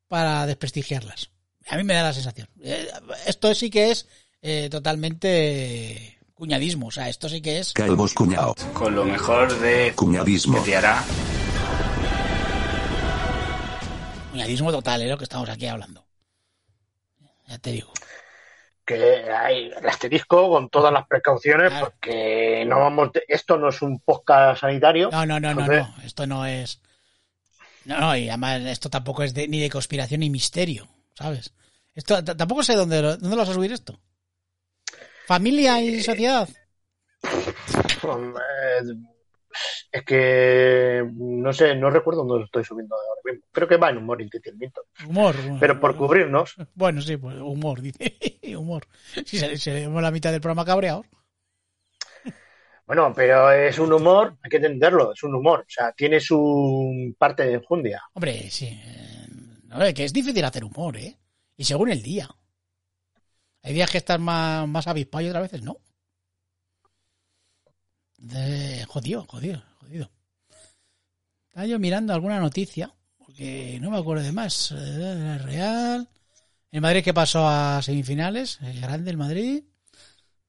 para 0.08 0.46
desprestigiarlas. 0.46 1.30
A 1.68 1.76
mí 1.76 1.84
me 1.84 1.92
da 1.94 2.04
la 2.04 2.12
sensación. 2.14 2.48
Eh, 2.62 2.88
Esto 3.26 3.52
sí 3.54 3.68
que 3.70 3.90
es 3.90 4.08
eh, 4.40 4.68
totalmente 4.70 6.15
cuñadismo, 6.46 6.88
o 6.88 6.90
sea, 6.90 7.08
esto 7.08 7.28
sí 7.30 7.40
que 7.40 7.58
es 7.58 7.72
Calvos 7.72 8.12
cuñado. 8.14 8.54
Con 8.74 8.94
lo 8.94 9.04
mejor 9.06 9.58
de 9.58 9.92
Cuñadismo. 9.96 10.62
que 10.62 10.70
te 10.70 10.76
hará. 10.76 11.02
cuñadismo 14.30 14.70
total, 14.70 15.00
es 15.02 15.08
lo 15.10 15.16
que 15.18 15.24
estamos 15.24 15.48
aquí 15.48 15.66
hablando. 15.66 16.04
Ya 17.48 17.58
te 17.58 17.70
digo. 17.72 17.90
Que 18.84 19.24
hay 19.32 19.70
el 19.76 19.88
asterisco 19.88 20.48
con 20.50 20.68
todas 20.68 20.92
las 20.92 21.06
precauciones, 21.06 21.70
Claro. 21.70 21.86
porque 21.86 22.64
no 22.66 22.80
vamos. 22.80 23.10
Esto 23.28 23.56
no 23.56 23.70
es 23.70 23.80
un 23.82 23.98
podcast 24.00 24.60
sanitario. 24.60 25.08
No, 25.10 25.24
no, 25.26 25.40
no, 25.40 25.54
no, 25.54 25.60
Entonces- 25.62 25.86
no. 25.96 26.02
Esto 26.04 26.26
no 26.26 26.46
es. 26.46 26.80
No, 27.86 27.98
no, 27.98 28.16
y 28.16 28.28
además 28.28 28.60
esto 28.62 28.90
tampoco 28.90 29.22
es 29.22 29.32
de, 29.32 29.48
ni 29.48 29.58
de 29.60 29.70
conspiración 29.70 30.20
ni 30.20 30.28
misterio, 30.28 30.86
¿sabes? 31.14 31.52
Esto 31.94 32.22
tampoco 32.22 32.62
sé 32.62 32.74
dónde, 32.74 33.00
lo- 33.00 33.16
dónde 33.16 33.30
lo 33.36 33.42
vas 33.42 33.48
a 33.48 33.54
subir 33.54 33.72
esto. 33.72 33.98
Familia 35.26 35.80
y 35.80 36.02
sociedad. 36.02 36.48
Eh, 37.22 38.82
Es 39.90 40.04
que 40.04 41.02
no 41.14 41.52
sé, 41.52 41.74
no 41.74 41.88
recuerdo 41.90 42.24
dónde 42.24 42.44
estoy 42.44 42.64
subiendo 42.64 42.94
ahora 42.94 43.20
mismo. 43.32 43.46
Creo 43.52 43.66
que 43.68 43.76
va 43.78 43.90
en 43.90 43.96
humor 43.98 44.20
y 44.20 44.24
entretenimiento. 44.24 44.82
Humor. 45.08 45.34
Pero 45.58 45.80
por 45.80 45.96
cubrirnos, 45.96 46.54
Bueno, 46.74 47.00
sí, 47.00 47.16
pues 47.16 47.36
humor, 47.40 47.80
dice. 47.82 48.14
humor. 48.56 48.86
Si 49.24 49.38
se- 49.38 49.56
seremos 49.56 50.02
la 50.02 50.10
mitad 50.10 50.30
del 50.32 50.40
programa 50.42 50.64
cabreados. 50.64 51.06
bueno, 52.86 53.12
pero 53.16 53.50
es 53.50 53.78
un 53.78 53.92
humor, 53.92 54.36
hay 54.42 54.50
que 54.50 54.56
entenderlo, 54.58 55.12
es 55.12 55.22
un 55.22 55.34
humor. 55.34 55.60
O 55.60 55.64
sea, 55.70 55.92
tiene 55.92 56.20
su 56.20 57.14
parte 57.18 57.44
de 57.44 57.54
enjundia. 57.54 58.02
Hombre, 58.12 58.48
sí. 58.50 58.66
eh, 58.66 59.26
no, 59.64 59.82
es 59.82 59.94
que 59.94 60.04
es 60.04 60.12
difícil 60.12 60.44
hacer 60.44 60.64
humor, 60.64 60.96
¿eh? 60.98 61.16
Y 61.56 61.64
según 61.64 61.90
el 61.90 62.02
día. 62.02 62.28
Hay 63.66 63.74
días 63.74 63.90
que 63.90 63.98
estás 63.98 64.20
más, 64.20 64.68
más 64.68 64.86
avispado 64.86 65.24
y 65.24 65.28
otras 65.28 65.42
veces 65.42 65.62
no. 65.62 65.80
Eh, 68.32 68.84
jodido, 68.86 69.26
jodido, 69.28 69.60
jodido. 69.80 70.08
Estaba 71.48 71.66
yo 71.66 71.76
mirando 71.80 72.14
alguna 72.14 72.38
noticia, 72.38 72.94
porque 73.18 73.80
no 73.80 73.90
me 73.90 73.98
acuerdo 73.98 74.22
de 74.22 74.30
más. 74.30 74.70
Eh, 74.70 75.38
Real. 75.38 76.08
El 76.70 76.80
Madrid 76.80 77.02
que 77.02 77.12
pasó 77.12 77.48
a 77.48 77.82
semifinales, 77.82 78.60
el 78.62 78.80
grande 78.80 79.10
el 79.10 79.16
Madrid. 79.16 79.64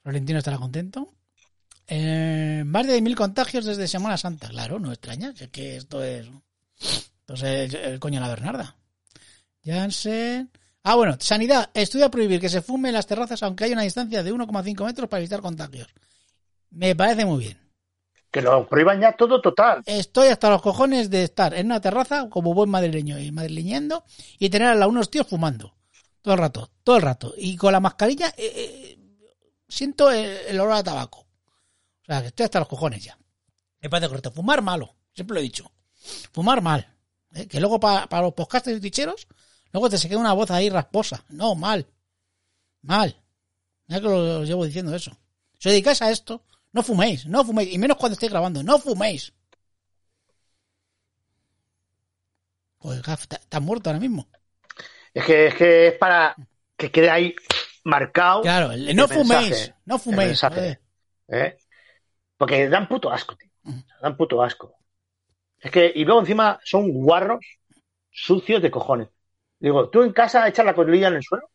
Florentino 0.04 0.38
estará 0.38 0.60
contento. 0.60 1.12
Eh, 1.88 2.62
más 2.68 2.86
de 2.86 3.02
mil 3.02 3.16
contagios 3.16 3.66
desde 3.66 3.88
Semana 3.88 4.18
Santa. 4.18 4.50
Claro, 4.50 4.78
no 4.78 4.92
extraña, 4.92 5.34
es 5.36 5.50
que 5.50 5.78
esto 5.78 6.04
es. 6.04 6.28
Entonces, 7.22 7.74
el 7.74 8.00
coño 8.00 8.20
de 8.20 8.28
la 8.28 8.30
Bernarda. 8.36 8.76
Janssen. 9.66 10.52
Ah, 10.90 10.96
bueno, 10.96 11.18
Sanidad 11.20 11.70
estudia 11.74 12.10
prohibir 12.10 12.40
que 12.40 12.48
se 12.48 12.62
fume 12.62 12.88
en 12.88 12.94
las 12.94 13.06
terrazas 13.06 13.44
aunque 13.44 13.66
haya 13.66 13.74
una 13.74 13.82
distancia 13.82 14.24
de 14.24 14.34
1,5 14.34 14.86
metros 14.86 15.10
para 15.10 15.20
evitar 15.20 15.42
contagios. 15.42 15.90
Me 16.70 16.96
parece 16.96 17.26
muy 17.26 17.44
bien. 17.44 17.60
Que 18.32 18.42
lo 18.42 18.66
prohíban 18.70 19.02
ya 19.02 19.12
todo 19.12 19.42
total. 19.42 19.84
Estoy 19.86 20.30
hasta 20.30 20.50
los 20.50 20.62
cojones 20.62 21.10
de 21.10 21.24
estar 21.24 21.54
en 21.54 21.66
una 21.66 21.82
terraza 21.82 22.30
como 22.30 22.54
buen 22.54 22.70
madrileño 22.70 23.20
y 23.20 23.34
madrileñando 23.34 24.06
y 24.40 24.50
tener 24.50 24.82
a 24.82 24.88
unos 24.88 25.12
tíos 25.12 25.28
fumando. 25.28 25.76
Todo 26.22 26.36
el 26.36 26.40
rato, 26.40 26.72
todo 26.86 26.96
el 26.96 27.02
rato. 27.02 27.34
Y 27.36 27.58
con 27.58 27.74
la 27.74 27.82
mascarilla 27.82 28.30
eh, 28.38 28.54
eh, 28.56 28.98
siento 29.68 30.10
el, 30.10 30.38
el 30.48 30.58
olor 30.58 30.76
a 30.76 30.84
tabaco. 30.84 31.20
O 31.20 32.06
sea, 32.06 32.22
que 32.22 32.28
estoy 32.28 32.46
hasta 32.46 32.60
los 32.60 32.70
cojones 32.70 33.04
ya. 33.04 33.18
Me 33.82 33.90
parece 33.90 34.08
correcto. 34.08 34.32
Fumar 34.32 34.62
malo, 34.62 34.96
siempre 35.14 35.34
lo 35.34 35.42
he 35.42 35.44
dicho. 35.44 35.70
Fumar 36.32 36.62
mal. 36.62 36.88
¿eh? 37.34 37.46
Que 37.46 37.60
luego 37.60 37.78
para, 37.78 38.08
para 38.08 38.22
los 38.22 38.34
podcasters 38.34 38.78
y 38.78 38.80
ticheros, 38.80 39.28
luego 39.72 39.90
te 39.90 39.98
se 39.98 40.08
queda 40.10 40.20
una 40.20 40.34
voz 40.34 40.50
ahí 40.52 40.70
rasposa. 40.70 41.24
No, 41.30 41.56
mal. 41.56 41.86
Mal. 42.82 43.16
Ya 43.88 43.98
que 44.02 44.04
lo, 44.08 44.22
lo 44.40 44.44
llevo 44.44 44.66
diciendo 44.66 44.94
eso. 44.96 45.12
Si 45.60 45.70
os 45.70 45.74
dedicáis 45.74 46.02
a 46.02 46.12
esto, 46.12 46.44
no 46.74 46.84
fuméis, 46.84 47.26
no 47.26 47.44
fuméis. 47.44 47.74
Y 47.74 47.78
menos 47.78 47.98
cuando 47.98 48.14
estéis 48.14 48.32
grabando, 48.32 48.62
no 48.64 48.78
fuméis. 48.80 49.34
Pues 52.80 53.02
gaf, 53.02 53.22
está- 53.22 53.38
estás 53.38 53.62
muerto 53.62 53.90
ahora 53.90 54.00
mismo. 54.00 54.28
Es 55.14 55.26
que 55.26 55.48
es, 55.48 55.56
que 55.56 55.88
es 55.88 55.94
para 55.98 56.36
que 56.78 56.92
quede 56.92 57.10
ahí 57.10 57.36
marcado. 57.84 58.42
Claro, 58.42 58.72
el- 58.72 58.96
no 58.96 59.04
el 59.06 59.10
fuméis, 59.10 59.50
mensaje, 59.50 59.76
no 59.86 59.98
fuméis. 59.98 60.44
¿eh? 61.30 61.58
Porque 62.38 62.70
dan 62.70 62.88
puto 62.88 63.12
asco, 63.12 63.36
tío. 63.36 63.50
Dan 64.02 64.16
puto 64.16 64.42
asco. 64.44 64.76
Es 65.60 65.72
que, 65.72 65.92
y 65.96 66.06
luego 66.06 66.20
encima 66.22 66.60
son 66.64 66.92
guarros 66.92 67.40
sucios 68.12 68.62
de 68.62 68.70
cojones. 68.70 69.10
Digo, 69.60 69.90
tú 69.90 70.04
en 70.04 70.14
casa 70.14 70.48
echas 70.48 70.66
la 70.66 70.74
colilla 70.76 71.08
en 71.08 71.16
el 71.16 71.24
suelo, 71.24 71.50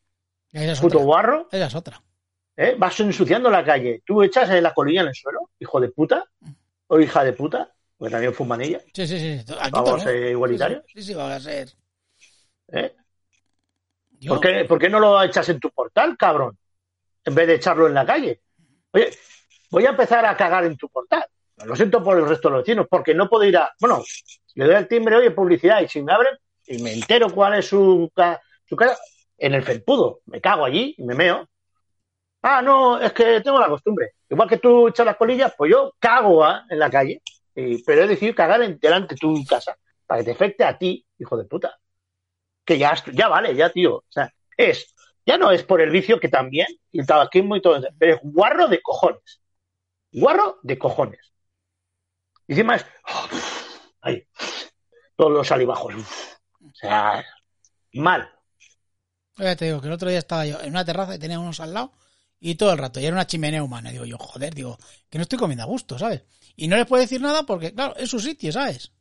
es 0.52 0.80
puto 0.80 0.96
otra. 0.98 1.04
guarro, 1.06 1.48
Esa 1.52 1.66
es 1.66 1.74
otra. 1.74 2.02
¿eh? 2.56 2.74
vas 2.76 2.98
ensuciando 3.00 3.48
la 3.50 3.64
calle. 3.64 4.02
Tú 4.04 4.22
echas 4.22 4.50
eh, 4.50 4.60
la 4.60 4.74
colilla 4.74 5.02
en 5.02 5.08
el 5.08 5.14
suelo, 5.14 5.50
hijo 5.58 5.80
de 5.80 5.88
puta, 5.90 6.24
o 6.88 6.98
hija 7.00 7.24
de 7.24 7.32
puta, 7.32 7.72
porque 7.96 8.10
también 8.12 8.34
fuman 8.34 8.60
ella, 8.60 8.80
Sí, 8.92 9.06
sí, 9.06 9.18
sí. 9.18 9.52
Aquí 9.60 9.70
Vamos 9.72 10.02
ser 10.02 10.16
igualitarios. 10.30 10.82
Sí, 10.86 10.92
sí, 11.00 11.02
sí, 11.02 11.14
vamos 11.14 11.32
a 11.32 11.40
ser. 11.40 11.68
¿eh? 12.72 12.94
Yo- 14.18 14.34
¿Por 14.34 14.40
qué, 14.40 14.64
por 14.64 14.78
qué 14.78 14.88
no 14.88 15.00
lo 15.00 15.22
echas 15.22 15.48
en 15.48 15.58
tu 15.60 15.70
portal, 15.70 16.16
cabrón? 16.16 16.56
En 17.24 17.34
vez 17.34 17.46
de 17.46 17.54
echarlo 17.54 17.86
en 17.86 17.94
la 17.94 18.04
calle. 18.04 18.40
Oye, 18.92 19.10
voy 19.70 19.86
a 19.86 19.90
empezar 19.90 20.26
a 20.26 20.36
cagar 20.36 20.64
en 20.64 20.76
tu 20.76 20.88
portal. 20.88 21.24
Lo 21.64 21.76
siento 21.76 22.02
por 22.02 22.18
el 22.18 22.28
resto 22.28 22.48
de 22.48 22.54
los 22.56 22.64
vecinos, 22.64 22.86
porque 22.90 23.14
no 23.14 23.28
puedo 23.28 23.44
ir 23.44 23.56
a. 23.56 23.72
Bueno, 23.80 24.02
le 24.54 24.64
doy 24.64 24.74
el 24.74 24.88
timbre, 24.88 25.16
oye, 25.16 25.30
publicidad, 25.30 25.80
y 25.80 25.88
si 25.88 26.02
me 26.02 26.12
abren 26.12 26.36
y 26.66 26.82
me 26.82 26.92
entero 26.92 27.30
cuál 27.32 27.54
es 27.54 27.66
su, 27.66 28.10
su 28.66 28.76
cara, 28.76 28.96
en 29.38 29.54
el 29.54 29.62
felpudo. 29.62 30.20
Me 30.26 30.40
cago 30.40 30.64
allí 30.64 30.94
y 30.96 31.02
me 31.04 31.14
meo. 31.14 31.48
Ah, 32.42 32.60
no, 32.62 33.00
es 33.00 33.12
que 33.12 33.40
tengo 33.40 33.58
la 33.58 33.68
costumbre. 33.68 34.12
Igual 34.28 34.48
que 34.48 34.58
tú 34.58 34.88
echas 34.88 35.06
las 35.06 35.16
colillas, 35.16 35.54
pues 35.56 35.70
yo 35.70 35.94
cago 35.98 36.44
¿ah? 36.44 36.64
en 36.68 36.78
la 36.78 36.90
calle. 36.90 37.22
Y- 37.54 37.82
pero 37.84 38.02
he 38.02 38.06
decidido 38.08 38.34
cagar 38.34 38.62
en, 38.62 38.78
delante 38.78 39.14
de 39.14 39.18
tu 39.18 39.44
casa 39.44 39.76
para 40.06 40.20
que 40.20 40.24
te 40.26 40.32
afecte 40.32 40.64
a 40.64 40.76
ti, 40.76 41.04
hijo 41.18 41.36
de 41.36 41.44
puta. 41.44 41.78
Que 42.64 42.78
ya, 42.78 42.94
ya 43.12 43.28
vale, 43.28 43.54
ya, 43.54 43.70
tío. 43.70 43.96
O 43.96 44.04
sea, 44.08 44.32
es, 44.56 44.94
ya 45.26 45.38
no 45.38 45.50
es 45.50 45.62
por 45.64 45.80
el 45.80 45.90
vicio 45.90 46.18
que 46.18 46.28
también, 46.28 46.66
y 46.90 47.00
el 47.00 47.06
tabaquismo 47.06 47.56
y 47.56 47.62
todo 47.62 47.80
pero 47.98 48.14
es 48.14 48.20
guarro 48.22 48.68
de 48.68 48.80
cojones. 48.82 49.40
Guarro 50.12 50.58
de 50.62 50.78
cojones. 50.78 51.32
Y 52.46 52.52
encima 52.52 52.76
es, 52.76 52.86
ahí, 54.00 54.26
todos 55.16 55.32
los 55.32 55.46
salivajos. 55.46 55.94
O 56.82 56.86
sea, 56.86 57.24
mal. 57.94 58.28
Ya 59.36 59.56
te 59.56 59.66
digo 59.66 59.80
que 59.80 59.86
el 59.86 59.92
otro 59.94 60.08
día 60.08 60.18
estaba 60.18 60.44
yo 60.46 60.60
en 60.60 60.70
una 60.70 60.84
terraza 60.84 61.14
y 61.14 61.18
tenía 61.18 61.38
unos 61.38 61.60
al 61.60 61.72
lado 61.74 61.92
y 62.38 62.56
todo 62.56 62.72
el 62.72 62.78
rato, 62.78 62.98
y 63.00 63.04
era 63.06 63.14
una 63.14 63.26
chimenea 63.26 63.62
humana. 63.62 63.90
Digo 63.90 64.04
yo, 64.04 64.18
joder, 64.18 64.52
digo, 64.54 64.76
que 65.08 65.18
no 65.18 65.22
estoy 65.22 65.38
comiendo 65.38 65.62
a 65.62 65.66
gusto, 65.66 65.98
¿sabes? 65.98 66.22
Y 66.56 66.66
no 66.68 66.76
les 66.76 66.86
puedo 66.86 67.00
decir 67.00 67.20
nada 67.20 67.44
porque, 67.44 67.72
claro, 67.72 67.94
es 67.96 68.10
su 68.10 68.18
sitio, 68.18 68.52
¿sabes? 68.52 68.92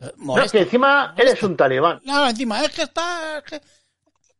Eh, 0.00 0.12
No, 0.18 0.38
es 0.38 0.52
que 0.52 0.60
encima 0.60 1.14
eres 1.18 1.42
un 1.42 1.56
talibán. 1.56 1.98
Claro, 2.00 2.28
encima, 2.28 2.64
es 2.64 2.70
que 2.70 2.82
está... 2.82 3.38
es 3.38 3.44
que- 3.44 3.60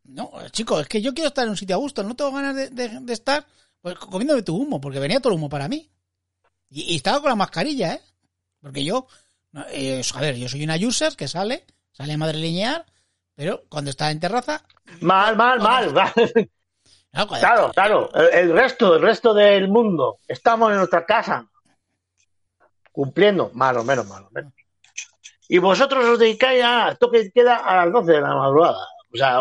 No, 0.05 0.31
chico, 0.51 0.81
es 0.81 0.87
que 0.89 1.03
yo 1.03 1.13
quiero 1.13 1.29
estar 1.29 1.45
en 1.45 1.51
un 1.51 1.57
sitio 1.57 1.75
a 1.77 1.79
gusto, 1.79 2.03
no 2.03 2.15
tengo 2.15 2.31
ganas 2.33 2.55
de, 2.55 2.71
de- 2.71 3.01
de 3.01 3.13
estar 3.13 3.45
pues, 3.81 3.97
comiéndome 3.97 4.43
tu 4.43 4.57
humo, 4.57 4.81
porque 4.81 5.01
venía 5.01 5.21
todo 5.21 5.33
el 5.33 5.39
humo 5.39 5.49
para 5.49 5.69
mí. 5.69 5.91
Y, 6.71 6.93
y 6.93 6.97
estaba 6.97 7.21
con 7.21 7.29
la 7.31 7.37
mascarilla, 7.37 7.95
¿eh? 7.95 8.01
Porque 8.61 8.85
yo, 8.85 9.07
no, 9.53 9.65
eh, 9.69 10.01
a 10.15 10.21
ver, 10.21 10.37
yo 10.37 10.49
soy 10.49 10.65
una 10.65 10.77
user 10.77 11.17
que 11.17 11.29
sale, 11.29 11.67
sale 11.95 12.13
a 12.13 12.19
madrileñar, 12.19 12.85
pero 13.35 13.65
cuando 13.69 13.91
está 13.91 14.11
en 14.11 14.21
terraza... 14.21 14.63
Mal, 15.01 15.37
mal, 15.37 15.61
mal. 15.61 15.93
Claro, 15.93 16.51
Claro, 17.41 17.73
claro. 17.73 18.11
El, 18.15 18.51
el 18.51 18.53
resto, 18.53 18.97
el 18.97 19.03
resto 19.03 19.33
del 19.33 19.69
mundo. 19.69 20.19
Estamos 20.27 20.73
en 20.73 20.79
nuestra 20.79 21.07
casa. 21.07 21.49
Cumpliendo. 22.91 23.51
Más 23.55 23.77
o 23.77 23.85
menos, 23.85 24.07
más 24.09 24.21
o 24.21 24.29
menos. 24.33 24.53
Y 25.49 25.59
vosotros 25.59 26.05
os 26.05 26.19
dedicáis 26.19 26.63
a 26.65 26.97
toque 26.97 27.25
de 27.25 27.31
queda 27.31 27.57
a 27.57 27.85
las 27.85 27.93
12 27.93 28.13
de 28.13 28.21
la 28.21 28.35
madrugada. 28.35 28.87
O 29.13 29.17
sea, 29.17 29.39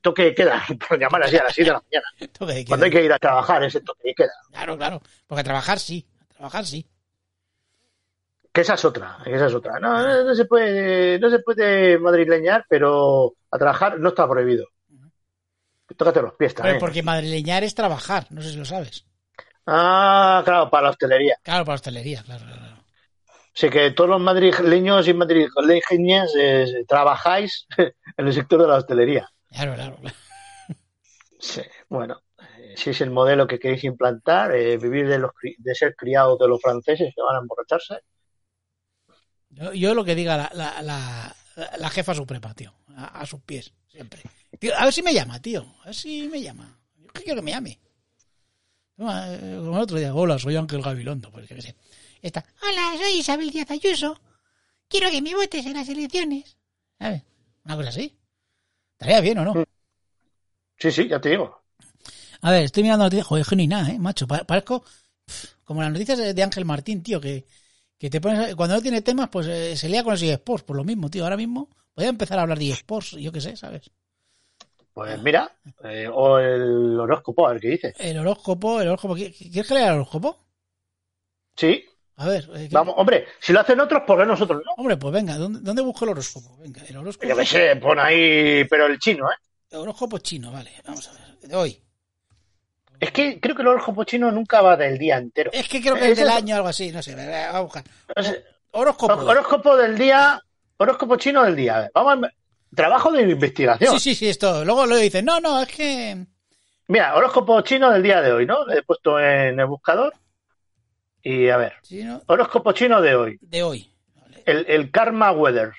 toque 0.00 0.22
de 0.24 0.34
queda, 0.34 0.64
por 0.88 0.98
llamar 0.98 1.24
así, 1.24 1.36
a 1.36 1.44
las 1.44 1.54
6 1.54 1.66
de 1.66 1.72
la 1.72 1.82
mañana. 1.82 2.64
Cuando 2.68 2.86
hay 2.86 2.90
que 2.90 3.04
ir 3.04 3.12
a 3.12 3.18
trabajar, 3.18 3.62
ese 3.64 3.80
toque 3.80 4.08
de 4.08 4.14
queda. 4.14 4.32
Claro, 4.50 4.76
claro. 4.78 5.02
Porque 5.26 5.40
a 5.40 5.44
trabajar 5.44 5.78
sí. 5.78 6.06
A 6.30 6.34
trabajar 6.34 6.64
sí. 6.64 6.86
Que 8.52 8.62
esa 8.62 8.74
es 8.74 8.84
otra, 8.84 9.18
esa 9.26 9.46
es 9.46 9.54
otra. 9.54 9.78
No, 9.78 10.02
no, 10.02 10.24
no 10.24 10.34
se 10.34 10.44
puede, 10.46 11.18
no 11.18 11.30
se 11.30 11.38
puede 11.40 11.98
madrileñar, 11.98 12.64
pero 12.68 13.34
a 13.50 13.58
trabajar 13.58 13.98
no 14.00 14.08
está 14.08 14.28
prohibido. 14.28 14.66
Tócate 15.96 16.22
los 16.22 16.34
pies 16.34 16.52
Pero 16.52 16.62
también. 16.64 16.80
porque 16.80 17.02
madrileñar 17.02 17.64
es 17.64 17.74
trabajar. 17.74 18.26
No 18.30 18.42
sé 18.42 18.50
si 18.50 18.56
lo 18.56 18.64
sabes. 18.64 19.04
Ah, 19.66 20.42
claro, 20.44 20.70
para 20.70 20.84
la 20.84 20.90
hostelería. 20.90 21.36
Claro, 21.42 21.64
para 21.64 21.74
hostelería, 21.76 22.22
claro, 22.22 22.44
claro. 22.44 22.78
Sé 23.52 23.70
que 23.70 23.90
todos 23.90 24.08
los 24.10 24.20
madrileños 24.20 25.08
y 25.08 25.14
madrileñas 25.14 26.32
eh, 26.38 26.84
trabajáis 26.86 27.66
en 27.76 28.26
el 28.26 28.32
sector 28.32 28.62
de 28.62 28.68
la 28.68 28.76
hostelería. 28.76 29.28
Claro, 29.50 29.74
claro, 29.74 29.96
claro. 29.96 30.16
Sí, 31.40 31.62
bueno, 31.88 32.20
eh, 32.58 32.74
si 32.76 32.90
es 32.90 33.00
el 33.00 33.10
modelo 33.10 33.46
que 33.46 33.58
queréis 33.58 33.84
implantar, 33.84 34.54
eh, 34.54 34.76
vivir 34.76 35.08
de, 35.08 35.18
los, 35.18 35.30
de 35.58 35.74
ser 35.74 35.94
criados 35.96 36.38
de 36.38 36.48
los 36.48 36.60
franceses 36.60 37.12
que 37.14 37.22
van 37.22 37.36
a 37.36 37.40
emborracharse. 37.40 38.00
Yo, 39.58 39.72
yo 39.74 39.94
lo 39.94 40.04
que 40.04 40.14
diga 40.14 40.36
la, 40.36 40.50
la, 40.54 40.82
la, 40.82 41.36
la 41.78 41.90
jefa 41.90 42.14
suprema, 42.14 42.54
tío. 42.54 42.72
A, 42.96 43.20
a 43.20 43.26
sus 43.26 43.40
pies, 43.40 43.72
siempre. 43.88 44.22
Tío, 44.58 44.76
a 44.76 44.84
ver 44.84 44.92
si 44.92 45.02
me 45.02 45.12
llama, 45.12 45.40
tío. 45.40 45.66
A 45.82 45.86
ver 45.86 45.94
si 45.94 46.28
me 46.28 46.40
llama. 46.40 46.78
Yo 46.96 47.08
que 47.08 47.22
quiero 47.22 47.40
que 47.40 47.44
me 47.44 47.50
llame. 47.52 47.78
Eh, 48.98 49.54
Como 49.58 49.76
el 49.76 49.82
otro 49.82 49.98
día. 49.98 50.14
Hola, 50.14 50.38
soy 50.38 50.56
Ángel 50.56 50.82
Gabilondo. 50.82 51.30
Pues 51.30 51.46
qué 51.48 51.60
sé. 51.62 51.76
Esta. 52.22 52.44
Hola, 52.62 52.94
soy 52.98 53.18
Isabel 53.20 53.50
Díaz 53.50 53.70
Ayuso. 53.70 54.20
Quiero 54.88 55.10
que 55.10 55.22
me 55.22 55.34
votes 55.34 55.66
en 55.66 55.74
las 55.74 55.88
elecciones. 55.88 56.56
¿Sabes? 56.98 57.22
Una 57.64 57.76
cosa 57.76 57.88
así. 57.90 58.16
Estaría 58.92 59.20
bien, 59.20 59.38
¿o 59.38 59.44
no? 59.44 59.64
Sí, 60.78 60.90
sí, 60.92 61.08
ya 61.08 61.20
te 61.20 61.30
digo. 61.30 61.62
A 62.40 62.50
ver, 62.52 62.64
estoy 62.64 62.82
mirando 62.84 63.04
noticias. 63.04 63.26
Joder, 63.26 63.42
es 63.42 63.48
que 63.48 63.56
ni 63.56 63.66
nada, 63.66 63.90
¿eh? 63.90 63.98
Macho, 63.98 64.26
pa- 64.26 64.44
parezco 64.44 64.84
como 65.64 65.82
las 65.82 65.92
noticias 65.92 66.18
de 66.34 66.42
Ángel 66.42 66.64
Martín, 66.64 67.02
tío, 67.02 67.20
que, 67.20 67.46
que 67.98 68.10
te 68.10 68.20
pones... 68.20 68.52
a- 68.52 68.56
Cuando 68.56 68.76
no 68.76 68.82
tiene 68.82 69.02
temas, 69.02 69.28
pues 69.28 69.46
eh, 69.46 69.76
se 69.76 69.88
lía 69.88 70.02
con 70.02 70.12
los 70.12 70.22
eSports. 70.22 70.64
Por 70.64 70.76
lo 70.76 70.84
mismo, 70.84 71.08
tío. 71.10 71.24
Ahora 71.24 71.36
mismo 71.36 71.68
podría 71.94 72.10
empezar 72.10 72.38
a 72.38 72.42
hablar 72.42 72.58
de 72.58 72.70
eSports, 72.70 73.12
yo 73.12 73.32
qué 73.32 73.40
sé, 73.40 73.56
¿sabes? 73.56 73.90
Pues 74.92 75.20
mira, 75.22 75.50
eh, 75.84 76.08
o 76.12 76.38
el 76.38 76.98
horóscopo, 76.98 77.46
a 77.46 77.52
ver 77.52 77.60
qué 77.60 77.68
dice. 77.68 77.94
El 77.98 78.18
horóscopo, 78.18 78.80
el 78.80 78.88
horóscopo... 78.88 79.16
¿qui- 79.16 79.32
¿Quieres 79.36 79.68
que 79.68 79.74
lea 79.74 79.88
el 79.88 79.94
horóscopo? 79.94 80.44
Sí, 81.56 81.84
A 82.16 82.26
ver. 82.26 82.48
eh, 82.54 82.68
¿qué- 82.68 82.74
vamos, 82.74 82.94
hombre, 82.96 83.26
si 83.40 83.52
lo 83.52 83.60
hacen 83.60 83.78
otros, 83.80 84.02
¿por 84.06 84.18
qué 84.18 84.26
nosotros 84.26 84.62
no? 84.64 84.72
Hombre, 84.76 84.96
pues 84.96 85.12
venga, 85.14 85.36
¿dónde, 85.36 85.60
dónde 85.60 85.82
busco 85.82 86.04
el 86.04 86.10
horóscopo? 86.12 86.56
Venga, 86.58 86.82
el 86.88 86.96
horóscopo... 86.96 87.28
Yo 87.28 87.36
qué 87.36 87.46
sé, 87.46 87.76
pon 87.76 87.98
ahí, 87.98 88.64
pero 88.68 88.86
el 88.86 88.98
chino, 88.98 89.26
¿eh? 89.30 89.34
El 89.70 89.78
horóscopo 89.80 90.18
chino, 90.18 90.50
vale. 90.50 90.72
Vamos 90.84 91.06
a 91.08 91.12
ver. 91.12 91.38
De 91.40 91.54
hoy. 91.54 91.82
Es 93.00 93.12
que 93.12 93.38
creo 93.40 93.54
que 93.54 93.62
el 93.62 93.68
horóscopo 93.68 94.04
chino 94.04 94.30
nunca 94.30 94.60
va 94.60 94.76
del 94.76 94.98
día 94.98 95.18
entero. 95.18 95.50
Es 95.52 95.68
que 95.68 95.80
creo 95.80 95.94
que 95.94 96.10
es 96.10 96.18
del 96.18 96.28
año 96.28 96.54
o 96.54 96.56
algo 96.58 96.68
así. 96.68 96.90
No 96.90 97.02
sé, 97.02 97.14
vamos 97.14 97.54
a 97.54 97.60
buscar. 97.60 97.84
Horóscopo. 98.72 99.14
horóscopo 99.14 99.76
del 99.76 99.96
día, 99.96 100.40
horóscopo 100.76 101.16
chino 101.16 101.44
del 101.44 101.56
día. 101.56 101.90
Vamos 101.94 102.28
a, 102.28 102.32
trabajo 102.74 103.10
de 103.12 103.22
investigación. 103.22 103.94
Sí, 103.94 104.10
sí, 104.10 104.14
sí, 104.14 104.28
esto. 104.28 104.64
Luego 104.64 104.86
lo 104.86 104.96
dicen, 104.96 105.24
no, 105.24 105.40
no, 105.40 105.60
es 105.60 105.68
que... 105.68 106.26
Mira, 106.88 107.14
horóscopo 107.14 107.60
chino 107.62 107.90
del 107.90 108.02
día 108.02 108.20
de 108.20 108.32
hoy, 108.32 108.46
¿no? 108.46 108.68
He 108.70 108.82
puesto 108.82 109.18
en 109.18 109.60
el 109.60 109.66
buscador. 109.66 110.14
Y 111.22 111.48
a 111.48 111.56
ver, 111.56 111.74
Chino 111.82 112.22
horóscopo 112.26 112.72
chino 112.72 113.02
de 113.02 113.14
hoy. 113.14 113.38
de 113.40 113.62
hoy. 113.62 113.92
El, 114.46 114.64
el 114.68 114.90
Karma 114.90 115.32
Weather. 115.32 115.72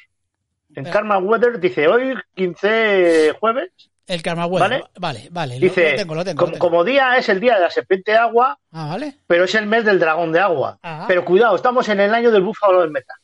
En. 0.75 0.85
Karma 0.85 1.17
Weather 1.17 1.59
dice 1.59 1.87
hoy, 1.87 2.15
15 2.35 3.35
jueves, 3.39 3.71
El 4.09 4.21
karma 4.21 4.45
bueno. 4.47 4.65
¿Vale? 4.67 4.83
Vale, 4.99 5.27
vale. 5.31 5.59
dice, 5.59 5.91
lo 5.91 5.97
tengo, 5.97 6.15
lo 6.15 6.25
tengo. 6.25 6.37
como, 6.39 6.47
lo 6.47 6.53
tengo. 6.53 6.65
como 6.69 6.83
día 6.83 7.15
es 7.17 7.29
el 7.29 7.39
día 7.39 7.55
de 7.55 7.61
la 7.61 7.69
serpiente 7.69 8.11
de 8.11 8.17
agua, 8.17 8.59
Ah, 8.71 8.87
vale. 8.89 9.19
pero 9.27 9.43
es 9.45 9.55
el 9.55 9.67
mes 9.67 9.85
del 9.85 9.99
dragón 9.99 10.31
de 10.31 10.39
agua. 10.39 10.79
Ah. 10.83 11.05
Pero 11.07 11.23
cuidado, 11.23 11.55
estamos 11.55 11.87
en 11.89 11.99
el 12.01 12.13
año 12.13 12.31
del 12.31 12.41
búfalo 12.41 12.81
del 12.81 12.91
metal. 12.91 13.15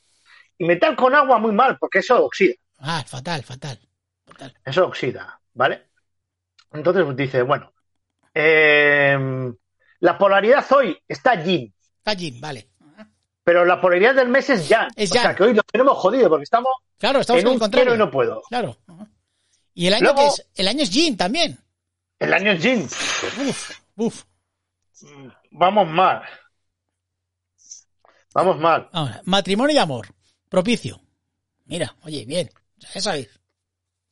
Y 0.58 0.64
metal 0.66 0.96
con 0.96 1.14
agua 1.16 1.38
muy 1.40 1.52
mal, 1.52 1.78
porque 1.80 2.00
eso 2.00 2.24
oxida. 2.24 2.54
Ah, 2.80 3.04
fatal, 3.06 3.44
fatal. 3.44 3.80
fatal. 4.26 4.54
Eso 4.64 4.86
oxida, 4.86 5.40
¿vale? 5.54 5.88
Entonces 6.72 7.04
pues, 7.04 7.18
dice, 7.18 7.42
bueno, 7.42 7.74
eh, 8.34 9.18
la 10.02 10.18
polaridad 10.18 10.66
hoy 10.72 10.98
está 11.08 11.42
yin, 11.42 11.74
Fallín, 12.04 12.40
vale. 12.40 12.70
pero 13.44 13.66
la 13.66 13.80
polaridad 13.82 14.14
del 14.14 14.28
mes 14.28 14.50
es 14.50 14.68
yang. 14.70 14.90
Es 14.96 15.10
o 15.12 15.14
sea 15.16 15.34
que 15.36 15.44
hoy 15.44 15.54
lo 15.54 15.64
tenemos 15.64 15.98
jodido, 15.98 16.30
porque 16.30 16.44
estamos 16.44 16.70
Claro, 16.98 17.20
estamos 17.22 17.42
en 17.42 17.48
un 17.50 17.60
contrario. 17.60 17.96
y 17.96 17.98
no 17.98 18.12
puedo. 18.12 18.42
Claro. 18.50 18.78
Y 19.76 19.86
el 19.88 19.94
año 19.94 20.04
Luego- 20.06 20.22
que 20.22 20.28
es, 20.42 20.48
el 20.56 20.68
año 20.68 20.82
es 20.84 20.90
Jin 20.90 21.16
también. 21.18 21.60
El 22.18 22.34
año 22.34 22.52
es 22.54 22.64
yin. 22.64 22.84
Uf, 22.86 23.72
uf. 23.98 24.24
Vamos 25.52 25.88
mal. 25.90 26.24
Vamos 28.34 28.58
mal. 28.60 28.90
Vamos, 28.92 29.10
a 29.10 29.14
ver. 29.16 29.22
matrimonio 29.26 29.76
y 29.76 29.80
amor. 29.80 30.08
Propicio. 30.50 31.02
Mira, 31.66 31.96
oye, 32.04 32.26
bien. 32.26 32.50
Ya 32.78 33.02
sabéis. 33.02 33.30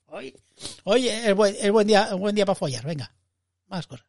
Hoy, 0.07 0.36
hoy 0.84 1.07
es 1.09 1.34
buen, 1.34 1.55
es 1.59 1.72
buen 1.72 1.88
día, 1.88 2.09
un 2.14 2.20
buen 2.22 2.36
día 2.36 2.45
para 2.45 2.55
follar. 2.55 2.86
Venga. 2.86 3.11
Más 3.68 3.88
cosas. 3.88 4.05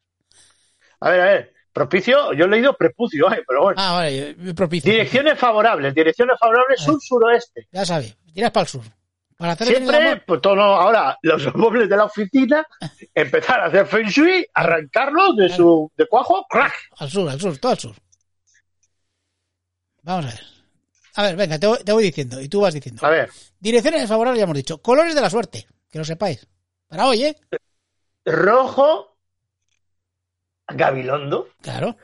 A 1.00 1.10
ver, 1.10 1.20
a 1.20 1.24
ver. 1.24 1.54
Propicio, 1.72 2.32
yo 2.34 2.44
he 2.44 2.48
leído 2.48 2.76
prepucio, 2.76 3.32
eh, 3.32 3.42
pero 3.46 3.62
bueno. 3.62 3.80
Ah, 3.82 3.92
vale, 3.92 4.30
eh, 4.30 4.54
propicio. 4.54 4.90
Direcciones 4.92 5.38
favorables, 5.38 5.92
direcciones 5.94 6.36
favorables 6.38 6.80
sur-suroeste. 6.80 7.68
Ya 7.72 7.84
sabes, 7.84 8.16
tiras 8.32 8.50
para 8.52 8.62
el 8.62 8.68
sur. 8.68 8.82
Para 9.36 9.52
hacer 9.52 9.66
Siempre, 9.68 10.22
pues 10.26 10.40
todo, 10.40 10.60
ahora, 10.62 11.18
los 11.22 11.54
muebles 11.56 11.88
de 11.88 11.96
la 11.96 12.04
oficina, 12.04 12.66
empezar 13.14 13.60
a 13.60 13.66
hacer 13.66 13.86
feng 13.86 14.06
shui, 14.08 14.46
arrancarlos 14.54 15.36
de 15.36 15.48
su 15.48 15.90
de 15.96 16.06
cuajo, 16.06 16.46
crack. 16.48 16.72
Al 16.98 17.10
sur, 17.10 17.28
al 17.28 17.40
sur, 17.40 17.58
todo 17.58 17.72
al 17.72 17.78
sur. 17.78 17.96
Vamos 20.02 20.26
a 20.26 20.28
ver. 20.28 20.40
A 21.16 21.22
ver, 21.22 21.36
venga, 21.36 21.58
te 21.58 21.66
voy, 21.66 21.78
te 21.84 21.92
voy 21.92 22.04
diciendo 22.04 22.40
y 22.40 22.48
tú 22.48 22.60
vas 22.60 22.74
diciendo. 22.74 23.04
A 23.06 23.10
ver, 23.10 23.30
Direcciones 23.58 24.08
favorables, 24.08 24.38
ya 24.38 24.44
hemos 24.44 24.56
dicho. 24.56 24.78
Colores 24.82 25.14
de 25.14 25.20
la 25.20 25.30
suerte, 25.30 25.66
que 25.90 25.98
lo 25.98 26.04
sepáis. 26.04 26.46
Para 26.88 27.06
hoy, 27.06 27.24
¿eh? 27.24 27.36
rojo, 28.24 29.16
gabilondo, 30.68 31.48
Claro. 31.60 31.96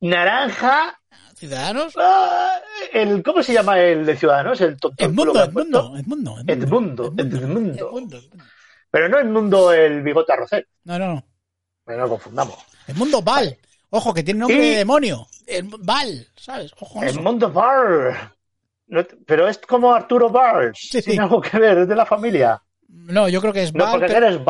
naranja, 0.00 1.00
Ciudadanos. 1.38 1.94
ah, 1.96 2.58
el, 2.92 3.22
¿cómo 3.22 3.42
se 3.42 3.52
llama 3.52 3.78
el 3.80 4.04
de 4.04 4.16
Ciudadanos? 4.16 4.60
El 4.60 4.76
tonto. 4.78 5.02
Edmundo. 5.04 5.42
Edmundo, 5.44 5.96
Edmundo. 5.96 6.36
Edmundo, 6.46 7.04
Edmundo. 7.16 7.38
Edmundo. 7.38 7.88
Edmundo. 7.88 8.20
Pero 8.90 9.08
no 9.08 9.18
el 9.18 9.28
mundo 9.28 9.72
el 9.72 10.02
bigote 10.02 10.32
arrocero, 10.32 10.66
No, 10.84 10.98
no, 10.98 11.06
no. 11.14 11.24
no 11.86 11.96
lo 11.96 12.08
confundamos. 12.08 12.56
Edmundo 12.86 13.20
Val. 13.22 13.56
Ojo, 13.90 14.12
que 14.14 14.22
tiene 14.22 14.40
nombre 14.40 14.56
Y- 14.66 14.70
de 14.70 14.76
demonio. 14.78 15.26
El 15.46 15.64
Val, 15.80 16.26
¿sabes? 16.36 16.72
Ojo 16.80 17.02
El 17.02 17.20
mundo. 17.20 17.50
No 18.88 19.04
te- 19.04 19.16
pero 19.26 19.46
es 19.48 19.58
como 19.58 19.94
Arturo 19.94 20.30
Bars. 20.30 20.78
Sí, 20.80 21.00
sí. 21.02 21.10
Tiene 21.10 21.22
algo 21.24 21.40
que 21.40 21.58
ver, 21.58 21.78
es 21.78 21.88
de 21.88 21.94
la 21.96 22.06
familia. 22.06 22.60
No, 22.88 23.28
yo 23.28 23.40
creo 23.40 23.52
que 23.52 23.64
es 23.64 23.74
No, 23.74 23.84
Val. 23.84 23.92
porque 24.00 24.06
pero- 24.14 24.26
eres 24.26 24.38
con 24.38 24.44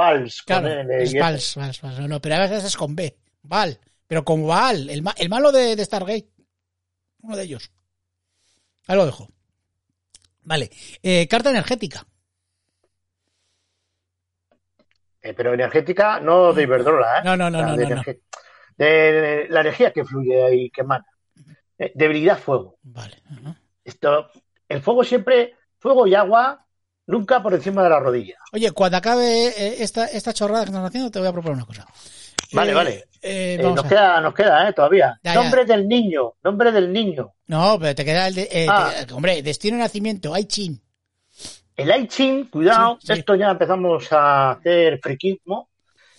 Claro, 0.47 0.69
es 0.69 1.11
S. 1.11 1.19
Vals, 1.21 1.55
Vals, 1.57 1.81
Vals. 1.83 1.99
No, 2.09 2.21
pero 2.21 2.35
a 2.37 2.41
veces 2.41 2.65
es 2.65 2.77
con 2.77 2.95
B. 2.95 3.17
Val. 3.43 3.79
Pero 4.07 4.25
con 4.25 4.47
Baal, 4.47 4.89
el, 4.91 5.03
ma- 5.03 5.15
el 5.19 5.29
malo 5.29 5.51
de, 5.53 5.75
de 5.77 5.85
Stargate. 5.85 6.29
Uno 7.21 7.37
de 7.37 7.43
ellos. 7.45 7.71
Ahí 8.87 8.97
lo 8.97 9.07
dejo. 9.07 9.29
Vale. 10.43 10.71
Eh, 11.03 11.27
carta 11.29 11.51
energética. 11.51 12.07
Eh, 15.21 15.35
pero 15.35 15.53
energética, 15.53 16.21
no 16.21 16.53
de 16.53 16.63
Iberdrola, 16.63 17.19
¿eh? 17.19 17.23
No, 17.25 17.37
no, 17.37 17.51
no, 17.51 17.61
no, 17.63 17.77
de, 17.77 17.83
no, 17.85 17.89
no. 17.97 18.03
energe- 18.03 18.21
de 18.77 19.47
la 19.51 19.61
energía 19.61 19.93
que 19.93 20.05
fluye 20.05 20.43
ahí, 20.45 20.71
que 20.71 20.83
emana. 20.83 21.05
Eh, 21.77 21.93
debilidad, 21.95 22.39
fuego. 22.39 22.79
Vale. 22.83 23.21
Esto, 23.85 24.31
el 24.69 24.81
fuego 24.81 25.03
siempre, 25.05 25.57
fuego 25.79 26.07
y 26.07 26.15
agua, 26.15 26.65
nunca 27.07 27.43
por 27.43 27.53
encima 27.55 27.83
de 27.83 27.91
la 27.91 27.99
rodilla. 28.01 28.37
Oye, 28.53 28.71
cuando 28.73 28.97
acabe 28.97 29.49
eh, 29.49 29.83
esta, 29.83 30.07
esta 30.07 30.33
chorrada 30.33 30.61
que 30.65 30.71
estamos 30.71 30.89
haciendo, 30.89 31.11
te 31.11 31.19
voy 31.19 31.29
a 31.29 31.33
proponer 31.33 31.57
una 31.57 31.67
cosa. 31.67 31.87
Vale, 32.53 32.71
Eh, 32.71 32.75
vale. 32.75 32.91
eh, 32.95 33.05
Eh, 33.23 33.59
vamos 33.63 33.77
nos, 33.77 33.85
a- 33.85 33.89
queda, 33.89 34.21
nos 34.21 34.35
queda, 34.35 34.69
¿eh? 34.69 34.73
Todavía. 34.73 35.19
Ya, 35.23 35.35
ya. 35.35 35.41
nombre 35.43 35.65
del 35.65 35.87
niño, 35.89 36.35
nombre 36.43 36.73
del 36.73 36.93
niño. 36.93 37.33
No, 37.47 37.79
pero 37.81 37.95
te 37.95 38.05
queda 38.05 38.29
el 38.29 38.35
de. 38.35 38.49
eh, 38.51 38.67
Ah. 38.71 38.93
te- 39.07 39.13
hombre, 39.15 39.43
destino 39.43 39.77
de 39.77 39.83
nacimiento, 39.83 40.33
hay 40.35 40.45
chin. 40.45 40.81
El 41.77 41.93
Aichin, 41.93 42.47
cuidado, 42.47 42.99
Sí, 43.01 43.07
sí. 43.07 43.13
esto 43.21 43.37
ya 43.37 43.51
empezamos 43.51 44.13
a 44.13 44.51
hacer 44.51 44.99
friquismo. 45.01 45.69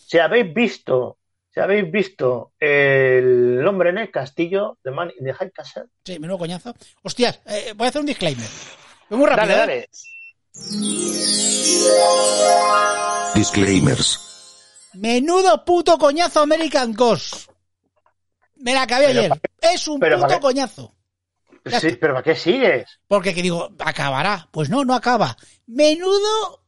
Si 0.07 0.17
habéis 0.17 0.53
visto, 0.53 1.17
si 1.53 1.59
habéis 1.59 1.91
visto 1.91 2.53
el 2.59 3.61
hombre 3.67 3.89
en 3.89 3.97
el 3.97 4.09
castillo 4.09 4.77
de 4.83 4.91
Man 4.91 5.11
the 5.21 5.33
High 5.33 5.51
Castle, 5.51 5.83
Sí, 6.05 6.17
menudo 6.17 6.37
coñazo. 6.37 6.73
Hostias, 7.03 7.41
eh, 7.45 7.73
voy 7.75 7.87
a 7.87 7.89
hacer 7.89 7.99
un 7.99 8.07
disclaimer. 8.07 8.47
Muy 9.09 9.25
rápido. 9.27 9.57
dale, 9.57 9.57
dale. 9.57 9.89
Disclaimers. 13.35 14.28
Menudo 14.93 15.63
puto 15.63 15.97
coñazo 15.97 16.41
American 16.41 16.93
Ghost. 16.93 17.49
Me 18.57 18.73
la 18.73 18.83
acabé 18.83 19.07
Pero 19.07 19.19
ayer. 19.19 19.41
Es 19.61 19.87
un 19.87 19.99
pero 19.99 20.19
puto 20.19 20.39
coñazo. 20.39 20.95
Sí, 21.65 21.97
pero 21.99 22.13
¿para 22.13 22.23
qué 22.23 22.35
sigues? 22.35 22.99
Porque 23.07 23.33
que 23.33 23.41
digo, 23.41 23.69
acabará. 23.79 24.47
Pues 24.51 24.69
no, 24.69 24.83
no 24.85 24.95
acaba. 24.95 25.37
Menudo 25.67 26.63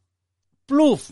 pluf. 0.66 1.12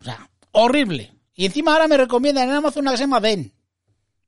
O 0.00 0.04
sea, 0.04 0.28
horrible. 0.52 1.12
Y 1.34 1.46
encima 1.46 1.72
ahora 1.72 1.88
me 1.88 1.96
recomiendan 1.96 2.48
en 2.48 2.56
Amazon 2.56 2.82
una 2.82 2.92
que 2.92 2.96
se 2.98 3.02
llama 3.04 3.20
Ben. 3.20 3.52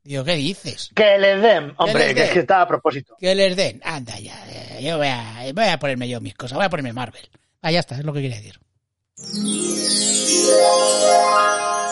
Digo, 0.04 0.24
¿qué 0.24 0.34
dices? 0.34 0.90
Que 0.94 1.16
le 1.18 1.36
den, 1.36 1.74
hombre, 1.76 2.08
les 2.08 2.16
den. 2.16 2.32
que 2.32 2.38
está 2.40 2.62
a 2.62 2.66
propósito. 2.66 3.16
Que 3.18 3.34
les 3.34 3.54
den. 3.56 3.80
Anda 3.84 4.18
ya. 4.18 4.34
Yo 4.80 4.98
voy 4.98 5.06
a, 5.06 5.44
voy 5.54 5.64
a 5.64 5.78
ponerme 5.78 6.08
yo 6.08 6.20
mis 6.20 6.34
cosas. 6.34 6.56
Voy 6.56 6.64
a 6.64 6.70
ponerme 6.70 6.92
Marvel. 6.92 7.28
Ah, 7.60 7.70
ya 7.70 7.80
está, 7.80 7.94
es 7.94 8.04
lo 8.04 8.12
que 8.12 8.22
quería 8.22 8.36
decir. 8.36 8.58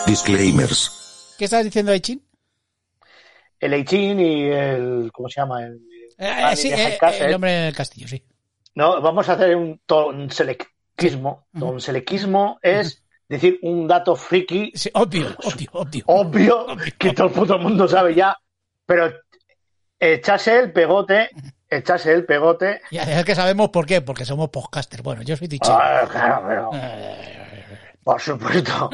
Disclaimers. 0.05 1.35
¿Qué 1.37 1.45
estás 1.45 1.63
diciendo, 1.63 1.91
Aichin? 1.91 2.23
El 3.59 3.73
Aichin 3.73 4.19
y 4.19 4.43
el. 4.49 5.11
¿Cómo 5.13 5.29
se 5.29 5.41
llama? 5.41 5.63
El, 5.65 5.81
Eh, 6.17 6.55
sí, 6.55 6.71
eh, 6.71 6.97
Castle. 6.99 7.25
el 7.27 7.33
hombre 7.33 7.57
en 7.57 7.63
el 7.65 7.75
castillo, 7.75 8.07
sí. 8.07 8.23
No, 8.75 9.01
vamos 9.01 9.27
a 9.29 9.33
hacer 9.33 9.55
un 9.55 9.79
tonselectismo. 9.85 11.47
Ujú. 11.53 11.65
Tonselectismo 11.65 12.59
es 12.61 13.03
decir 13.27 13.59
un 13.63 13.87
dato 13.87 14.15
friki 14.15 14.71
Sí, 14.75 14.89
obvio, 14.93 15.27
obvio, 15.43 15.69
obvio. 15.73 16.03
obvio 16.07 16.65
Obvio. 16.65 16.93
que 16.99 17.13
todo 17.13 17.27
el 17.27 17.33
puto 17.33 17.57
mundo 17.57 17.87
sabe 17.87 18.13
ya, 18.13 18.35
pero 18.85 19.11
echarse 19.99 20.59
el 20.59 20.71
pegote, 20.73 21.29
echarse 21.71 22.11
el 22.11 22.25
pegote. 22.25 22.81
Ya 22.91 23.03
es 23.03 23.25
que 23.25 23.33
sabemos 23.33 23.69
por 23.69 23.85
qué, 23.85 24.01
porque 24.01 24.25
somos 24.25 24.49
podcasters. 24.49 25.01
Bueno, 25.01 25.21
yo 25.23 25.35
soy 25.37 25.47
Twitch. 25.47 25.61
Ah, 25.65 26.07
claro, 26.11 26.45
pero, 26.47 26.69
Eh, 26.73 27.65
por 28.03 28.19
supuesto. 28.21 28.89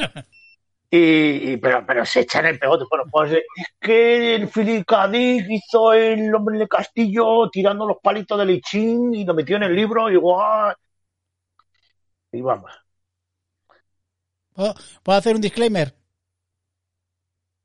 Y, 0.90 1.52
y- 1.52 1.56
pero, 1.58 1.84
pero 1.86 2.06
se 2.06 2.20
echan 2.20 2.46
el 2.46 2.58
pegote. 2.58 2.84
Bueno, 2.88 3.04
pues 3.10 3.32
es 3.32 3.42
que 3.80 4.34
el 4.36 4.48
Philip 4.48 4.86
hizo 5.50 5.92
el 5.92 6.34
hombre 6.34 6.58
el 6.60 6.68
castillo 6.68 7.50
tirando 7.50 7.86
los 7.86 7.98
palitos 8.02 8.38
del 8.38 8.50
Ichín 8.50 9.12
y 9.14 9.24
lo 9.24 9.34
metió 9.34 9.56
en 9.56 9.64
el 9.64 9.74
libro 9.74 10.08
igual. 10.08 10.74
Y 12.32 12.40
vamos. 12.40 12.70
¿Puedo, 14.54 14.74
puedo 15.02 15.18
hacer 15.18 15.34
un 15.34 15.40
disclaimer? 15.40 15.94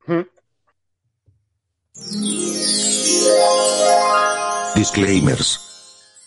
Mm. 0.06 0.22
Disclaimers. 4.74 5.60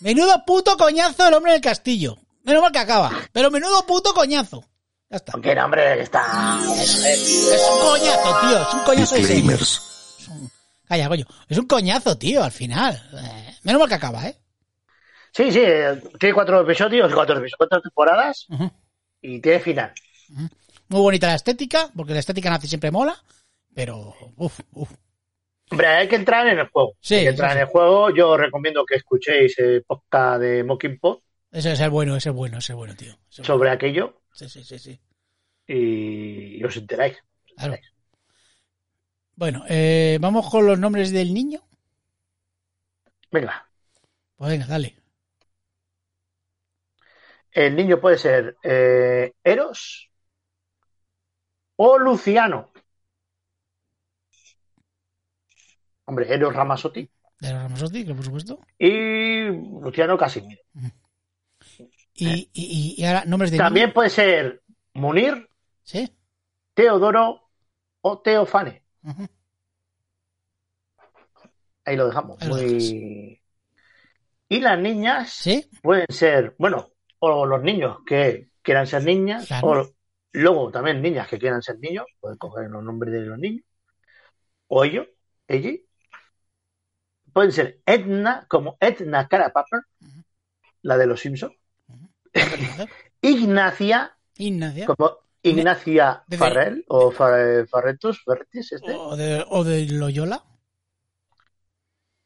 Menudo 0.00 0.44
puto 0.46 0.76
coñazo 0.76 1.26
el 1.28 1.34
hombre 1.34 1.52
en 1.52 1.56
el 1.56 1.62
castillo. 1.62 2.16
Menos 2.44 2.62
mal 2.62 2.72
que 2.72 2.78
acaba. 2.78 3.10
Pero 3.32 3.50
menudo 3.50 3.84
puto 3.86 4.12
coñazo. 4.14 4.64
Ya 5.10 5.16
está. 5.16 5.32
Porque 5.32 5.52
el 5.52 5.58
hombre 5.58 6.02
está. 6.02 6.58
Es 6.74 7.68
un 7.72 7.80
coñazo, 7.80 8.40
tío. 8.40 8.62
Es 8.62 8.74
un 8.74 8.80
coñazo 8.84 9.14
de. 9.14 9.20
Disclaimers. 9.20 9.82
Es 10.20 10.28
un- 10.28 10.50
Calla, 10.86 11.08
coño. 11.08 11.26
Es 11.48 11.58
un 11.58 11.66
coñazo, 11.66 12.16
tío, 12.16 12.42
al 12.42 12.52
final. 12.52 12.94
Eh, 13.12 13.54
menos 13.62 13.80
mal 13.80 13.88
que 13.88 13.94
acaba, 13.94 14.26
¿eh? 14.26 14.38
Sí, 15.32 15.52
sí, 15.52 15.60
tiene 16.18 16.34
cuatro 16.34 16.62
episodios, 16.62 17.12
cuatro 17.12 17.34
episodios, 17.36 17.56
cuatro 17.58 17.80
temporadas 17.82 18.46
y 19.20 19.40
tiene 19.40 19.60
final. 19.60 19.92
Muy 20.88 21.00
bonita 21.00 21.26
la 21.26 21.34
estética, 21.34 21.90
porque 21.94 22.14
la 22.14 22.20
estética 22.20 22.48
nazi 22.50 22.66
siempre 22.66 22.90
mola. 22.90 23.14
Pero, 23.74 24.14
uff, 24.36 24.58
uff. 24.72 24.90
Hombre, 25.70 25.86
hay 25.86 26.08
que 26.08 26.16
entrar 26.16 26.46
en 26.46 26.58
el 26.58 26.68
juego. 26.68 26.94
Sí, 27.00 27.16
hay 27.16 27.24
que 27.24 27.28
entrar 27.30 27.50
sí, 27.50 27.56
en 27.56 27.62
el 27.62 27.66
juego. 27.68 28.10
Yo 28.10 28.36
recomiendo 28.36 28.84
que 28.86 28.94
escuchéis 28.96 29.58
el 29.58 29.82
podcast 29.84 30.40
de 30.40 30.64
Mocking 30.64 30.98
Pod 30.98 31.18
Ese 31.50 31.72
es 31.72 31.80
el 31.80 31.90
bueno, 31.90 32.16
ese 32.16 32.30
es 32.30 32.34
bueno, 32.34 32.58
ese 32.58 32.72
es 32.72 32.76
bueno, 32.76 32.94
tío. 32.96 33.12
Ese 33.30 33.42
bueno. 33.42 33.46
sobre 33.46 33.70
aquello 33.70 34.20
Sí, 34.32 34.48
sí, 34.48 34.62
sí, 34.64 34.78
sí. 34.78 35.00
y, 35.66 36.62
os 36.64 36.76
enteráis. 36.76 37.18
Claro. 37.56 37.76
Bueno, 39.34 39.64
eh, 39.68 40.18
vamos 40.20 40.48
con 40.50 40.66
los 40.66 40.78
nombres 40.78 41.12
del 41.12 41.32
niño. 41.34 41.60
Venga, 43.30 43.68
Pues 44.36 44.50
venga, 44.50 44.66
dale. 44.66 44.96
el 47.52 47.74
niño 47.76 48.00
puede 48.00 48.16
ser 48.18 48.56
eh, 48.62 49.32
Eros 49.44 50.08
o 51.76 51.98
Luciano. 51.98 52.72
Hombre, 56.08 56.32
Eros 56.32 56.54
Ramazotti 56.54 57.06
De 57.38 57.52
los 57.52 57.62
Ramazotti, 57.62 58.04
que 58.06 58.14
por 58.14 58.24
supuesto. 58.24 58.58
y 58.78 59.42
Luciano 59.42 60.16
Casimiro. 60.16 60.62
Y, 62.14 62.26
y, 62.26 62.50
y- 62.54 62.94
y 62.96 63.04
ahora, 63.04 63.24
nombres 63.26 63.50
de 63.50 63.58
También 63.58 63.92
puede 63.92 64.08
ser 64.10 64.62
Munir, 64.94 65.48
Sí. 65.82 66.10
Teodoro 66.74 67.50
o 68.00 68.20
Teofane. 68.20 68.82
Ahí 71.84 71.96
lo 71.96 72.06
dejamos. 72.06 72.40
Ahí 72.42 72.48
Muy... 72.48 73.42
Y 74.48 74.60
las 74.60 74.78
niñas 74.78 75.30
Sí. 75.30 75.68
pueden 75.82 76.06
ser, 76.08 76.54
bueno, 76.58 76.88
o 77.18 77.44
los 77.46 77.62
niños 77.62 77.98
que 78.06 78.48
quieran 78.62 78.86
ser 78.86 79.04
niñas, 79.04 79.46
Claro. 79.46 79.68
o 79.82 79.90
luego 80.32 80.70
también 80.70 81.02
niñas 81.02 81.28
que 81.28 81.38
quieran 81.38 81.62
ser 81.62 81.78
niños, 81.78 82.06
pueden 82.18 82.38
coger 82.38 82.70
los 82.70 82.82
nombres 82.82 83.12
de 83.12 83.20
los 83.20 83.38
niños, 83.38 83.64
o 84.68 84.84
ellos, 84.84 85.06
ella. 85.46 85.72
Pueden 87.32 87.52
ser 87.52 87.80
Edna, 87.86 88.46
como 88.48 88.76
Edna 88.80 89.28
Carapapper, 89.28 89.80
Ujú. 90.00 90.22
la 90.82 90.96
de 90.96 91.06
los 91.06 91.20
Simpsons. 91.20 91.54
Ignacia. 92.34 92.88
Ignacia, 93.22 94.16
Ignacia. 94.36 94.86
como 94.86 95.18
Ignacia 95.42 96.22
De- 96.26 96.36
de- 96.36 96.38
Farrell, 96.38 96.84
o 96.88 97.10
Fa- 97.10 97.66
Farretus, 97.68 98.22
Ferretis, 98.24 98.72
este. 98.72 98.92
O 98.94 99.16
de, 99.16 99.44
o 99.48 99.64
de 99.64 99.86
Loyola. 99.86 100.42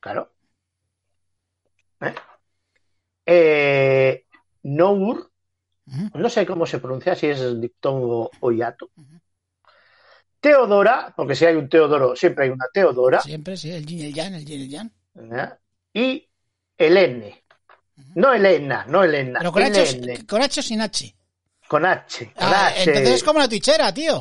Claro. 0.00 0.32
¿Eh? 2.00 2.14
Eh, 3.26 4.26
Nour, 4.64 5.30
no 6.14 6.28
sé 6.28 6.44
cómo 6.46 6.66
se 6.66 6.78
pronuncia, 6.80 7.14
si 7.14 7.26
es 7.28 7.60
diptongo 7.60 8.30
o 8.40 8.50
hiato. 8.52 8.90
Teodora, 10.42 11.14
porque 11.16 11.34
si 11.36 11.44
hay 11.46 11.54
un 11.54 11.68
Teodoro, 11.68 12.16
siempre 12.16 12.46
hay 12.46 12.50
una 12.50 12.64
Teodora. 12.72 13.20
Siempre, 13.20 13.56
sí, 13.56 13.70
el 13.70 13.86
yin 13.86 14.00
y 14.00 14.06
el 14.06 14.12
yang, 14.12 14.34
el 14.34 14.44
yin 14.44 14.58
y 14.60 14.64
el 14.64 14.68
yang. 14.68 14.90
¿eh? 15.14 15.48
Y 15.94 16.28
Helene. 16.76 17.44
No 18.16 18.32
Elena, 18.34 18.84
no 18.88 19.04
Elena. 19.04 19.38
Pero 19.38 19.52
con 19.52 19.62
H, 19.62 20.24
con 20.26 20.42
H 20.42 20.58
o 20.58 20.62
sin 20.64 20.80
H. 20.80 21.14
Con 21.68 21.86
H. 21.86 22.32
Con 22.34 22.44
Ah, 22.44 22.66
H. 22.66 22.82
entonces 22.82 23.14
es 23.14 23.22
como 23.22 23.38
la 23.38 23.48
tuichera, 23.48 23.94
tío. 23.94 24.20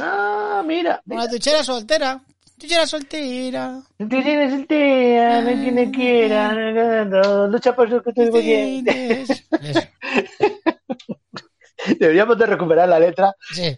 Ah, 0.00 0.62
mira. 0.64 1.02
Como 1.06 1.18
la 1.20 1.28
tuichera 1.28 1.64
soltera. 1.64 2.22
Tuichera 2.56 2.86
soltera. 2.86 3.82
El 3.98 4.08
tía, 4.68 5.40
no 5.40 5.48
hay 5.48 5.56
quien 5.56 5.74
te 5.74 5.90
quiera, 5.90 6.52
no, 6.52 7.04
no, 7.06 7.48
lucha 7.48 7.74
por 7.74 7.90
su 7.90 8.00
que 8.00 8.12
tú 8.12 8.22
Deberíamos 11.98 12.38
de 12.38 12.46
recuperar 12.46 12.88
la 12.88 13.00
letra 13.00 13.34
Sí. 13.52 13.76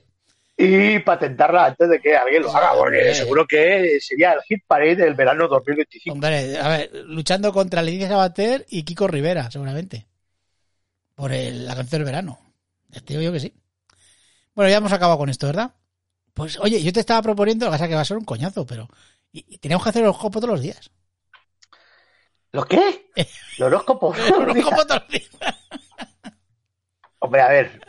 Y 0.57 0.99
patentarla 1.01 1.67
antes 1.67 1.89
de 1.89 2.01
que 2.01 2.17
alguien 2.17 2.43
lo 2.43 2.55
haga, 2.57 2.75
porque 2.79 3.15
seguro 3.15 3.47
que 3.47 3.99
sería 4.01 4.33
el 4.35 4.41
hit 4.43 4.63
parade 4.67 4.97
del 4.97 5.15
verano 5.15 5.49
2025. 5.49 6.13
Hombre, 6.15 6.59
a 6.59 6.69
ver, 6.69 6.91
luchando 7.07 7.53
contra 7.53 7.83
Leticia 7.83 8.09
Sabater 8.09 8.65
y 8.69 8.85
Kiko 8.85 9.09
Rivera, 9.09 9.51
seguramente. 9.51 10.07
Por 11.15 11.33
el- 11.33 11.67
la 11.67 11.75
canción 11.75 12.01
del 12.01 12.07
verano. 12.07 12.39
Te 12.91 13.01
digo 13.07 13.23
yo 13.23 13.33
que 13.33 13.41
sí. 13.41 13.53
Bueno, 14.55 14.71
ya 14.71 14.77
hemos 14.77 14.93
acabado 14.93 15.19
con 15.19 15.29
esto, 15.29 15.47
¿verdad? 15.49 15.73
Pues 16.33 16.59
oye, 16.61 16.83
yo 16.83 16.93
te 16.93 17.01
estaba 17.01 17.23
proponiendo, 17.23 17.67
lo 17.67 17.71
que 17.73 17.75
pasa 17.75 17.89
que 17.89 17.95
va 17.95 18.01
a 18.01 18.05
ser 18.05 18.17
un 18.17 18.25
coñazo, 18.25 18.65
pero. 18.67 18.89
Y, 19.33 19.45
y 19.49 19.59
tenemos 19.59 19.83
que 19.83 19.91
hacer 19.91 20.03
el 20.03 20.09
horóscopo 20.09 20.41
todos 20.41 20.51
los 20.55 20.61
días. 20.63 20.91
¿Lo 22.53 22.65
qué? 22.65 23.11
¿El 23.17 23.63
horóscopo? 23.65 24.15
El 24.15 24.33
horóscopo 24.33 24.87
todos 24.87 25.03
los 25.03 25.09
días. 25.11 25.31
Hombre, 27.25 27.41
a 27.41 27.49
ver, 27.49 27.81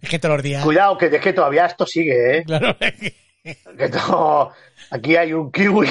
Es 0.00 0.08
que 0.08 0.18
todos 0.18 0.36
los 0.36 0.42
días. 0.42 0.64
cuidado, 0.64 0.96
que 0.96 1.06
es 1.06 1.20
que 1.20 1.32
todavía 1.32 1.66
esto 1.66 1.86
sigue, 1.86 2.38
¿eh? 2.38 2.44
Claro, 2.44 2.74
es 2.80 2.92
que- 3.76 3.88
todo- 3.90 4.52
Aquí 4.90 5.16
hay 5.16 5.32
un 5.32 5.50
kiwi 5.50 5.86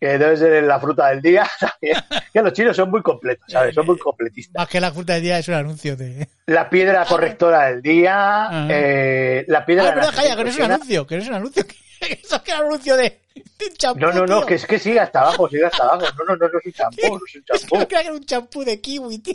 que 0.00 0.18
debe 0.18 0.36
ser 0.36 0.62
la 0.64 0.78
fruta 0.78 1.08
del 1.08 1.20
día. 1.20 1.44
¿sabes? 1.58 1.98
Que 2.32 2.42
los 2.42 2.52
chinos 2.52 2.76
son 2.76 2.90
muy 2.90 3.02
completos, 3.02 3.44
¿sabes? 3.48 3.74
Son 3.74 3.84
muy 3.86 3.98
completistas. 3.98 4.54
más 4.60 4.68
que 4.68 4.80
la 4.80 4.92
fruta 4.92 5.14
del 5.14 5.22
día 5.22 5.38
es 5.38 5.48
un 5.48 5.54
anuncio 5.54 5.96
de. 5.96 6.28
La 6.46 6.70
piedra 6.70 7.04
correctora 7.06 7.66
del 7.70 7.82
día, 7.82 8.44
Ajá. 8.46 8.66
eh, 8.70 9.44
la 9.48 9.58
Ah, 9.58 9.66
piedra... 9.66 9.84
verdad, 9.90 10.06
la 10.06 10.12
calla, 10.12 10.36
que 10.36 10.44
no 10.44 10.50
es 10.50 10.56
un 10.56 10.62
anuncio, 10.72 11.06
que 11.06 11.16
no 11.16 11.22
es 11.22 11.28
un 11.28 11.34
anuncio. 11.34 11.64
Eso 12.00 12.36
es 12.36 12.42
que 12.42 12.52
anuncio 12.52 12.96
de, 12.96 13.20
de 13.34 13.72
champú. 13.76 14.00
No, 14.00 14.12
no, 14.12 14.26
no, 14.26 14.38
tío. 14.40 14.46
que 14.46 14.54
es 14.54 14.66
que 14.66 14.78
sigue 14.78 15.00
hasta 15.00 15.20
abajo, 15.22 15.48
sigue 15.48 15.64
hasta 15.64 15.82
abajo. 15.84 16.06
No, 16.18 16.24
no, 16.24 16.36
no, 16.36 16.48
no 16.48 16.58
es 16.58 16.66
un 16.66 16.72
champú, 16.72 17.00
no 17.02 17.16
es 17.26 17.34
un 17.36 17.42
Es 17.52 17.60
champú. 17.62 17.74
creía 17.76 17.86
que 17.88 18.06
era 18.06 18.12
un 18.14 18.24
champú 18.24 18.64
de 18.64 18.80
kiwi, 18.80 19.18
tío. 19.18 19.34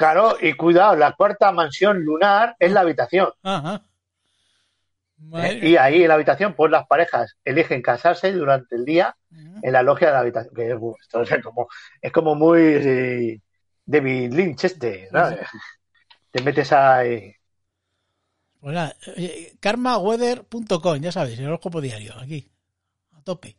Claro, 0.00 0.38
y 0.40 0.54
cuidado, 0.54 0.96
la 0.96 1.12
cuarta 1.12 1.52
mansión 1.52 2.02
lunar 2.02 2.56
es 2.58 2.72
la 2.72 2.80
habitación. 2.80 3.28
Ajá. 3.42 3.82
¿eh? 5.34 5.60
Y 5.62 5.76
ahí 5.76 6.00
en 6.00 6.08
la 6.08 6.14
habitación, 6.14 6.54
pues 6.54 6.70
las 6.70 6.86
parejas 6.86 7.36
eligen 7.44 7.82
casarse 7.82 8.32
durante 8.32 8.76
el 8.76 8.86
día 8.86 9.14
en 9.60 9.72
la 9.74 9.82
logia 9.82 10.06
de 10.06 10.14
la 10.14 10.20
habitación. 10.20 10.54
Que 10.54 10.70
es, 10.70 10.78
esto 11.02 11.20
es 11.20 11.44
como, 11.44 11.68
es 12.00 12.12
como 12.12 12.34
muy 12.34 12.62
eh, 12.62 13.40
David 13.84 14.32
Lynch 14.32 14.64
este, 14.64 15.10
¿sabes? 15.10 15.40
Te 16.30 16.42
metes 16.42 16.72
ahí. 16.72 17.34
Pues 18.58 18.74
nada, 18.74 18.96
oye, 19.14 19.52
karmaweather.com, 19.60 20.96
ya 20.96 21.12
sabéis, 21.12 21.38
el 21.40 21.48
horóscopo 21.48 21.82
diario, 21.82 22.14
aquí, 22.18 22.50
a 23.12 23.20
tope. 23.20 23.58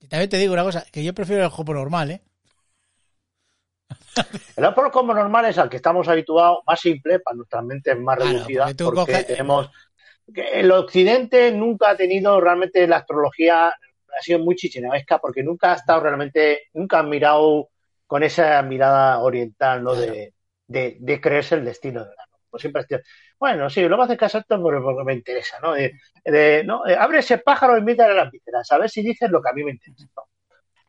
Y 0.00 0.08
también 0.08 0.30
te 0.30 0.38
digo 0.38 0.54
una 0.54 0.64
cosa, 0.64 0.86
que 0.90 1.04
yo 1.04 1.12
prefiero 1.12 1.42
el 1.42 1.46
horóscopo 1.48 1.74
normal, 1.74 2.10
¿eh? 2.12 2.22
El 4.56 4.64
horóscopo 4.64 4.90
como 4.90 5.14
normal 5.14 5.44
es 5.46 5.58
al 5.58 5.68
que 5.70 5.76
estamos 5.76 6.08
habituados, 6.08 6.58
más 6.66 6.80
simple, 6.80 7.20
para 7.20 7.36
nuestras 7.36 7.64
mentes 7.64 7.98
más 7.98 8.16
Claro, 8.16 8.32
reducidas, 8.32 8.74
porque 8.74 9.12
coges- 9.12 9.26
tenemos... 9.26 9.70
el 10.34 10.72
occidente 10.72 11.52
nunca 11.52 11.90
ha 11.90 11.96
tenido 11.96 12.40
realmente 12.40 12.86
la 12.86 12.96
astrología, 12.98 13.68
ha 13.68 14.20
sido 14.20 14.40
muy 14.40 14.56
chichinesca, 14.56 15.18
porque 15.18 15.42
nunca 15.42 15.72
ha 15.72 15.76
estado 15.76 16.00
realmente, 16.00 16.62
nunca 16.74 16.98
han 16.98 17.08
mirado 17.08 17.68
con 18.06 18.22
esa 18.22 18.60
mirada 18.62 19.20
oriental, 19.20 19.82
¿no? 19.84 19.92
Claro. 19.92 20.12
De, 20.12 20.34
de, 20.66 20.96
de 20.98 21.20
creerse 21.20 21.54
el 21.54 21.64
destino 21.64 22.00
de 22.04 22.10
la 22.10 22.24
pues 22.50 22.62
siempre 22.62 22.82
bueno, 23.38 23.68
sí, 23.68 23.86
lo 23.86 23.96
vas 23.98 24.10
a 24.10 24.16
casar 24.16 24.44
porque, 24.48 24.80
porque 24.80 25.04
me 25.04 25.12
interesa, 25.12 25.58
¿no? 25.60 25.74
De, 25.74 25.92
de- 26.24 26.64
¿no? 26.64 26.86
Eh, 26.86 26.96
abre 26.98 27.18
ese 27.18 27.38
pájaro 27.38 27.76
y 27.78 27.82
mítale 27.82 28.14
las 28.14 28.30
vísceras, 28.30 28.70
a 28.72 28.78
ver 28.78 28.88
si 28.90 29.02
dices 29.02 29.30
lo 29.30 29.40
que 29.42 29.50
a 29.50 29.52
mí 29.52 29.62
me 29.64 29.72
interesa. 29.72 30.06
¿no? 30.16 30.22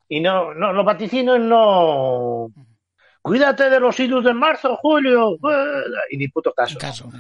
Y 0.08 0.22
no, 0.22 0.54
no, 0.54 0.74
los 0.74 0.86
vaticinios 0.86 1.40
no. 1.40 2.50
Cuídate 3.30 3.70
de 3.70 3.80
los 3.80 4.00
idus 4.00 4.26
de 4.26 4.34
marzo, 4.34 4.76
julio, 4.78 5.38
y 6.10 6.18
ni 6.18 6.28
puto 6.30 6.52
caso. 6.52 6.80
Caso. 6.80 7.12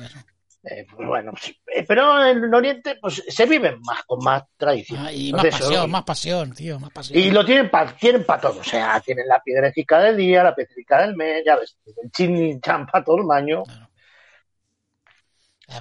Eh, 0.64 0.86
pues 0.92 1.08
bueno, 1.08 1.34
eh, 1.68 1.86
pero 1.88 2.26
en 2.26 2.44
el 2.44 2.54
Oriente 2.54 2.98
pues 3.00 3.24
se 3.28 3.46
viven 3.46 3.80
más, 3.82 4.04
con 4.06 4.18
más 4.24 4.42
tradición. 4.58 5.06
Ah, 5.06 5.14
y 5.14 5.32
más 5.32 5.46
Entonces, 5.46 5.68
pasión, 5.68 5.92
más 5.92 6.04
pasión, 6.04 6.54
tío, 6.54 6.80
más 6.80 6.90
pasión. 6.90 7.20
Y 7.20 7.30
lo 7.30 7.46
tienen 7.46 7.70
para 7.70 7.96
tienen 7.96 8.26
pa 8.26 8.42
todo, 8.42 8.60
o 8.60 8.64
sea, 8.64 9.00
tienen 9.02 9.28
la 9.28 9.40
piedrecica 9.40 10.00
del 10.00 10.18
día, 10.18 10.44
la 10.44 10.56
piedrecica 10.56 11.00
del 11.02 11.16
mes, 11.16 11.44
ya 11.46 11.56
ves, 11.56 11.78
el 11.86 12.12
chin 12.12 12.60
chan 12.60 12.88
para 12.88 13.06
todo 13.06 13.18
el 13.22 13.32
año. 13.32 13.64
Claro. 13.64 13.88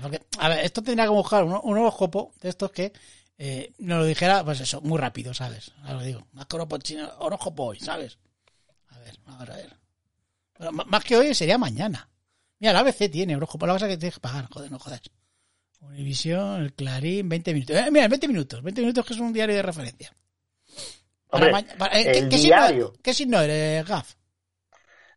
Porque, 0.02 0.20
a 0.38 0.48
ver, 0.50 0.58
esto 0.62 0.82
tendría 0.82 1.06
que 1.06 1.10
buscar 1.10 1.42
un, 1.42 1.58
un 1.60 1.78
horóscopo 1.78 2.34
de 2.42 2.50
estos 2.50 2.70
que 2.70 2.92
eh, 3.38 3.72
nos 3.78 4.00
lo 4.00 4.04
dijera, 4.04 4.44
pues 4.44 4.60
eso, 4.60 4.82
muy 4.82 4.98
rápido, 4.98 5.32
¿sabes? 5.32 5.72
Ahora 5.80 5.94
lo 5.94 6.02
digo, 6.02 6.26
más 6.32 6.44
que 6.44 6.56
horóscopo 6.56 6.82
chino, 6.82 7.10
horóscopo 7.18 7.64
hoy, 7.64 7.80
¿sabes? 7.80 8.18
A 8.90 8.98
ver, 8.98 9.18
a 9.26 9.38
ver, 9.38 9.50
a 9.50 9.56
ver. 9.56 9.87
M- 10.60 10.84
más 10.86 11.04
que 11.04 11.16
hoy 11.16 11.34
sería 11.34 11.58
mañana. 11.58 12.08
Mira, 12.60 12.72
la 12.72 12.80
ABC 12.80 13.08
tiene 13.10 13.36
horóscopo, 13.36 13.66
la 13.66 13.74
cosa 13.74 13.88
que 13.88 13.96
tienes 13.96 14.14
que 14.14 14.20
pagar, 14.20 14.48
joder, 14.50 14.70
no 14.70 14.78
jodas. 14.78 15.00
Univisión, 15.80 16.62
el 16.62 16.74
Clarín, 16.74 17.28
20 17.28 17.54
minutos. 17.54 17.76
Eh, 17.76 17.90
mira, 17.90 18.08
20 18.08 18.28
minutos, 18.28 18.62
20 18.62 18.80
minutos 18.80 19.06
que 19.06 19.14
es 19.14 19.20
un 19.20 19.32
diario 19.32 19.54
de 19.56 19.62
referencia. 19.62 20.12
Hombre, 21.30 21.50
para- 21.78 22.00
eh, 22.00 22.04
¿qué, 22.12 22.28
qué 22.28 22.38
signo-. 22.38 22.92
¿Qué 23.02 23.14
signo 23.14 23.40
eres, 23.40 23.86
Gaf? 23.86 24.14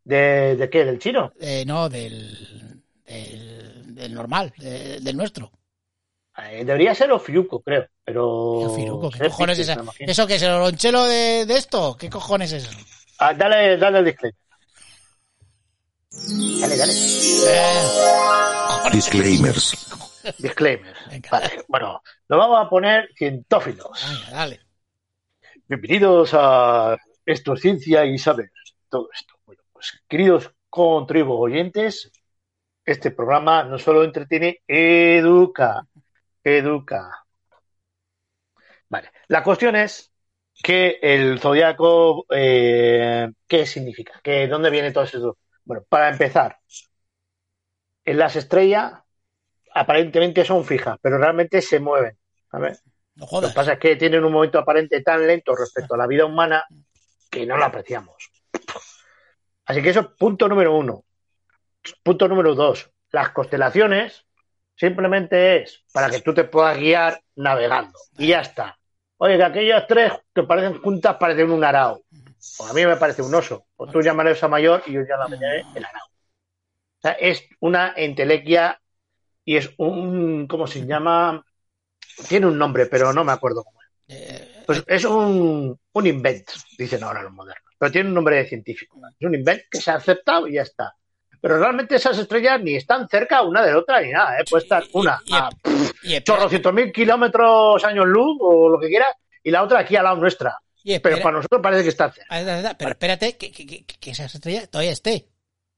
¿De, 0.04 0.56
de 0.56 0.70
qué? 0.70 0.86
¿Del 0.86 1.00
chino? 1.00 1.32
Eh, 1.40 1.64
no, 1.66 1.90
del, 1.90 2.84
del, 3.06 3.96
del 3.96 4.14
normal, 4.14 4.54
de- 4.58 5.00
del 5.00 5.18
nuestro. 5.18 5.52
Eh, 6.38 6.64
debería 6.66 6.96
ser 6.96 7.12
Ofiuco, 7.12 7.62
creo, 7.62 7.88
pero... 8.04 8.62
Yo, 8.62 8.70
Firuco, 8.76 9.12
¿qué 9.12 9.20
cojones 9.30 9.60
es 9.60 9.70
imagino. 9.78 10.12
¿Eso 10.12 10.28
que 10.28 10.36
es 10.36 10.42
el 10.42 10.52
oronchelo 10.52 11.04
de, 11.06 11.46
de 11.46 11.58
esto? 11.58 11.98
¿Qué 12.00 12.10
cojones 12.10 12.52
es 12.54 12.64
eso? 12.64 12.78
Ah, 13.20 13.34
dale, 13.34 13.78
dale 13.78 14.00
el 14.00 14.06
disclaimer. 14.06 14.41
Dale, 16.12 16.76
dale. 16.76 16.94
Disclaimers. 18.92 19.88
Disclaimer. 20.40 20.94
Venga. 21.10 21.30
Vale, 21.32 21.64
bueno, 21.70 22.02
lo 22.28 22.38
vamos 22.38 22.66
a 22.66 22.70
poner 22.70 23.10
cientófilos. 23.16 23.88
venga, 24.10 24.38
dale. 24.38 24.60
Bienvenidos 25.68 26.32
a 26.34 26.98
Esto 27.26 27.54
es 27.54 27.62
Ciencia 27.62 28.04
y 28.04 28.18
Saber. 28.18 28.52
Todo 28.90 29.10
esto. 29.14 29.36
Bueno, 29.46 29.62
pues 29.72 30.04
queridos 30.10 30.52
contribuyentes, 30.70 32.12
este 32.84 33.12
programa 33.12 33.64
no 33.64 33.80
solo 33.80 34.04
entretiene, 34.04 34.60
educa. 34.68 35.88
Educa. 36.44 37.26
Vale, 38.90 39.12
la 39.30 39.42
cuestión 39.44 39.78
es 39.78 40.12
que 40.62 41.00
el 41.02 41.40
zodiaco, 41.40 42.26
eh, 42.30 43.30
¿qué 43.48 43.66
significa? 43.66 44.20
¿Qué, 44.22 44.50
¿Dónde 44.50 44.70
viene 44.70 44.92
todo 44.92 45.06
eso? 45.06 45.38
Bueno, 45.72 45.86
para 45.88 46.10
empezar, 46.10 46.58
en 48.04 48.18
las 48.18 48.36
estrellas 48.36 48.92
aparentemente 49.74 50.44
son 50.44 50.66
fijas, 50.66 50.98
pero 51.02 51.18
realmente 51.18 51.62
se 51.62 51.80
mueven. 51.80 52.18
No 52.52 52.60
Lo 53.40 53.48
que 53.48 53.54
pasa 53.56 53.72
es 53.72 53.80
que 53.80 53.96
tienen 53.96 54.26
un 54.26 54.34
momento 54.34 54.60
aparente 54.60 55.02
tan 55.02 55.26
lento 55.26 55.56
respecto 55.56 55.94
a 55.94 55.98
la 55.98 56.08
vida 56.08 56.26
humana 56.26 56.66
que 57.30 57.46
no 57.46 57.56
lo 57.56 57.64
apreciamos. 57.64 58.18
Así 59.64 59.82
que 59.82 59.92
eso 59.92 60.02
es 60.02 60.08
punto 60.08 60.50
número 60.50 60.76
uno. 60.76 61.06
Punto 62.04 62.28
número 62.28 62.54
dos. 62.54 62.92
Las 63.10 63.30
constelaciones 63.30 64.26
simplemente 64.76 65.62
es 65.62 65.86
para 65.94 66.10
que 66.10 66.20
tú 66.20 66.34
te 66.34 66.44
puedas 66.44 66.78
guiar 66.78 67.22
navegando. 67.36 67.98
Y 68.18 68.28
ya 68.28 68.42
está. 68.42 68.78
Oye, 69.16 69.38
que 69.38 69.44
aquellas 69.46 69.88
tres 69.88 70.12
que 70.36 70.44
parecen 70.44 70.82
juntas 70.82 71.16
parecen 71.16 71.50
un 71.50 71.64
arao. 71.64 72.01
O 72.60 72.66
a 72.68 72.74
mí 72.74 72.86
me 72.86 72.98
parece 72.98 73.22
un 73.22 73.34
oso. 73.34 73.66
O 73.76 73.88
tú 73.88 74.02
llamaré 74.02 74.32
esa 74.32 74.48
mayor 74.48 74.84
y 74.86 74.94
yo 74.94 75.02
ya 75.02 75.18
la 75.18 75.28
llamaré 75.30 75.64
el 75.76 75.86
arao. 75.86 76.06
O 76.06 77.02
sea, 77.02 77.12
es 77.14 77.44
una 77.60 77.94
entelequia 77.96 78.80
y 79.44 79.58
es 79.58 79.72
un, 79.78 80.48
¿cómo 80.48 80.68
se 80.68 80.86
llama? 80.86 81.44
Tiene 82.28 82.48
un 82.48 82.58
nombre, 82.58 82.86
pero 82.86 83.12
no 83.14 83.24
me 83.24 83.32
acuerdo 83.32 83.64
cómo 83.64 83.80
es. 83.82 83.88
Eh, 84.08 84.64
Pues 84.66 84.84
es 84.88 85.06
un, 85.06 85.80
un 85.94 86.08
invent, 86.08 86.48
dicen 86.78 87.04
ahora 87.04 87.24
los 87.24 87.32
modernos. 87.32 87.74
Pero 87.78 87.92
tiene 87.92 88.10
un 88.10 88.16
nombre 88.16 88.46
científico. 88.46 89.00
Es 89.20 89.26
un 89.26 89.34
invent 89.34 89.64
que 89.70 89.82
se 89.82 89.90
ha 89.90 89.96
aceptado 89.96 90.48
y 90.48 90.54
ya 90.54 90.62
está. 90.62 90.94
Pero 91.42 91.58
realmente 91.58 91.96
esas 91.96 92.20
estrellas 92.20 92.62
ni 92.62 92.76
están 92.76 93.10
cerca 93.10 93.42
una 93.42 93.64
de 93.64 93.72
la 93.72 93.80
otra 93.80 94.00
ni 94.02 94.12
nada. 94.12 94.40
¿eh? 94.40 94.44
Puede 94.48 94.64
estar 94.64 94.84
una 94.94 95.20
a 95.32 95.50
chorrocientos 96.24 96.72
mil 96.74 96.92
kilómetros 96.92 97.84
años 97.84 98.06
luz 98.06 98.38
o 98.40 98.70
lo 98.70 98.80
que 98.80 98.88
quieras 98.88 99.16
y 99.42 99.50
la 99.50 99.64
otra 99.64 99.80
aquí 99.80 99.96
al 99.96 100.04
lado 100.04 100.18
nuestra. 100.18 100.56
Y 100.84 101.00
Pero 101.00 101.22
para 101.22 101.38
nosotros 101.38 101.62
parece 101.62 101.84
que 101.84 101.90
está 101.90 102.12
cerca. 102.12 102.28
Ah, 102.30 102.76
Pero 102.78 102.92
espérate, 102.92 103.38
que, 103.38 103.52
que, 103.52 103.66
que, 103.66 103.86
que 103.86 104.12
esa 104.12 104.26
estrella 104.26 104.68
todavía 104.68 104.92
esté. 104.92 105.28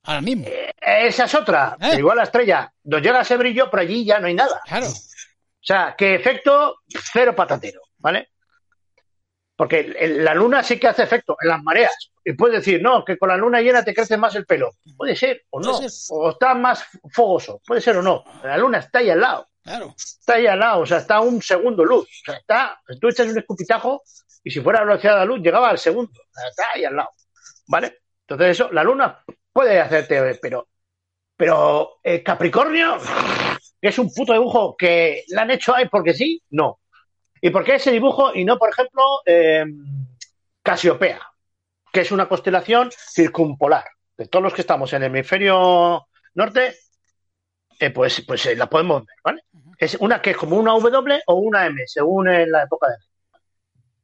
Ahora 0.03 0.21
mismo. 0.21 0.45
Esa 0.81 1.25
es 1.25 1.35
otra. 1.35 1.77
¿Eh? 1.79 1.91
Que 1.91 1.97
Igual 1.97 2.17
la 2.17 2.23
estrella 2.23 2.73
nos 2.83 3.01
llega 3.01 3.21
ese 3.21 3.37
brillo, 3.37 3.69
pero 3.71 3.81
allí 3.81 4.05
ya 4.05 4.19
no 4.19 4.27
hay 4.27 4.33
nada. 4.33 4.61
Claro. 4.65 4.87
O 4.87 5.65
sea, 5.65 5.95
que 5.97 6.15
efecto 6.15 6.79
cero 6.89 7.33
patatero, 7.35 7.81
¿vale? 7.97 8.29
Porque 9.55 9.95
la 10.19 10.33
luna 10.33 10.61
sí 10.61 10.77
que 10.77 10.87
hace 10.87 11.03
efecto 11.03 11.37
en 11.41 11.47
las 11.47 11.63
mareas. 11.63 12.11
Y 12.25 12.33
puedes 12.33 12.65
decir, 12.65 12.81
no, 12.81 13.05
que 13.05 13.17
con 13.17 13.29
la 13.29 13.37
luna 13.37 13.61
llena 13.61 13.83
te 13.83 13.93
crece 13.93 14.17
más 14.17 14.35
el 14.35 14.45
pelo. 14.45 14.71
Puede 14.97 15.15
ser 15.15 15.45
o 15.51 15.59
no. 15.59 15.73
Ser. 15.75 15.89
O 16.09 16.31
está 16.31 16.53
más 16.53 16.85
fogoso. 17.11 17.61
Puede 17.65 17.79
ser 17.79 17.97
o 17.97 18.01
no. 18.01 18.23
La 18.43 18.57
luna 18.57 18.79
está 18.79 18.99
ahí 18.99 19.09
al 19.09 19.21
lado. 19.21 19.47
Claro. 19.61 19.93
Está 19.97 20.33
ahí 20.33 20.47
al 20.47 20.59
lado. 20.59 20.81
O 20.81 20.85
sea, 20.85 20.97
está 20.97 21.15
a 21.15 21.21
un 21.21 21.41
segundo 21.41 21.85
luz. 21.85 22.05
O 22.05 22.25
sea, 22.25 22.35
está. 22.35 22.81
Tú 22.99 23.07
echas 23.07 23.27
un 23.27 23.37
escupitajo 23.37 24.03
y 24.43 24.51
si 24.51 24.61
fuera 24.61 24.79
la 24.79 24.85
velocidad 24.85 25.13
de 25.13 25.19
la 25.19 25.25
luz 25.25 25.39
llegaba 25.39 25.69
al 25.69 25.77
segundo. 25.77 26.11
Ahí 26.73 26.83
al 26.83 26.95
lado. 26.95 27.09
¿Vale? 27.67 27.99
Entonces, 28.21 28.59
eso, 28.59 28.71
la 28.71 28.83
luna 28.83 29.23
puede 29.51 29.79
hacerte, 29.79 30.39
pero. 30.41 30.67
Pero 31.35 31.99
eh, 32.03 32.21
Capricornio, 32.21 32.97
que 33.81 33.87
es 33.87 33.97
un 33.97 34.13
puto 34.13 34.33
dibujo 34.33 34.75
que 34.77 35.23
le 35.27 35.41
han 35.41 35.51
hecho 35.51 35.75
ahí 35.75 35.89
porque 35.89 36.13
sí, 36.13 36.41
no. 36.51 36.79
¿Y 37.41 37.49
por 37.49 37.63
qué 37.65 37.75
ese 37.75 37.91
dibujo 37.91 38.33
y 38.33 38.45
no, 38.45 38.57
por 38.57 38.69
ejemplo, 38.69 39.03
eh, 39.25 39.65
Casiopea, 40.61 41.19
que 41.91 42.01
es 42.01 42.11
una 42.11 42.29
constelación 42.29 42.91
circumpolar? 42.91 43.83
De 44.15 44.27
todos 44.27 44.43
los 44.43 44.53
que 44.53 44.61
estamos 44.61 44.93
en 44.93 45.03
el 45.03 45.09
hemisferio 45.09 46.07
norte, 46.35 46.75
eh, 47.79 47.89
pues, 47.89 48.23
pues 48.25 48.45
eh, 48.45 48.55
la 48.55 48.69
podemos 48.69 49.05
ver, 49.05 49.15
¿vale? 49.23 49.43
Es 49.77 49.95
una 49.95 50.21
que 50.21 50.29
es 50.29 50.37
como 50.37 50.55
una 50.55 50.71
W 50.71 51.21
o 51.27 51.35
una 51.35 51.65
M, 51.65 51.81
según 51.85 52.29
en 52.29 52.51
la 52.51 52.63
época 52.63 52.87
de. 52.87 52.95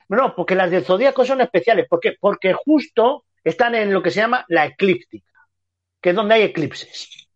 No, 0.09 0.35
porque 0.35 0.55
las 0.55 0.71
del 0.71 0.83
zodíaco 0.83 1.23
son 1.23 1.41
especiales. 1.41 1.87
¿Por 1.87 1.99
qué? 1.99 2.15
Porque 2.19 2.53
justo 2.53 3.25
están 3.43 3.75
en 3.75 3.93
lo 3.93 4.01
que 4.01 4.11
se 4.11 4.19
llama 4.19 4.43
la 4.47 4.65
eclíptica, 4.65 5.31
que 6.01 6.09
es 6.09 6.15
donde 6.15 6.35
hay 6.35 6.41
eclipses. 6.43 7.27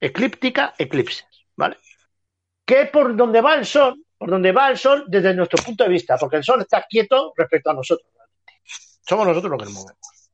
Eclíptica, 0.00 0.74
eclipses, 0.78 1.26
¿vale? 1.56 1.78
Que 2.66 2.82
es 2.82 2.90
por 2.90 3.16
donde 3.16 3.40
va 3.40 3.54
el 3.54 3.64
sol, 3.64 4.04
por 4.16 4.30
donde 4.30 4.52
va 4.52 4.68
el 4.68 4.78
sol 4.78 5.04
desde 5.06 5.32
nuestro 5.32 5.62
punto 5.62 5.84
de 5.84 5.90
vista, 5.90 6.16
porque 6.18 6.36
el 6.36 6.44
sol 6.44 6.60
está 6.60 6.84
quieto 6.88 7.32
respecto 7.36 7.70
a 7.70 7.74
nosotros. 7.74 8.10
Somos 9.08 9.26
nosotros 9.26 9.50
los 9.50 9.58
que 9.58 9.64
nos 9.64 9.74
movemos. 9.74 10.30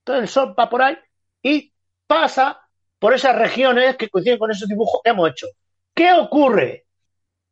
Entonces 0.00 0.22
el 0.22 0.28
sol 0.28 0.54
va 0.58 0.68
por 0.68 0.82
ahí 0.82 0.98
y 1.42 1.72
pasa 2.06 2.60
por 2.98 3.14
esas 3.14 3.36
regiones 3.36 3.96
que 3.96 4.08
coinciden 4.08 4.38
con 4.38 4.50
esos 4.50 4.68
dibujos 4.68 5.00
que 5.02 5.10
hemos 5.10 5.30
hecho. 5.30 5.46
¿Qué 5.94 6.12
ocurre? 6.12 6.86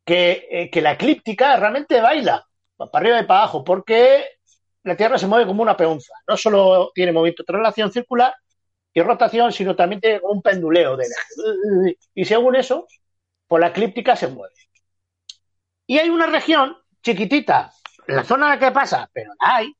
Que, 0.05 0.47
eh, 0.49 0.69
que 0.69 0.81
la 0.81 0.93
eclíptica 0.93 1.55
realmente 1.57 2.01
baila, 2.01 2.45
para 2.89 3.03
arriba 3.03 3.19
y 3.19 3.25
para 3.25 3.41
abajo, 3.41 3.63
porque 3.63 4.25
la 4.83 4.95
Tierra 4.95 5.17
se 5.17 5.27
mueve 5.27 5.45
como 5.45 5.61
una 5.61 5.77
peonza. 5.77 6.13
No 6.27 6.37
solo 6.37 6.91
tiene 6.93 7.11
movimiento 7.11 7.43
de 7.43 7.47
traslación 7.47 7.91
circular 7.91 8.33
y 8.93 9.01
rotación, 9.01 9.51
sino 9.51 9.75
también 9.75 10.01
tiene 10.01 10.19
un 10.23 10.41
penduleo 10.41 10.97
del 10.97 11.07
eje. 11.11 11.97
Y 12.15 12.25
según 12.25 12.55
eso, 12.55 12.87
pues 13.47 13.61
la 13.61 13.67
eclíptica 13.67 14.15
se 14.15 14.27
mueve. 14.27 14.53
Y 15.87 15.99
hay 15.99 16.09
una 16.09 16.27
región 16.27 16.77
chiquitita, 17.03 17.71
la 18.07 18.23
zona 18.23 18.45
en 18.45 18.59
la 18.59 18.59
que 18.59 18.71
pasa, 18.71 19.09
pero 19.11 19.31
la 19.39 19.55
hay, 19.55 19.75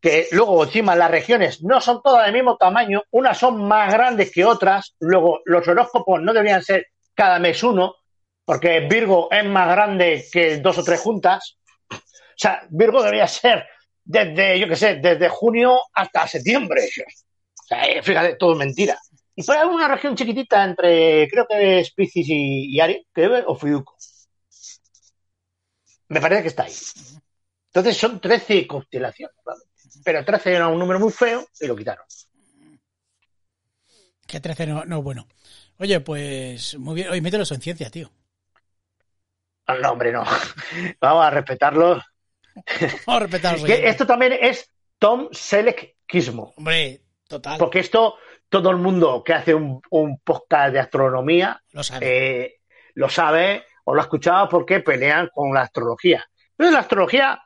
que 0.00 0.26
luego 0.32 0.64
encima 0.64 0.96
las 0.96 1.10
regiones 1.10 1.62
no 1.62 1.80
son 1.80 2.02
todas 2.02 2.24
del 2.24 2.34
mismo 2.34 2.56
tamaño, 2.56 3.04
unas 3.12 3.38
son 3.38 3.64
más 3.66 3.92
grandes 3.92 4.32
que 4.32 4.44
otras, 4.44 4.96
luego 4.98 5.40
los 5.44 5.66
horóscopos 5.66 6.20
no 6.20 6.32
deberían 6.32 6.62
ser 6.62 6.88
cada 7.14 7.38
mes 7.38 7.62
uno, 7.62 7.94
porque 8.44 8.80
Virgo 8.80 9.28
es 9.30 9.44
más 9.44 9.68
grande 9.68 10.24
que 10.32 10.58
dos 10.58 10.78
o 10.78 10.84
tres 10.84 11.00
juntas. 11.00 11.58
O 12.42 12.48
sea, 12.48 12.66
Virgo 12.70 13.00
debería 13.00 13.28
ser 13.28 13.64
desde, 14.02 14.58
yo 14.58 14.66
qué 14.66 14.74
sé, 14.74 14.96
desde 14.96 15.28
junio 15.28 15.78
hasta 15.94 16.26
septiembre. 16.26 16.82
O 16.82 17.62
sea, 17.62 17.84
eh, 17.84 18.02
fíjate, 18.02 18.34
todo 18.34 18.56
mentira. 18.56 18.98
Y 19.36 19.48
hay 19.48 19.68
una 19.68 19.86
región 19.86 20.16
chiquitita 20.16 20.64
entre, 20.64 21.28
creo 21.28 21.46
que 21.48 21.78
es 21.78 21.92
Piscis 21.92 22.28
y, 22.28 22.74
y 22.74 22.80
Aries, 22.80 23.06
que 23.14 23.26
es 23.26 23.44
Ofiuco. 23.46 23.96
Me 26.08 26.20
parece 26.20 26.42
que 26.42 26.48
está 26.48 26.64
ahí. 26.64 26.72
Entonces 27.66 27.96
son 27.96 28.20
13 28.20 28.66
constelaciones, 28.66 29.36
¿vale? 29.44 29.62
Pero 30.04 30.24
13 30.24 30.52
era 30.52 30.66
un 30.66 30.80
número 30.80 30.98
muy 30.98 31.12
feo 31.12 31.46
y 31.60 31.66
lo 31.68 31.76
quitaron. 31.76 32.04
Que 34.26 34.40
13 34.40 34.66
no, 34.66 34.84
no 34.84 35.00
bueno. 35.00 35.28
Oye, 35.78 36.00
pues 36.00 36.76
muy 36.76 36.96
bien. 36.96 37.08
Oye, 37.08 37.20
mételo 37.20 37.44
eso 37.44 37.54
en 37.54 37.60
ciencia, 37.62 37.88
tío. 37.88 38.10
No, 39.80 39.92
hombre, 39.92 40.10
no. 40.10 40.24
Vamos 41.00 41.24
a 41.24 41.30
respetarlo. 41.30 42.02
Vamos 43.06 43.06
a 43.06 43.18
respetar 43.20 43.52
los 43.54 43.64
Que 43.64 43.72
oyentes. 43.72 43.90
esto 43.90 44.06
también 44.06 44.32
es 44.40 44.70
Tom 44.98 45.28
Selleckismo. 45.32 46.52
Hombre, 46.56 47.02
total. 47.28 47.58
Porque 47.58 47.80
esto, 47.80 48.16
todo 48.48 48.70
el 48.70 48.76
mundo 48.76 49.22
que 49.24 49.32
hace 49.34 49.54
un, 49.54 49.80
un 49.90 50.18
podcast 50.20 50.72
de 50.72 50.80
astronomía 50.80 51.62
Lo 51.72 51.82
sabe. 51.82 52.06
eh, 52.44 52.54
lo 52.94 53.08
sabe 53.08 53.64
o 53.84 53.94
lo 53.94 54.00
ha 54.00 54.04
escuchado 54.04 54.48
porque 54.48 54.80
pelean 54.80 55.28
con 55.34 55.52
la 55.54 55.62
astrología. 55.62 56.24
Pero 56.56 56.70
la 56.70 56.80
astrología 56.80 57.40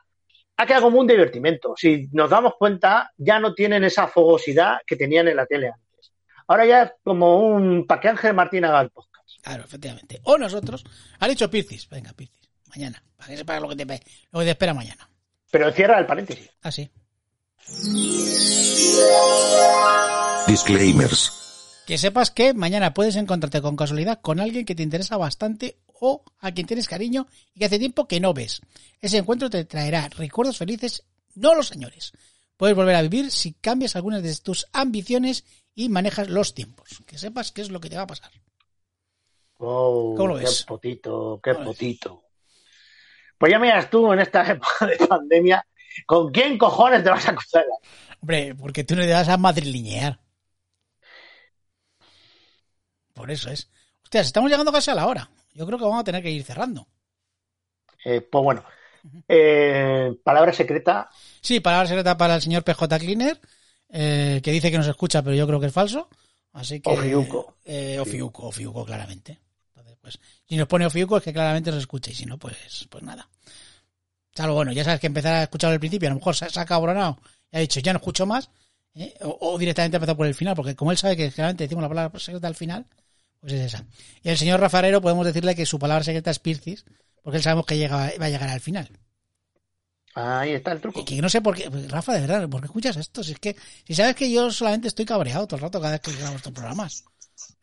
ha 0.57 0.65
quedado 0.65 0.83
como 0.83 0.99
un 0.99 1.07
divertimento. 1.07 1.73
Si 1.77 2.07
nos 2.11 2.29
damos 2.29 2.53
cuenta, 2.59 3.11
ya 3.17 3.39
no 3.39 3.53
tienen 3.53 3.83
esa 3.83 4.07
fogosidad 4.07 4.77
que 4.85 4.95
tenían 4.95 5.27
en 5.27 5.35
la 5.37 5.45
tele 5.45 5.69
antes. 5.69 6.11
Ahora 6.47 6.65
ya 6.65 6.83
es 6.83 6.91
como 7.03 7.39
un... 7.47 7.85
para 7.87 8.01
que 8.01 8.09
Ángel 8.09 8.33
Martín 8.33 8.65
haga 8.65 8.81
el 8.81 8.89
podcast. 8.89 9.29
Claro, 9.41 9.63
efectivamente. 9.63 10.19
O 10.23 10.37
nosotros. 10.37 10.83
Ha 11.19 11.27
dicho 11.27 11.49
Piscis. 11.49 11.87
Venga, 11.89 12.11
Piscis. 12.13 12.46
Mañana. 12.67 13.03
Para 13.15 13.29
que 13.29 13.37
sepas 13.37 13.61
lo 13.61 13.69
que 13.69 13.75
te, 13.75 13.85
lo 14.31 14.39
que 14.39 14.45
te 14.45 14.51
espera 14.51 14.73
mañana. 14.73 15.09
Pero 15.51 15.71
cierra 15.71 15.99
el 15.99 16.05
paréntesis. 16.05 16.49
Ah, 16.61 16.71
sí. 16.71 16.89
Disclaimers. 20.47 21.31
Que 21.85 21.97
sepas 21.97 22.31
que 22.31 22.53
mañana 22.53 22.93
puedes 22.93 23.15
encontrarte 23.15 23.61
con 23.61 23.75
casualidad 23.75 24.19
con 24.21 24.39
alguien 24.39 24.65
que 24.65 24.75
te 24.75 24.83
interesa 24.83 25.17
bastante 25.17 25.77
o 25.87 26.23
a 26.39 26.51
quien 26.51 26.67
tienes 26.67 26.87
cariño 26.87 27.27
y 27.53 27.59
que 27.59 27.65
hace 27.65 27.79
tiempo 27.79 28.07
que 28.07 28.19
no 28.19 28.33
ves. 28.33 28.61
Ese 29.01 29.17
encuentro 29.17 29.49
te 29.49 29.63
traerá 29.65 30.09
recuerdos 30.09 30.57
felices, 30.57 31.03
no 31.35 31.55
los 31.55 31.67
señores. 31.67 32.11
Puedes 32.57 32.75
volver 32.75 32.95
a 32.95 33.01
vivir 33.01 33.31
si 33.31 33.53
cambias 33.53 33.95
algunas 33.95 34.21
de 34.23 34.35
tus 34.35 34.67
ambiciones 34.73 35.45
y 35.75 35.89
manejas 35.89 36.29
los 36.29 36.53
tiempos. 36.53 37.01
Que 37.05 37.17
sepas 37.17 37.51
qué 37.51 37.61
es 37.61 37.69
lo 37.69 37.79
que 37.79 37.89
te 37.89 37.95
va 37.95 38.03
a 38.03 38.07
pasar. 38.07 38.31
Oh, 39.59 40.13
¿Cómo 40.15 40.27
lo 40.29 40.37
qué 40.37 40.43
ves? 40.45 40.63
potito, 40.63 41.39
qué 41.43 41.51
¿Cómo 41.53 41.63
lo 41.65 41.69
ves? 41.71 41.77
potito. 41.77 42.23
Pues 43.37 43.51
ya 43.51 43.59
miras 43.59 43.89
tú 43.89 44.11
en 44.11 44.19
esta 44.19 44.43
época 44.51 44.85
de 44.85 44.97
pandemia, 45.07 45.65
¿con 46.05 46.31
quién 46.31 46.57
cojones 46.57 47.03
te 47.03 47.09
vas 47.09 47.27
a 47.27 47.35
cruzar? 47.35 47.65
Hombre, 48.21 48.55
porque 48.55 48.83
tú 48.83 48.95
no 48.95 49.03
te 49.03 49.13
vas 49.13 49.29
a 49.29 49.37
madrileñear. 49.37 50.19
Por 53.13 53.31
eso 53.31 53.49
es. 53.49 53.69
Hostias, 54.03 54.27
estamos 54.27 54.49
llegando 54.49 54.71
casi 54.71 54.91
a 54.91 54.95
la 54.95 55.07
hora. 55.07 55.29
Yo 55.53 55.65
creo 55.65 55.77
que 55.77 55.85
vamos 55.85 56.01
a 56.01 56.03
tener 56.03 56.21
que 56.21 56.29
ir 56.29 56.43
cerrando. 56.43 56.87
Eh, 58.05 58.21
pues 58.21 58.43
bueno, 58.43 58.63
eh, 59.27 60.15
palabra 60.23 60.53
secreta. 60.53 61.09
Sí, 61.41 61.59
palabra 61.59 61.87
secreta 61.87 62.17
para 62.17 62.35
el 62.35 62.41
señor 62.41 62.63
PJ 62.63 62.99
Cleaner, 62.99 63.39
eh, 63.89 64.39
que 64.43 64.51
dice 64.51 64.71
que 64.71 64.77
nos 64.77 64.87
escucha, 64.87 65.21
pero 65.23 65.35
yo 65.35 65.47
creo 65.47 65.59
que 65.59 65.67
es 65.67 65.73
falso. 65.73 66.09
Así 66.53 66.79
que. 66.79 66.89
Ofiuco. 66.89 67.57
Eh, 67.65 67.99
Ofiuco, 67.99 68.47
Ofiuco, 68.47 68.85
claramente. 68.85 69.39
Pues, 70.07 70.19
si 70.47 70.55
nos 70.55 70.67
pone 70.67 70.85
Ofiuco 70.85 71.17
es 71.17 71.23
que 71.23 71.33
claramente 71.33 71.69
nos 71.69 71.81
escucha, 71.81 72.11
y 72.11 72.13
si 72.13 72.25
no, 72.25 72.37
pues, 72.37 72.87
pues 72.89 73.03
nada. 73.03 73.27
Salvo, 74.33 74.53
bueno, 74.55 74.71
ya 74.71 74.85
sabes 74.85 75.01
que 75.01 75.07
empezar 75.07 75.33
a 75.33 75.43
escuchar 75.43 75.73
al 75.73 75.79
principio, 75.79 76.07
a 76.07 76.11
lo 76.11 76.17
mejor 76.17 76.33
se, 76.33 76.49
se 76.49 76.59
ha 76.59 76.65
cabronado 76.65 77.19
y 77.51 77.57
ha 77.57 77.59
dicho, 77.59 77.81
ya 77.81 77.91
no 77.91 77.97
escucho 77.97 78.25
más, 78.25 78.49
¿eh? 78.95 79.13
o, 79.21 79.37
o 79.41 79.57
directamente 79.57 79.97
empezar 79.97 80.15
por 80.15 80.27
el 80.27 80.35
final, 80.35 80.55
porque 80.55 80.75
como 80.77 80.91
él 80.91 80.97
sabe 80.97 81.17
que 81.17 81.29
generalmente 81.29 81.65
decimos 81.65 81.81
la 81.81 81.89
palabra 81.89 82.19
secreta 82.19 82.47
al 82.47 82.55
final, 82.55 82.85
pues 83.41 83.51
es 83.51 83.73
esa. 83.73 83.85
Y 84.23 84.29
el 84.29 84.37
señor 84.37 84.61
Rafarero 84.61 85.01
podemos 85.01 85.25
decirle 85.25 85.55
que 85.55 85.65
su 85.65 85.77
palabra 85.77 86.05
secreta 86.05 86.31
es 86.31 86.39
Piscis, 86.39 86.85
porque 87.21 87.37
él 87.37 87.43
sabemos 87.43 87.65
que 87.65 87.77
llega, 87.77 88.13
va 88.17 88.25
a 88.25 88.29
llegar 88.29 88.49
al 88.49 88.61
final. 88.61 88.89
Ahí 90.15 90.53
está 90.53 90.71
el 90.71 90.79
truco. 90.79 91.01
Y 91.01 91.03
que 91.03 91.21
no 91.21 91.29
sé 91.29 91.41
por 91.41 91.55
qué, 91.55 91.69
Rafa, 91.89 92.13
de 92.13 92.21
verdad, 92.21 92.47
¿por 92.47 92.61
qué 92.61 92.67
escuchas 92.67 92.95
esto? 92.95 93.23
Si 93.23 93.33
es 93.33 93.39
que, 93.39 93.57
si 93.85 93.93
sabes 93.93 94.15
que 94.15 94.31
yo 94.31 94.49
solamente 94.51 94.87
estoy 94.87 95.05
cabreado 95.05 95.45
todo 95.45 95.57
el 95.57 95.63
rato 95.63 95.81
cada 95.81 95.91
vez 95.93 96.01
que 96.01 96.11
grabamos 96.13 96.37
estos 96.37 96.53
programas. 96.53 97.03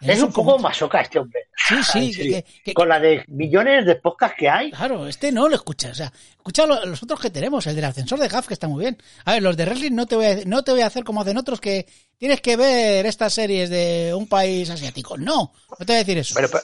Es 0.01 0.23
un 0.23 0.33
poco 0.33 0.59
masoca 0.59 1.01
este 1.01 1.19
hombre. 1.19 1.49
Sí, 1.57 1.83
sí, 1.83 2.13
que- 2.31 2.45
que- 2.65 2.75
Con 2.75 2.89
la 2.89 3.01
de 3.01 3.25
millones 3.29 3.87
de 3.87 3.97
podcasts 3.97 4.37
que 4.39 4.49
hay. 4.49 4.71
Claro, 4.71 5.07
este 5.07 5.33
no 5.33 5.49
lo 5.49 5.55
escucha. 5.55 5.91
O 5.91 5.95
sea, 5.95 6.13
escucha 6.37 6.67
lo- 6.67 6.85
los 6.85 7.03
otros 7.03 7.21
que 7.21 7.31
tenemos, 7.31 7.67
el 7.67 7.75
del 7.75 7.85
ascensor 7.85 8.19
de 8.19 8.29
Gaff, 8.29 8.47
que 8.47 8.55
está 8.55 8.69
muy 8.69 8.81
bien. 8.85 8.99
A 9.25 9.33
ver, 9.33 9.43
los 9.43 9.57
de 9.57 9.65
wrestling 9.65 9.93
no 9.93 10.07
te 10.07 10.17
voy 10.17 10.27
a, 10.27 10.37
no 10.47 10.63
te 10.63 10.73
voy 10.73 10.83
a 10.83 10.87
hacer 10.87 11.05
como 11.05 11.23
hacen 11.23 11.39
otros 11.39 11.61
que 11.61 11.87
tienes 12.19 12.41
que 12.41 12.57
ver 12.57 13.07
estas 13.07 13.33
series 13.33 13.71
de 13.71 14.13
un 14.15 14.29
país 14.29 14.69
asiático. 14.71 15.17
No, 15.17 15.53
no 15.71 15.77
te 15.79 15.85
voy 15.87 15.95
a 15.97 15.99
decir 15.99 16.19
eso. 16.19 16.35
Pero, 16.37 16.49
pero, 16.51 16.63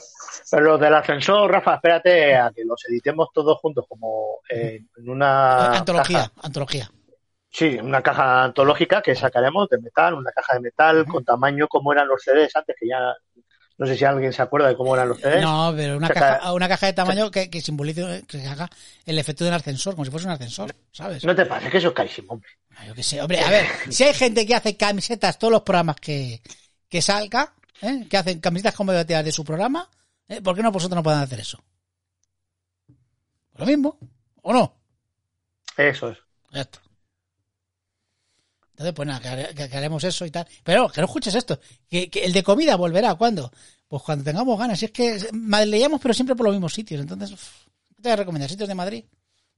pero 0.49 0.63
los 0.63 0.79
del 0.79 0.93
ascensor, 0.95 1.51
Rafa, 1.51 1.75
espérate 1.75 2.35
a 2.35 2.51
que 2.55 2.63
los 2.65 2.81
editemos 2.87 3.29
todos 3.33 3.57
juntos 3.59 3.85
como 3.89 4.39
en 4.49 4.87
una 5.09 5.77
antología, 5.77 6.31
antología. 6.41 6.91
Sí, 7.51 7.77
una 7.81 8.01
caja 8.01 8.43
antológica 8.45 9.01
que 9.01 9.13
sacaremos 9.13 9.67
de 9.69 9.77
metal, 9.79 10.13
una 10.13 10.31
caja 10.31 10.53
de 10.53 10.61
metal 10.61 11.05
con 11.05 11.25
tamaño 11.25 11.67
como 11.67 11.91
eran 11.91 12.07
los 12.07 12.23
CDs 12.23 12.55
antes, 12.55 12.75
que 12.79 12.87
ya 12.87 13.13
no 13.77 13.85
sé 13.87 13.97
si 13.97 14.05
alguien 14.05 14.31
se 14.31 14.41
acuerda 14.41 14.69
de 14.69 14.77
cómo 14.77 14.93
eran 14.95 15.09
los 15.09 15.19
CDs. 15.19 15.41
No, 15.41 15.73
pero 15.75 15.97
una 15.97 16.07
Saca- 16.07 16.19
caja, 16.37 16.53
una 16.53 16.67
caja 16.69 16.85
de 16.85 16.93
tamaño 16.93 17.29
que, 17.29 17.49
que 17.49 17.59
simbolice, 17.59 18.23
que 18.27 18.47
haga 18.47 18.69
el 19.05 19.19
efecto 19.19 19.43
de 19.43 19.49
un 19.49 19.55
ascensor, 19.55 19.95
como 19.95 20.05
si 20.05 20.11
fuese 20.11 20.27
un 20.27 20.31
ascensor, 20.33 20.73
¿sabes? 20.93 21.25
No 21.25 21.35
te 21.35 21.45
pases, 21.45 21.69
que 21.69 21.77
eso 21.77 21.89
es 21.89 21.93
carísimo, 21.93 22.33
hombre. 22.33 22.49
Ah, 22.77 22.85
Yo 22.85 22.95
qué 22.95 23.03
sé, 23.03 23.21
hombre, 23.21 23.41
a 23.41 23.49
ver, 23.49 23.65
si 23.89 24.03
hay 24.05 24.13
gente 24.13 24.45
que 24.45 24.55
hace 24.55 24.77
camisetas 24.77 25.37
todos 25.37 25.51
los 25.51 25.61
programas 25.63 25.97
que, 25.97 26.41
que 26.87 27.01
salga, 27.01 27.53
¿eh? 27.81 28.07
que 28.09 28.15
hacen 28.17 28.39
camisetas 28.39 28.75
conmemorativas 28.75 29.25
de 29.25 29.31
su 29.33 29.43
programa, 29.43 29.89
¿eh? 30.29 30.41
¿por 30.41 30.55
qué 30.55 30.63
no 30.63 30.71
vosotros 30.71 30.95
no 30.95 31.03
pueden 31.03 31.19
hacer 31.19 31.41
eso? 31.41 31.59
Lo 33.55 33.65
mismo, 33.65 33.97
¿o 34.41 34.53
no? 34.53 34.73
Eso 35.75 36.09
es. 36.11 36.17
Ya 36.51 36.61
está. 36.61 36.80
Entonces, 38.81 38.93
pues 38.95 39.07
nada, 39.07 39.19
que, 39.21 39.27
hare- 39.29 39.53
que- 39.53 39.69
que 39.69 39.77
haremos 39.77 40.03
eso 40.03 40.25
y 40.25 40.31
tal. 40.31 40.47
Pero 40.63 40.89
que 40.89 41.01
no 41.01 41.05
escuches 41.05 41.35
esto. 41.35 41.59
Que, 41.89 42.09
que 42.09 42.23
el 42.25 42.33
de 42.33 42.43
comida 42.43 42.75
volverá, 42.75 43.13
¿cuándo? 43.15 43.51
Pues 43.87 44.01
cuando 44.03 44.23
tengamos 44.23 44.57
ganas. 44.57 44.79
Si 44.79 44.85
es 44.85 44.91
que 44.91 45.19
leíamos, 45.65 46.01
pero 46.01 46.13
siempre 46.13 46.35
por 46.35 46.45
los 46.45 46.55
mismos 46.55 46.73
sitios. 46.73 47.01
Entonces, 47.01 47.31
uf, 47.31 47.65
¿qué 47.95 48.01
te 48.01 48.09
voy 48.09 48.11
a 48.11 48.15
recomendar? 48.15 48.49
¿Sitios 48.49 48.67
de 48.69 48.75
Madrid? 48.75 49.05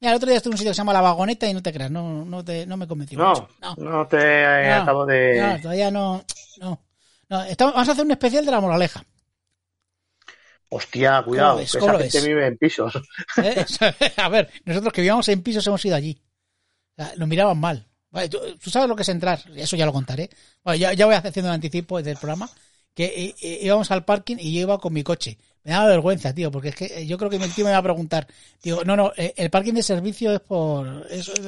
Mira, 0.01 0.11
el 0.11 0.17
otro 0.17 0.27
día 0.27 0.37
estuve 0.37 0.51
en 0.51 0.53
un 0.55 0.57
sitio 0.57 0.71
que 0.71 0.75
se 0.75 0.79
llama 0.79 0.91
La 0.93 1.01
Vagoneta 1.01 1.47
y 1.47 1.53
no 1.53 1.61
te 1.63 1.71
creas, 1.71 1.89
no, 1.89 2.25
no, 2.25 2.43
te, 2.43 2.65
no 2.65 2.75
me 2.75 2.87
convenció 2.87 3.17
No, 3.17 3.29
mucho. 3.29 3.47
no, 3.61 3.75
No, 3.77 4.07
te 4.07 4.17
eh, 4.17 4.69
No, 4.75 4.81
acabo 4.81 5.05
de. 5.05 5.39
no, 5.41 5.61
todavía 5.61 5.91
no. 5.91 6.25
No. 6.59 6.81
no 7.29 7.43
estamos- 7.43 7.73
vamos 7.73 7.87
a 7.89 7.91
hacer 7.93 8.03
un 8.05 8.11
especial 8.11 8.43
de 8.45 8.51
la 8.51 8.59
moraleja. 8.59 9.05
Hostia, 10.69 11.21
cuidado, 11.23 11.57
ves? 11.57 11.71
que 11.71 11.79
¿Cómo 11.79 11.93
esa 11.93 12.01
gente 12.01 12.17
ves? 12.17 12.25
vive 12.27 12.47
en 12.47 12.57
pisos. 12.57 12.93
¿eh? 13.37 13.65
a 14.17 14.29
ver, 14.29 14.49
nosotros 14.65 14.91
que 14.91 15.01
vivíamos 15.01 15.29
en 15.29 15.41
pisos 15.43 15.65
hemos 15.67 15.85
ido 15.85 15.95
allí. 15.95 16.19
Nos 17.17 17.27
miraban 17.27 17.59
mal. 17.59 17.87
Vale, 18.13 18.29
tú, 18.29 18.39
tú 18.63 18.69
sabes 18.69 18.87
lo 18.87 18.95
que 18.95 19.01
es 19.01 19.09
entrar, 19.09 19.41
eso 19.55 19.75
ya 19.75 19.85
lo 19.85 19.91
contaré. 19.91 20.29
Bueno, 20.63 20.77
ya, 20.77 20.93
ya 20.93 21.05
voy 21.05 21.15
haciendo 21.15 21.49
un 21.49 21.55
anticipo 21.55 22.01
del 22.01 22.15
programa. 22.15 22.49
que 22.93 23.05
eh, 23.05 23.35
eh, 23.41 23.59
íbamos 23.63 23.89
al 23.91 24.05
parking 24.05 24.37
y 24.39 24.53
yo 24.53 24.61
iba 24.61 24.77
con 24.77 24.93
mi 24.93 25.03
coche. 25.03 25.37
Me 25.63 25.71
daba 25.71 25.87
vergüenza, 25.87 26.33
tío, 26.33 26.51
porque 26.51 26.69
es 26.69 26.75
que 26.75 26.85
eh, 26.85 27.07
yo 27.07 27.17
creo 27.17 27.29
que 27.29 27.39
mi 27.39 27.47
tío 27.49 27.65
me 27.65 27.71
va 27.71 27.77
a 27.77 27.83
preguntar. 27.83 28.27
Digo, 28.61 28.83
no, 28.85 28.95
no, 28.95 29.11
el 29.17 29.49
parking 29.49 29.73
de 29.73 29.81
servicio 29.83 30.31
es 30.31 30.39
por. 30.41 31.07
Es, 31.09 31.27
es- 31.27 31.39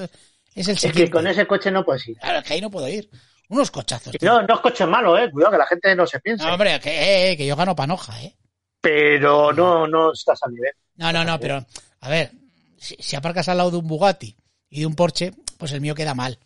el 0.55 0.71
Es 0.71 0.91
que 0.93 1.09
con 1.09 1.27
ese 1.27 1.45
coche 1.45 1.69
no 1.69 1.83
puedes 1.85 2.07
ir. 2.07 2.17
Claro, 2.17 2.39
es 2.39 2.43
que 2.45 2.53
ahí 2.53 2.61
no 2.61 2.71
puedo 2.71 2.87
ir. 2.89 3.09
Unos 3.49 3.69
cochazos. 3.69 4.15
Tío. 4.17 4.27
No, 4.33 4.41
no 4.41 4.55
es 4.55 4.59
coche 4.61 4.85
malo, 4.87 5.15
eh. 5.19 5.29
Cuidado 5.29 5.51
que 5.51 5.57
la 5.59 5.67
gente 5.67 5.95
no 5.95 6.07
se 6.07 6.19
piensa. 6.19 6.47
No, 6.47 6.53
hombre, 6.53 6.79
que, 6.79 7.31
eh, 7.31 7.37
que 7.37 7.45
yo 7.45 7.55
gano 7.55 7.75
panoja, 7.75 8.19
¿eh? 8.23 8.33
Pero 8.81 9.51
no, 9.53 9.85
no 9.85 10.13
estás 10.13 10.39
al 10.43 10.53
nivel. 10.53 10.71
No, 10.95 11.11
no, 11.13 11.23
no, 11.25 11.39
pero, 11.39 11.63
a 11.99 12.09
ver, 12.09 12.31
si, 12.77 12.95
si 12.99 13.15
aparcas 13.15 13.49
al 13.49 13.57
lado 13.57 13.69
de 13.71 13.77
un 13.77 13.87
Bugatti 13.87 14.35
y 14.69 14.79
de 14.79 14.85
un 14.87 14.95
Porsche, 14.95 15.33
pues 15.57 15.71
el 15.73 15.81
mío 15.81 15.93
queda 15.93 16.15
mal. 16.15 16.39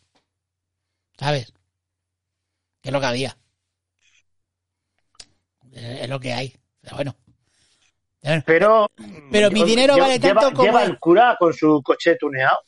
¿Sabes? 1.19 1.53
Que 2.81 2.89
es 2.89 2.93
lo 2.93 2.99
que 2.99 3.05
había. 3.05 3.37
Es, 5.71 6.01
es 6.01 6.09
lo 6.09 6.19
que 6.19 6.33
hay. 6.33 6.55
Pero 6.81 6.95
bueno. 6.95 7.15
Pero. 8.45 8.87
Pero 9.31 9.51
mi 9.51 9.63
dinero 9.63 9.97
vale 9.97 10.19
tanto 10.19 10.39
lleva, 10.41 10.51
como 10.51 10.63
Lleva 10.63 10.83
el- 10.83 10.91
el 10.91 10.99
cura 10.99 11.35
con 11.39 11.53
su 11.53 11.81
coche 11.83 12.15
tuneado. 12.15 12.59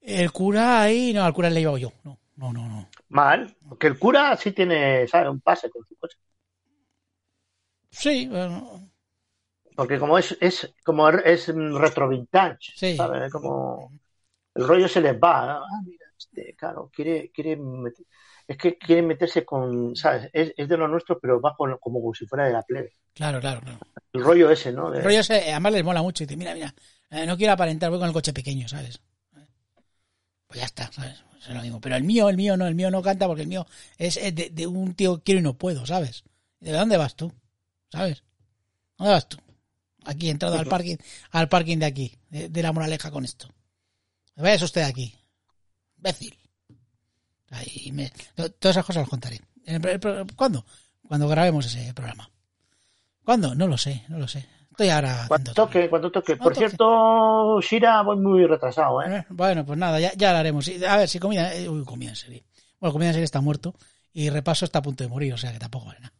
El 0.00 0.30
cura 0.32 0.82
ahí, 0.82 1.12
no, 1.12 1.24
al 1.24 1.32
cura 1.32 1.50
le 1.50 1.60
llevo 1.60 1.78
yo. 1.78 1.92
No, 2.04 2.18
no, 2.36 2.52
no, 2.52 2.68
no. 2.68 2.88
Mal. 3.08 3.56
Porque 3.68 3.88
el 3.88 3.98
cura 3.98 4.36
sí 4.36 4.52
tiene, 4.52 5.06
¿sabes? 5.08 5.28
Un 5.30 5.40
pase 5.40 5.68
con 5.70 5.84
su 5.84 5.96
coche. 5.96 6.16
Sí, 7.90 8.26
bueno, 8.28 8.90
Porque 9.74 9.98
como 9.98 10.18
es, 10.18 10.36
es 10.40 10.72
como 10.84 11.08
es 11.08 11.48
retro 11.48 12.08
vintage, 12.08 12.72
Sí. 12.74 12.96
¿sabes? 12.96 13.32
Como 13.32 13.90
el 14.54 14.66
rollo 14.68 14.86
se 14.88 15.00
les 15.00 15.14
va. 15.14 15.46
¿no? 15.46 15.64
Ah, 15.64 15.80
mira, 15.84 16.05
este, 16.18 16.54
claro, 16.56 16.90
quiere, 16.94 17.30
quiere 17.30 17.56
meter- 17.56 18.06
es 18.48 18.56
que 18.56 18.78
quiere 18.78 19.02
meterse 19.02 19.44
con, 19.44 19.94
¿sabes? 19.96 20.30
Es, 20.32 20.52
es 20.56 20.68
de 20.68 20.76
lo 20.76 20.86
nuestro, 20.88 21.18
pero 21.18 21.40
va 21.40 21.54
con- 21.56 21.76
como 21.78 22.14
si 22.14 22.26
fuera 22.26 22.46
de 22.46 22.52
la 22.52 22.62
plebe. 22.62 22.92
claro, 23.14 23.40
claro, 23.40 23.60
claro. 23.60 23.78
El 24.12 24.22
rollo 24.22 24.50
ese, 24.50 24.72
¿no? 24.72 24.90
De- 24.90 24.98
El 24.98 25.04
rollo 25.04 25.20
ese, 25.20 25.50
además 25.50 25.72
les 25.72 25.84
mola 25.84 26.02
mucho. 26.02 26.22
Y 26.22 26.26
dice, 26.26 26.36
mira, 26.36 26.54
mira, 26.54 26.74
eh, 27.10 27.26
no 27.26 27.36
quiero 27.36 27.52
aparentar, 27.52 27.90
voy 27.90 27.98
con 27.98 28.08
el 28.08 28.14
coche 28.14 28.32
pequeño, 28.32 28.68
¿sabes? 28.68 29.00
Pues 30.46 30.60
ya 30.60 30.66
está, 30.66 30.90
¿sabes? 30.92 31.22
Eso 31.38 31.50
es 31.50 31.54
lo 31.56 31.62
mismo. 31.62 31.80
Pero 31.80 31.96
el 31.96 32.04
mío, 32.04 32.28
el 32.28 32.36
mío 32.36 32.56
no, 32.56 32.66
el 32.66 32.74
mío 32.74 32.90
no 32.90 33.02
canta 33.02 33.26
porque 33.26 33.42
el 33.42 33.48
mío 33.48 33.66
es 33.98 34.16
eh, 34.16 34.32
de, 34.32 34.50
de 34.50 34.66
un 34.66 34.94
tío 34.94 35.16
que 35.18 35.22
quiero 35.24 35.40
y 35.40 35.42
no 35.42 35.54
puedo, 35.58 35.86
¿sabes? 35.86 36.24
¿De 36.60 36.72
dónde 36.72 36.96
vas 36.96 37.16
tú? 37.16 37.32
¿Sabes? 37.90 38.22
¿Dónde 38.98 39.12
vas 39.14 39.28
tú? 39.28 39.38
Aquí, 40.04 40.30
entrado 40.30 40.56
al 40.56 40.66
parking, 40.66 40.96
al 41.32 41.48
parking 41.48 41.78
de 41.78 41.86
aquí, 41.86 42.16
de, 42.30 42.48
de 42.48 42.62
la 42.62 42.72
moraleja 42.72 43.10
con 43.10 43.24
esto. 43.24 43.48
Vaya 44.36 44.64
usted 44.64 44.82
aquí. 44.82 45.14
Imbécil. 46.06 46.38
Ahí 47.50 47.90
me- 47.92 48.10
to- 48.34 48.50
todas 48.52 48.76
esas 48.76 48.84
cosas 48.86 49.02
las 49.02 49.08
contaré. 49.10 49.40
Pro- 50.00 50.24
¿Cuándo? 50.36 50.64
Cuando 51.06 51.28
grabemos 51.28 51.66
ese 51.66 51.92
programa. 51.94 52.28
¿Cuándo? 53.24 53.54
No 53.54 53.66
lo 53.66 53.76
sé, 53.76 54.04
no 54.08 54.18
lo 54.18 54.28
sé. 54.28 54.46
Estoy 54.70 54.88
ahora 54.90 55.24
Cuando 55.26 55.52
toque, 55.54 55.88
cuando 55.88 56.10
toque. 56.12 56.36
Por 56.36 56.52
toque. 56.52 56.66
cierto, 56.68 57.60
Shira, 57.60 58.02
voy 58.02 58.16
muy 58.18 58.46
retrasado, 58.46 59.02
¿eh? 59.02 59.18
Eh, 59.18 59.24
Bueno, 59.30 59.64
pues 59.64 59.78
nada, 59.78 59.98
ya, 59.98 60.12
ya 60.14 60.32
lo 60.32 60.38
haremos. 60.38 60.68
A 60.88 60.96
ver, 60.98 61.08
si 61.08 61.18
comida, 61.18 61.54
eh, 61.54 61.68
uy, 61.68 61.84
comida 61.84 62.10
en 62.10 62.16
serie. 62.16 62.44
Bueno, 62.78 62.92
comida 62.92 63.08
en 63.08 63.14
serie 63.14 63.24
está 63.24 63.40
muerto 63.40 63.74
y 64.12 64.28
repaso 64.30 64.64
está 64.64 64.80
a 64.80 64.82
punto 64.82 65.02
de 65.02 65.08
morir, 65.10 65.32
o 65.32 65.38
sea 65.38 65.52
que 65.52 65.58
tampoco 65.58 65.86
vale 65.86 66.00
nada. 66.00 66.12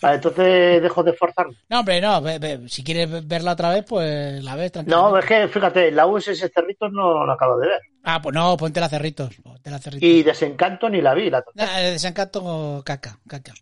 Vale, 0.00 0.14
entonces 0.16 0.82
dejo 0.82 1.02
de 1.02 1.10
esforzarme. 1.12 1.54
No, 1.68 1.80
hombre, 1.80 2.00
no, 2.00 2.20
ve- 2.20 2.38
ve, 2.38 2.68
si 2.68 2.82
quieres 2.84 3.26
verla 3.26 3.52
otra 3.52 3.70
vez, 3.70 3.84
pues 3.88 4.42
la 4.42 4.54
ves 4.56 4.72
tranquilo. 4.72 4.96
No, 5.10 5.18
es 5.18 5.24
que, 5.24 5.48
fíjate, 5.48 5.90
la 5.92 6.06
USS 6.06 6.50
Cerritos 6.52 6.92
no 6.92 7.24
la 7.26 7.34
acabo 7.34 7.58
de 7.58 7.68
ver. 7.68 7.80
Ah, 8.02 8.20
pues 8.22 8.34
no, 8.34 8.56
ponte 8.56 8.80
la 8.80 8.88
cerritos. 8.88 9.34
Ponte 9.42 9.70
la 9.70 9.78
cerritos. 9.78 10.08
Y 10.08 10.22
Desencanto 10.22 10.88
ni 10.88 11.00
la 11.02 11.14
vi. 11.14 11.30
La... 11.30 11.44
Nah, 11.54 11.78
desencanto, 11.78 12.82
caca, 12.84 13.18
caca. 13.28 13.52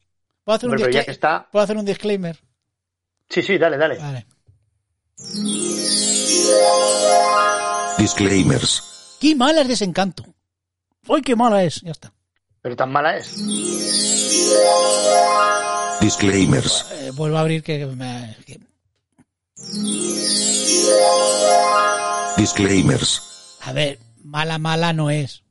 ¿Puedo 0.44 0.56
hacer, 0.56 0.68
un 0.70 0.76
Bueno, 0.76 0.90
ya 0.90 1.04
que 1.04 1.10
está. 1.10 1.48
¿Puedo 1.50 1.62
hacer 1.64 1.76
un 1.76 1.84
disclaimer? 1.84 2.38
Sí, 3.28 3.42
sí, 3.42 3.58
dale, 3.58 3.76
dale. 3.76 3.98
Vale. 3.98 4.26
Disclaimers. 7.98 9.16
¡Qué 9.20 9.34
mala 9.34 9.62
es 9.62 9.68
desencanto! 9.68 10.24
¡Uy, 11.08 11.22
qué 11.22 11.34
mala 11.34 11.64
es! 11.64 11.80
Ya 11.82 11.90
está. 11.90 12.12
Pero 12.62 12.76
tan 12.76 12.90
mala 12.92 13.16
es. 13.16 13.34
Disclaimers. 16.00 16.86
Eh, 16.92 17.10
vuelvo 17.14 17.36
a 17.38 17.40
abrir 17.40 17.62
que, 17.62 17.84
me- 17.86 18.36
que- 18.46 18.60
Disclaimers. 22.36 23.22
A 23.62 23.72
ver, 23.72 23.98
mala, 24.28 24.58
mala 24.58 24.92
no 24.92 25.10
es. 25.10 25.42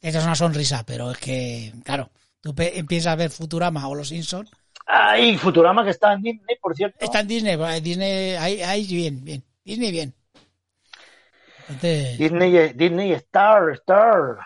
Esa 0.00 0.18
es 0.18 0.24
una 0.24 0.34
sonrisa, 0.34 0.84
pero 0.86 1.10
es 1.12 1.18
que, 1.18 1.72
claro, 1.84 2.10
tú 2.40 2.54
empiezas 2.58 3.12
a 3.12 3.16
ver 3.16 3.30
Futurama 3.30 3.86
o 3.88 3.94
Los 3.94 4.08
Simpsons. 4.08 4.50
Ay, 4.86 5.38
Futurama 5.38 5.82
que 5.84 5.90
está 5.90 6.12
en 6.12 6.22
Disney, 6.22 6.56
por 6.60 6.74
cierto. 6.76 6.98
Está 7.00 7.20
en 7.20 7.28
Disney, 7.28 7.56
Disney, 7.80 8.34
ahí, 8.36 8.60
ahí 8.62 8.86
bien, 8.86 9.24
bien. 9.24 9.42
Disney 9.64 9.90
bien. 9.92 10.14
Entonces, 11.68 12.18
Disney, 12.18 12.72
Disney 12.74 13.12
Star, 13.12 13.70
Star. 13.72 14.36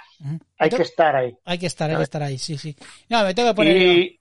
Hay 0.59 0.71
que 0.71 0.83
estar 0.83 1.17
ahí. 1.17 1.37
hay 1.45 1.59
que 1.59 1.67
estar, 1.67 1.91
hay 1.91 1.97
que 1.97 2.03
estar 2.05 2.23
ahí, 2.23 2.39
sí, 2.39 2.57
sí. 2.57 2.77
No, 3.09 3.25
me 3.25 3.35
tengo 3.35 3.49
que 3.49 3.55
poner 3.55 3.77
Y 3.77 4.21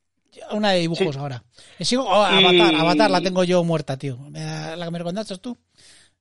una 0.52 0.72
de 0.72 0.80
dibujos 0.80 1.14
Sí. 1.14 1.20
ahora. 1.20 1.44
Eh, 1.78 1.86
Sigo, 1.86 2.04
oh, 2.08 2.28
Y- 2.32 2.44
Avatar, 2.44 2.76
Avatar 2.76 3.12
la 3.12 3.22
tengo 3.22 3.44
yo 3.44 3.64
muerta, 3.64 3.98
tío. 3.98 4.18
La 4.32 4.84
que 4.86 4.92
me 4.92 4.98
recomendaste 4.98 5.38
tú. 5.38 5.56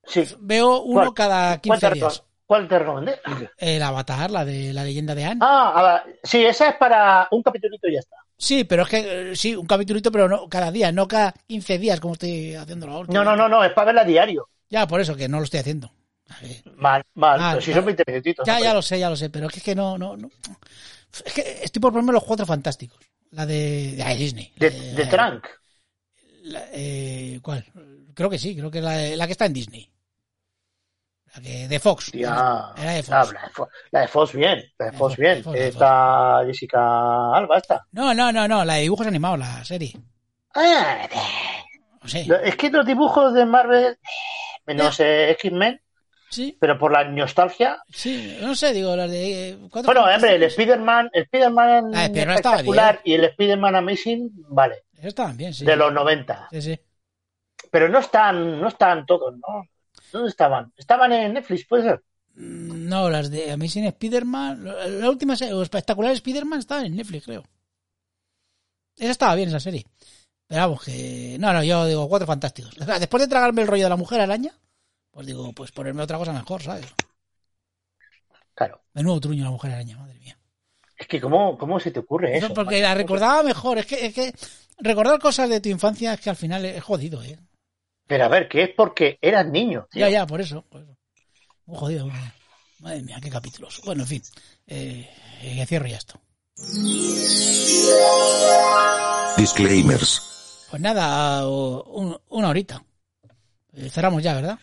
sí. 0.06 0.24
Veo 0.40 0.82
uno 0.82 1.14
cada 1.14 1.58
¿Cuál 1.60 1.80
15 1.80 1.88
te, 1.88 1.94
días. 1.94 2.22
Cuál 2.46 2.68
te 2.68 2.78
recomendé? 2.78 3.20
El 3.58 3.82
Avatar, 3.82 4.30
la 4.30 4.44
de 4.44 4.72
la 4.72 4.84
leyenda 4.84 5.14
de 5.14 5.24
Anne. 5.24 5.40
Ah, 5.42 6.04
sí, 6.22 6.44
esa 6.44 6.70
es 6.70 6.76
para 6.76 7.28
un 7.30 7.42
capitulito 7.42 7.88
y 7.88 7.94
ya 7.94 8.00
está. 8.00 8.16
Sí, 8.38 8.64
pero 8.64 8.82
es 8.82 8.88
que 8.88 9.30
eh, 9.32 9.36
sí, 9.36 9.56
un 9.56 9.66
capitulito, 9.66 10.12
pero 10.12 10.28
no 10.28 10.48
cada 10.48 10.70
día, 10.70 10.92
no 10.92 11.08
cada 11.08 11.32
15 11.46 11.78
días 11.78 12.00
como 12.00 12.14
estoy 12.14 12.54
haciendo 12.54 12.86
la 12.86 12.98
última. 12.98 13.24
No, 13.24 13.24
no, 13.24 13.36
no, 13.36 13.48
no, 13.48 13.64
es 13.64 13.72
para 13.72 13.86
verla 13.86 14.04
diario. 14.04 14.48
Ya, 14.68 14.86
por 14.86 15.00
eso 15.00 15.16
que 15.16 15.28
no 15.28 15.38
lo 15.38 15.44
estoy 15.44 15.60
haciendo. 15.60 15.90
Mal, 16.76 17.02
mal, 17.14 17.38
Ah, 17.40 17.48
pero 17.52 17.62
si 17.62 17.72
son 17.72 17.84
20 17.84 18.02
minutitos. 18.06 18.46
Ya, 18.46 18.58
¿no? 18.58 18.64
ya 18.64 18.74
lo 18.74 18.82
sé, 18.82 18.98
ya 18.98 19.08
lo 19.08 19.16
sé, 19.16 19.30
pero 19.30 19.46
es 19.46 19.52
que, 19.52 19.58
es 19.58 19.64
que 19.64 19.74
no, 19.74 19.96
no, 19.96 20.16
no. 20.16 20.28
Es 21.24 21.32
que 21.32 21.60
estoy 21.62 21.80
por 21.80 21.92
ponerme 21.92 22.12
los 22.12 22.24
cuatro 22.24 22.44
fantásticos. 22.44 22.98
La 23.30 23.46
de, 23.46 23.92
de 23.96 24.14
Disney. 24.16 24.52
De, 24.56 24.70
de 24.70 25.06
Trunk. 25.06 25.46
la- 26.42 26.66
eh, 26.72 27.38
¿Cuál? 27.42 27.64
Creo 28.14 28.28
que 28.30 28.38
sí, 28.38 28.56
creo 28.56 28.70
que 28.70 28.78
es 28.78 28.84
la, 28.84 29.16
la 29.16 29.26
que 29.26 29.32
está 29.32 29.46
en 29.46 29.52
Disney. 29.52 29.88
De 31.40 31.78
Fox. 31.80 32.10
Tía, 32.10 32.72
Era 32.76 32.92
de 32.92 33.02
Fox. 33.02 33.10
ah, 33.34 33.68
la, 33.90 34.00
de 34.00 34.08
Fox 34.08 34.32
bien, 34.32 34.62
la 34.78 34.86
de 34.86 34.92
Fox 34.92 35.16
bien. 35.16 35.42
Está 35.54 36.42
Jessica 36.46 37.32
Alba, 37.34 37.58
esta. 37.58 37.86
No, 37.92 38.14
no, 38.14 38.32
no, 38.32 38.46
no, 38.48 38.64
la 38.64 38.74
de 38.74 38.82
dibujos 38.82 39.06
animados, 39.06 39.38
la 39.38 39.64
serie. 39.64 39.92
Ah, 40.54 41.08
es 42.44 42.56
que 42.56 42.70
los 42.70 42.86
dibujos 42.86 43.34
de 43.34 43.44
Marvel, 43.44 43.98
menos 44.66 44.98
eh, 45.00 45.30
X-Men, 45.32 45.80
Sí, 46.28 46.56
pero 46.60 46.76
por 46.76 46.90
la 46.92 47.04
nostalgia. 47.04 47.78
sí, 47.88 48.36
no 48.40 48.54
sé, 48.56 48.72
digo, 48.72 48.96
las 48.96 49.08
de. 49.10 49.50
eh, 49.50 49.56
Bueno, 49.84 50.04
hombre, 50.04 50.34
el. 50.34 50.42
Spider-Man, 50.42 51.08
el 51.12 51.22
Spider-Man 51.22 51.92
Ah, 51.94 52.08
pero 52.12 52.32
estaba 52.32 52.56
espectacular 52.56 53.00
y 53.04 53.14
el 53.14 53.24
Spider-Man 53.26 53.76
Amazing, 53.76 54.30
vale, 54.48 54.84
Esos 54.94 55.06
estaban 55.06 55.36
bien, 55.36 55.54
sí. 55.54 55.64
de 55.64 55.76
los 55.76 55.92
90. 55.92 56.48
Sí, 56.50 56.62
sí. 56.62 56.80
Pero 57.70 57.88
no 57.88 58.00
están, 58.00 58.60
no 58.60 58.68
están 58.68 59.06
todos, 59.06 59.34
¿no? 59.34 59.68
¿Dónde 60.12 60.28
estaban? 60.30 60.72
Estaban 60.76 61.12
en 61.12 61.34
Netflix, 61.34 61.66
puede 61.66 61.82
ser. 61.84 62.02
Mm, 62.34 62.88
No, 62.88 63.08
las 63.10 63.30
de 63.30 63.50
Amazing 63.52 63.84
Spider-Man. 63.86 64.64
La 65.00 65.10
última 65.10 65.36
serie, 65.36 65.54
o 65.54 65.62
espectacular 65.62 66.12
Spider-Man 66.12 66.60
estaba 66.60 66.84
en 66.84 66.96
Netflix, 66.96 67.24
creo. 67.24 67.44
Esa 68.96 69.10
estaba 69.10 69.34
bien, 69.34 69.48
esa 69.48 69.60
serie. 69.60 69.86
Pero 70.46 70.62
vamos, 70.62 70.84
que. 70.84 71.36
No, 71.40 71.52
no, 71.52 71.62
yo 71.62 71.86
digo, 71.86 72.08
cuatro 72.08 72.26
fantásticos. 72.26 72.74
Después 72.76 73.22
de 73.22 73.28
tragarme 73.28 73.62
el 73.62 73.68
rollo 73.68 73.84
de 73.84 73.90
la 73.90 73.96
mujer 73.96 74.20
araña, 74.20 74.52
pues 75.10 75.26
digo, 75.26 75.52
pues 75.52 75.72
ponerme 75.72 76.02
otra 76.02 76.18
cosa 76.18 76.32
mejor, 76.32 76.62
¿sabes? 76.62 76.86
Claro. 78.54 78.80
Menudo 78.94 79.20
truño 79.20 79.44
la 79.44 79.50
mujer 79.50 79.72
araña, 79.72 79.98
madre 79.98 80.18
mía. 80.18 80.38
Es 80.96 81.06
que, 81.06 81.20
¿cómo, 81.20 81.58
cómo 81.58 81.78
se 81.78 81.90
te 81.90 82.00
ocurre 82.00 82.38
eso? 82.38 82.54
Porque 82.54 82.80
la 82.80 82.94
recordaba 82.94 83.42
mejor. 83.42 83.78
Es 83.78 83.86
que, 83.86 84.06
es 84.06 84.14
que 84.14 84.32
recordar 84.78 85.18
cosas 85.18 85.50
de 85.50 85.60
tu 85.60 85.68
infancia 85.68 86.14
es 86.14 86.20
que 86.20 86.30
al 86.30 86.36
final 86.36 86.64
es 86.64 86.82
jodido, 86.82 87.22
¿eh? 87.22 87.38
Pero 88.06 88.24
a 88.24 88.28
ver, 88.28 88.48
que 88.48 88.62
es 88.64 88.70
porque 88.76 89.18
eras 89.20 89.46
niño. 89.46 89.86
tío. 89.90 90.00
Ya, 90.00 90.08
ya, 90.10 90.26
por 90.26 90.40
eso. 90.40 90.62
por 90.68 90.82
eso. 90.82 90.96
Muy 91.66 91.76
jodido. 91.78 92.06
madre- 92.78 93.02
mía, 93.02 93.18
qué 93.22 93.30
capítulos. 93.30 93.80
Bueno, 93.84 94.02
en 94.02 94.08
fin. 94.08 94.22
Eh, 94.66 95.10
eh, 95.42 95.66
cierro 95.66 95.86
ya 95.86 95.96
esto. 95.96 96.20
Disclaimers. 99.36 100.66
Pues 100.70 100.82
nada, 100.82 101.46
un- 101.48 102.18
una 102.28 102.48
horita. 102.48 102.82
Eh, 103.74 103.90
cerramos 103.90 104.22
ya, 104.22 104.34
¿verdad? 104.34 104.58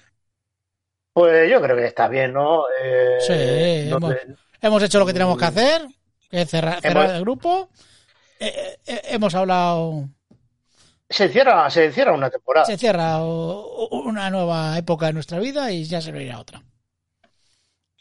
Pues 1.14 1.50
yo 1.52 1.62
creo 1.62 1.76
que 1.76 1.86
está 1.86 2.08
bien, 2.08 2.34
¿no? 2.34 2.64
Eh, 2.82 3.18
Sí, 3.20 3.90
no 3.90 3.98
hemos-. 3.98 4.16
Hemos 4.62 4.84
hecho 4.84 5.00
lo 5.00 5.06
que 5.06 5.14
tenemos 5.14 5.38
que 5.38 5.46
hacer, 5.46 5.82
que 6.30 6.42
es 6.42 6.50
cerrar, 6.50 6.82
cerrar 6.82 7.04
Hemos- 7.06 7.16
el 7.18 7.22
grupo. 7.22 7.70
Eh, 8.40 8.78
eh, 8.86 9.02
hemos 9.06 9.36
hablado, 9.36 10.10
Se 11.14 11.30
cierra, 11.30 11.70
se 11.70 11.92
cierra 11.92 12.12
una 12.14 12.30
temporada. 12.30 12.66
se 12.66 12.78
cierra 12.78 13.20
o- 13.24 13.86
o- 13.86 14.02
una 14.04 14.30
nueva 14.32 14.76
época 14.78 15.06
de 15.06 15.14
nuestra 15.14 15.40
vida 15.40 15.72
y 15.72 15.84
ya 15.84 16.02
se 16.02 16.12
lo 16.12 16.20
irá 16.20 16.40
otra. 16.40 16.64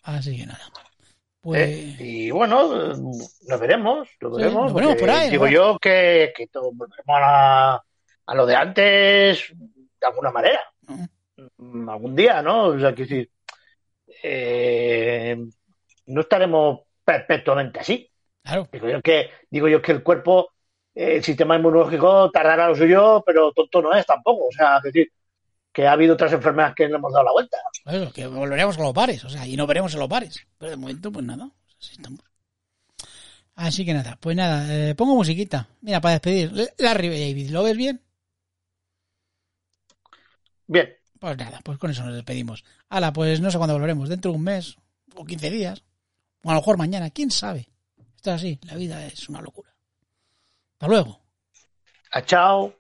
Así 0.03 0.37
que 0.37 0.47
nada. 0.47 0.61
Pues. 1.43 1.61
Eh, 1.69 1.97
y 1.99 2.31
bueno, 2.31 2.95
nos 2.97 3.61
veremos, 3.61 4.09
nos 4.21 4.37
Sí, 4.37 4.43
veremos. 4.43 4.73
por 4.73 5.11
ahí, 5.11 5.29
Digo 5.31 5.45
¿no? 5.47 5.53
yo 5.53 5.79
que, 5.79 6.33
que 6.37 6.47
todo 6.47 6.73
volveremos 6.73 7.17
a, 7.17 7.21
la- 7.21 7.85
a 8.27 8.35
lo 8.35 8.47
de 8.47 8.55
antes 8.57 9.53
de 10.01 10.07
alguna 10.07 10.31
manera. 10.31 10.61
Mm, 11.59 11.89
Algún 11.91 12.15
día, 12.17 12.41
¿no? 12.43 12.67
O 12.69 12.79
sea, 12.79 12.95
quiero 12.95 13.11
decir, 13.11 13.31
eh, 14.23 15.37
no 16.07 16.21
estaremos 16.21 16.81
perpetuamente 17.05 17.81
así. 17.81 18.09
Claro. 18.43 18.69
Digo 18.73 18.89
yo 18.89 19.03
que, 19.03 19.31
digo 19.51 19.69
yo 19.69 19.83
que 19.83 19.93
el 19.93 20.03
cuerpo, 20.03 20.52
el 20.95 21.25
sistema 21.25 21.57
inmunológico 21.57 22.31
tardará 22.31 22.69
lo 22.69 22.75
suyo, 22.75 23.23
pero 23.25 23.53
tonto 23.53 23.83
no 23.83 23.95
es 23.95 24.05
tampoco. 24.05 24.47
O 24.49 24.53
sea, 24.53 24.77
es 24.79 24.85
decir, 24.85 25.13
que 25.73 25.87
ha 25.87 25.93
habido 25.93 26.15
otras 26.15 26.33
enfermedades 26.33 26.75
que 26.75 26.89
le 26.89 26.97
hemos 26.97 27.13
dado 27.13 27.25
la 27.25 27.33
vuelta. 27.33 27.57
Eso, 27.87 28.13
que 28.13 28.27
volveremos 28.27 28.77
con 28.77 28.85
los 28.85 28.95
pares, 28.95 29.25
o 29.25 29.31
sea, 29.31 29.47
y 29.47 29.57
no 29.57 29.67
veremos 29.67 29.95
en 29.95 30.01
los 30.01 30.09
pares. 30.09 30.47
Pero 30.59 30.71
de 30.71 30.77
momento, 30.77 31.11
pues 31.11 31.25
nada, 31.25 31.51
así 31.81 31.93
estamos. 31.93 32.21
Así 33.55 33.85
que 33.85 33.95
nada, 33.95 34.17
pues 34.21 34.37
nada, 34.37 34.67
eh, 34.75 34.95
pongo 34.95 35.15
musiquita. 35.15 35.69
Mira, 35.81 36.01
para 36.01 36.15
despedir. 36.15 36.53
Larry 36.79 37.09
David, 37.09 37.51
¿lo 37.51 37.63
ves 37.63 37.77
bien? 37.77 38.03
Bien, 40.67 40.89
Pues 41.19 41.37
nada, 41.37 41.61
pues 41.63 41.77
con 41.79 41.91
eso 41.91 42.03
nos 42.05 42.15
despedimos. 42.15 42.65
Hala, 42.89 43.13
pues 43.13 43.41
no 43.41 43.51
sé 43.51 43.59
cuándo 43.59 43.75
volveremos, 43.75 44.09
dentro 44.09 44.31
de 44.31 44.39
un 44.39 44.45
mes 44.45 44.77
o 45.15 45.25
15 45.25 45.51
días. 45.51 45.85
O 46.43 46.51
a 46.51 46.55
lo 46.55 46.61
mejor 46.61 46.79
mañana, 46.79 47.11
quién 47.11 47.31
sabe. 47.31 47.69
Esto 48.17 48.31
es 48.31 48.37
así, 48.37 48.59
la 48.63 48.75
vida 48.77 49.07
es 49.07 49.29
una 49.29 49.41
locura. 49.43 49.72
Hasta 50.83 50.89
luego. 50.89 51.21
A 52.11 52.23
chao. 52.23 52.75